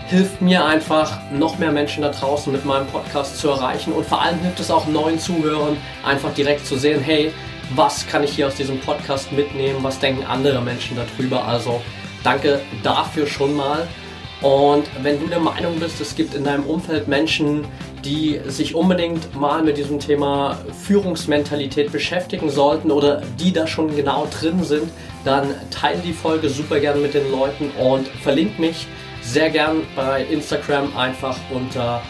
Hilft 0.07 0.41
mir 0.41 0.65
einfach, 0.65 1.19
noch 1.31 1.59
mehr 1.59 1.71
Menschen 1.71 2.01
da 2.01 2.09
draußen 2.09 2.51
mit 2.51 2.65
meinem 2.65 2.87
Podcast 2.87 3.37
zu 3.37 3.49
erreichen. 3.49 3.91
Und 3.93 4.05
vor 4.05 4.21
allem 4.21 4.39
hilft 4.39 4.59
es 4.59 4.71
auch 4.71 4.87
neuen 4.87 5.19
Zuhörern, 5.19 5.77
einfach 6.03 6.33
direkt 6.33 6.65
zu 6.65 6.77
sehen, 6.77 7.01
hey, 7.01 7.31
was 7.75 8.07
kann 8.07 8.23
ich 8.23 8.31
hier 8.31 8.47
aus 8.47 8.55
diesem 8.55 8.79
Podcast 8.79 9.31
mitnehmen? 9.31 9.79
Was 9.83 9.99
denken 9.99 10.25
andere 10.25 10.61
Menschen 10.61 10.97
darüber? 10.97 11.45
Also 11.45 11.81
danke 12.23 12.61
dafür 12.83 13.27
schon 13.27 13.55
mal. 13.55 13.87
Und 14.41 14.89
wenn 15.03 15.19
du 15.19 15.27
der 15.27 15.39
Meinung 15.39 15.77
bist, 15.79 15.99
es 15.99 16.15
gibt 16.15 16.33
in 16.33 16.45
deinem 16.45 16.63
Umfeld 16.63 17.07
Menschen, 17.07 17.65
die 18.05 18.39
sich 18.47 18.75
unbedingt 18.75 19.35
mal 19.35 19.63
mit 19.63 19.77
diesem 19.77 19.99
Thema 19.99 20.57
Führungsmentalität 20.85 21.91
beschäftigen 21.91 22.49
sollten 22.49 22.91
oder 22.91 23.21
die 23.39 23.51
da 23.51 23.67
schon 23.67 23.95
genau 23.95 24.27
drin 24.39 24.63
sind, 24.63 24.89
dann 25.25 25.53
teile 25.71 25.99
die 25.99 26.13
Folge 26.13 26.49
super 26.49 26.79
gerne 26.79 26.99
mit 26.99 27.13
den 27.13 27.29
Leuten 27.31 27.71
und 27.79 28.07
verlinke 28.07 28.61
mich 28.61 28.87
sehr 29.21 29.49
gern 29.49 29.83
bei 29.95 30.23
Instagram 30.25 30.95
einfach 30.95 31.37
unter 31.53 32.01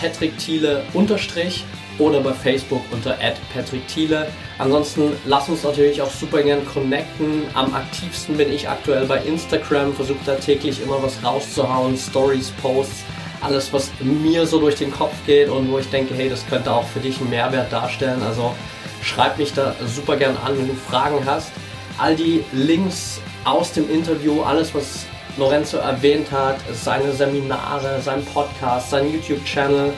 Patrick 0.00 0.38
Thiele 0.38 0.82
unterstrich 0.94 1.64
oder 1.98 2.20
bei 2.20 2.32
Facebook 2.32 2.82
unter 2.92 3.16
Patrick 3.52 3.86
Thiele. 3.88 4.28
Ansonsten 4.58 5.12
lass 5.26 5.48
uns 5.48 5.64
natürlich 5.64 6.00
auch 6.00 6.10
super 6.10 6.42
gern 6.42 6.64
connecten. 6.66 7.42
Am 7.54 7.74
aktivsten 7.74 8.36
bin 8.36 8.52
ich 8.52 8.68
aktuell 8.68 9.06
bei 9.06 9.18
Instagram, 9.22 9.92
versuche 9.92 10.18
da 10.24 10.34
täglich 10.36 10.80
immer 10.82 11.02
was 11.02 11.22
rauszuhauen, 11.24 11.96
Stories, 11.96 12.52
Posts, 12.62 13.04
alles 13.40 13.72
was 13.72 13.90
mir 14.00 14.46
so 14.46 14.58
durch 14.58 14.76
den 14.76 14.90
Kopf 14.90 15.14
geht 15.26 15.48
und 15.48 15.70
wo 15.70 15.78
ich 15.78 15.88
denke, 15.90 16.14
hey, 16.14 16.28
das 16.28 16.46
könnte 16.48 16.72
auch 16.72 16.86
für 16.86 17.00
dich 17.00 17.20
einen 17.20 17.30
Mehrwert 17.30 17.72
darstellen. 17.72 18.22
Also 18.22 18.54
schreib 19.02 19.38
mich 19.38 19.52
da 19.54 19.74
super 19.86 20.16
gern 20.16 20.36
an, 20.44 20.58
wenn 20.58 20.68
du 20.68 20.74
Fragen 20.74 21.24
hast. 21.24 21.50
All 21.98 22.14
die 22.14 22.44
Links 22.52 23.20
aus 23.44 23.72
dem 23.72 23.90
Interview, 23.90 24.42
alles 24.42 24.74
was 24.74 25.06
Lorenzo 25.36 25.78
erwähnt 25.78 26.30
hat, 26.32 26.56
seine 26.72 27.12
Seminare, 27.12 28.00
sein 28.02 28.24
Podcast, 28.24 28.90
sein 28.90 29.12
YouTube-Channel, 29.12 29.92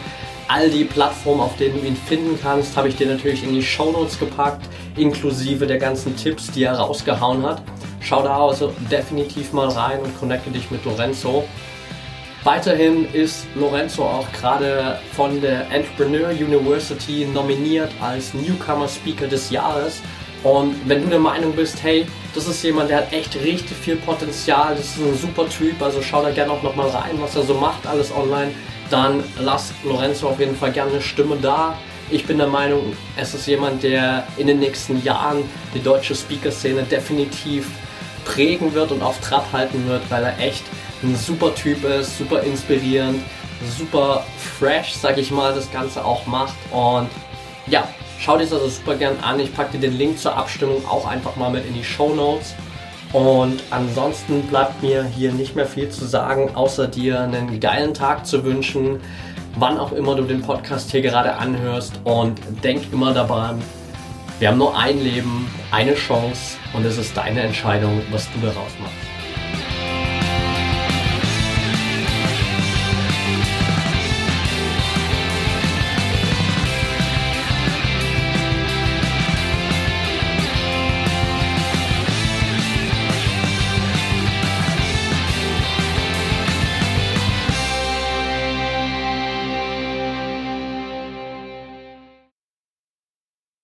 all 0.49 0.69
die 0.69 0.85
Plattformen, 0.85 1.41
auf 1.41 1.57
denen 1.57 1.81
du 1.81 1.87
ihn 1.87 1.97
finden 1.97 2.39
kannst, 2.43 2.77
habe 2.77 2.89
ich 2.89 2.97
dir 2.97 3.07
natürlich 3.07 3.45
in 3.45 3.55
die 3.55 3.63
Show 3.63 3.93
Notes 3.93 4.19
gepackt, 4.19 4.69
inklusive 4.97 5.67
der 5.67 5.79
ganzen 5.79 6.17
Tipps, 6.17 6.51
die 6.51 6.65
er 6.65 6.75
rausgehauen 6.75 7.45
hat. 7.45 7.63
Schau 8.01 8.23
da 8.23 8.37
also 8.37 8.73
definitiv 8.91 9.53
mal 9.53 9.69
rein 9.69 10.01
und 10.01 10.19
connecte 10.19 10.51
dich 10.51 10.71
mit 10.71 10.85
Lorenzo. 10.85 11.45
Weiterhin 12.43 13.07
ist 13.13 13.47
Lorenzo 13.55 14.03
auch 14.03 14.27
gerade 14.33 14.99
von 15.15 15.41
der 15.41 15.71
Entrepreneur 15.71 16.31
University 16.31 17.29
nominiert 17.33 17.91
als 18.01 18.33
Newcomer 18.33 18.89
Speaker 18.89 19.27
des 19.27 19.51
Jahres. 19.51 20.01
Und 20.43 20.75
wenn 20.89 21.03
du 21.03 21.09
der 21.09 21.19
Meinung 21.19 21.53
bist, 21.53 21.83
hey, 21.83 22.07
das 22.35 22.49
ist 22.49 22.63
jemand, 22.63 22.89
der 22.89 22.99
hat 22.99 23.13
echt 23.13 23.37
richtig 23.37 23.77
viel 23.77 23.97
Potenzial, 23.97 24.75
das 24.75 24.87
ist 24.87 24.99
ein 24.99 25.19
super 25.19 25.47
Typ, 25.51 25.83
also 25.83 26.01
schau 26.01 26.23
da 26.23 26.31
gerne 26.31 26.53
auch 26.53 26.63
nochmal 26.63 26.89
rein, 26.89 27.17
was 27.21 27.37
er 27.37 27.43
so 27.43 27.53
macht, 27.53 27.87
alles 27.87 28.11
online 28.11 28.53
dann 28.91 29.23
lasst 29.39 29.73
Lorenzo 29.85 30.29
auf 30.29 30.41
jeden 30.41 30.57
Fall 30.57 30.73
gerne 30.73 30.91
eine 30.93 31.01
Stimme 31.01 31.37
da. 31.41 31.79
Ich 32.11 32.27
bin 32.27 32.39
der 32.39 32.49
Meinung, 32.49 32.97
es 33.17 33.35
ist 33.35 33.47
jemand, 33.47 33.83
der 33.85 34.27
in 34.37 34.49
den 34.49 34.59
nächsten 34.59 35.03
Jahren 35.05 35.45
die 35.75 35.83
deutsche 35.83 36.15
Speaker-Szene 36.15 36.83
definitiv 36.83 37.69
prägen 38.25 38.75
wird 38.75 38.91
und 38.91 39.01
auf 39.03 39.21
Trab 39.21 39.53
halten 39.53 39.87
wird, 39.87 40.03
weil 40.11 40.25
er 40.25 40.39
echt 40.41 40.65
ein 41.03 41.17
super 41.17 41.55
Typ 41.55 41.85
ist, 41.85 42.19
super 42.19 42.43
inspirierend, 42.43 43.23
super 43.79 44.25
fresh, 44.59 44.95
sag 44.95 45.19
ich 45.19 45.31
mal, 45.31 45.55
das 45.55 45.71
Ganze 45.73 46.05
auch 46.05 46.27
macht. 46.27 46.57
Und 46.71 47.09
ja, 47.67 47.89
schau 48.19 48.37
dir 48.37 48.45
das 48.45 48.53
also 48.53 48.69
super 48.69 48.97
gern 48.97 49.19
an. 49.23 49.41
Ich 49.41 49.55
packe 49.55 49.79
dir 49.79 49.89
den 49.89 49.97
Link 49.97 50.19
zur 50.19 50.37
Abstimmung 50.37 50.87
auch 50.87 51.07
einfach 51.07 51.37
mal 51.37 51.51
mit 51.51 51.67
in 51.67 51.75
die 51.75 51.85
Show 51.85 52.15
Notes. 52.15 52.55
Und 53.13 53.61
ansonsten 53.71 54.43
bleibt 54.43 54.83
mir 54.83 55.05
hier 55.05 55.33
nicht 55.33 55.57
mehr 55.57 55.67
viel 55.67 55.89
zu 55.89 56.05
sagen, 56.05 56.55
außer 56.55 56.87
dir 56.87 57.21
einen 57.21 57.59
geilen 57.59 57.93
Tag 57.93 58.25
zu 58.25 58.45
wünschen, 58.45 59.01
wann 59.57 59.79
auch 59.79 59.91
immer 59.93 60.15
du 60.15 60.23
den 60.23 60.43
Podcast 60.43 60.93
hier 60.93 61.03
gerade 61.03 61.35
anhörst. 61.35 61.95
Und 62.05 62.39
denk 62.63 62.93
immer 62.93 63.13
daran, 63.13 63.61
wir 64.39 64.49
haben 64.49 64.59
nur 64.59 64.79
ein 64.79 65.03
Leben, 65.03 65.51
eine 65.71 65.95
Chance 65.95 66.57
und 66.73 66.85
es 66.87 66.99
ist 66.99 67.17
deine 67.17 67.41
Entscheidung, 67.41 68.01
was 68.11 68.29
du 68.33 68.47
daraus 68.47 68.73
machst. 68.81 69.10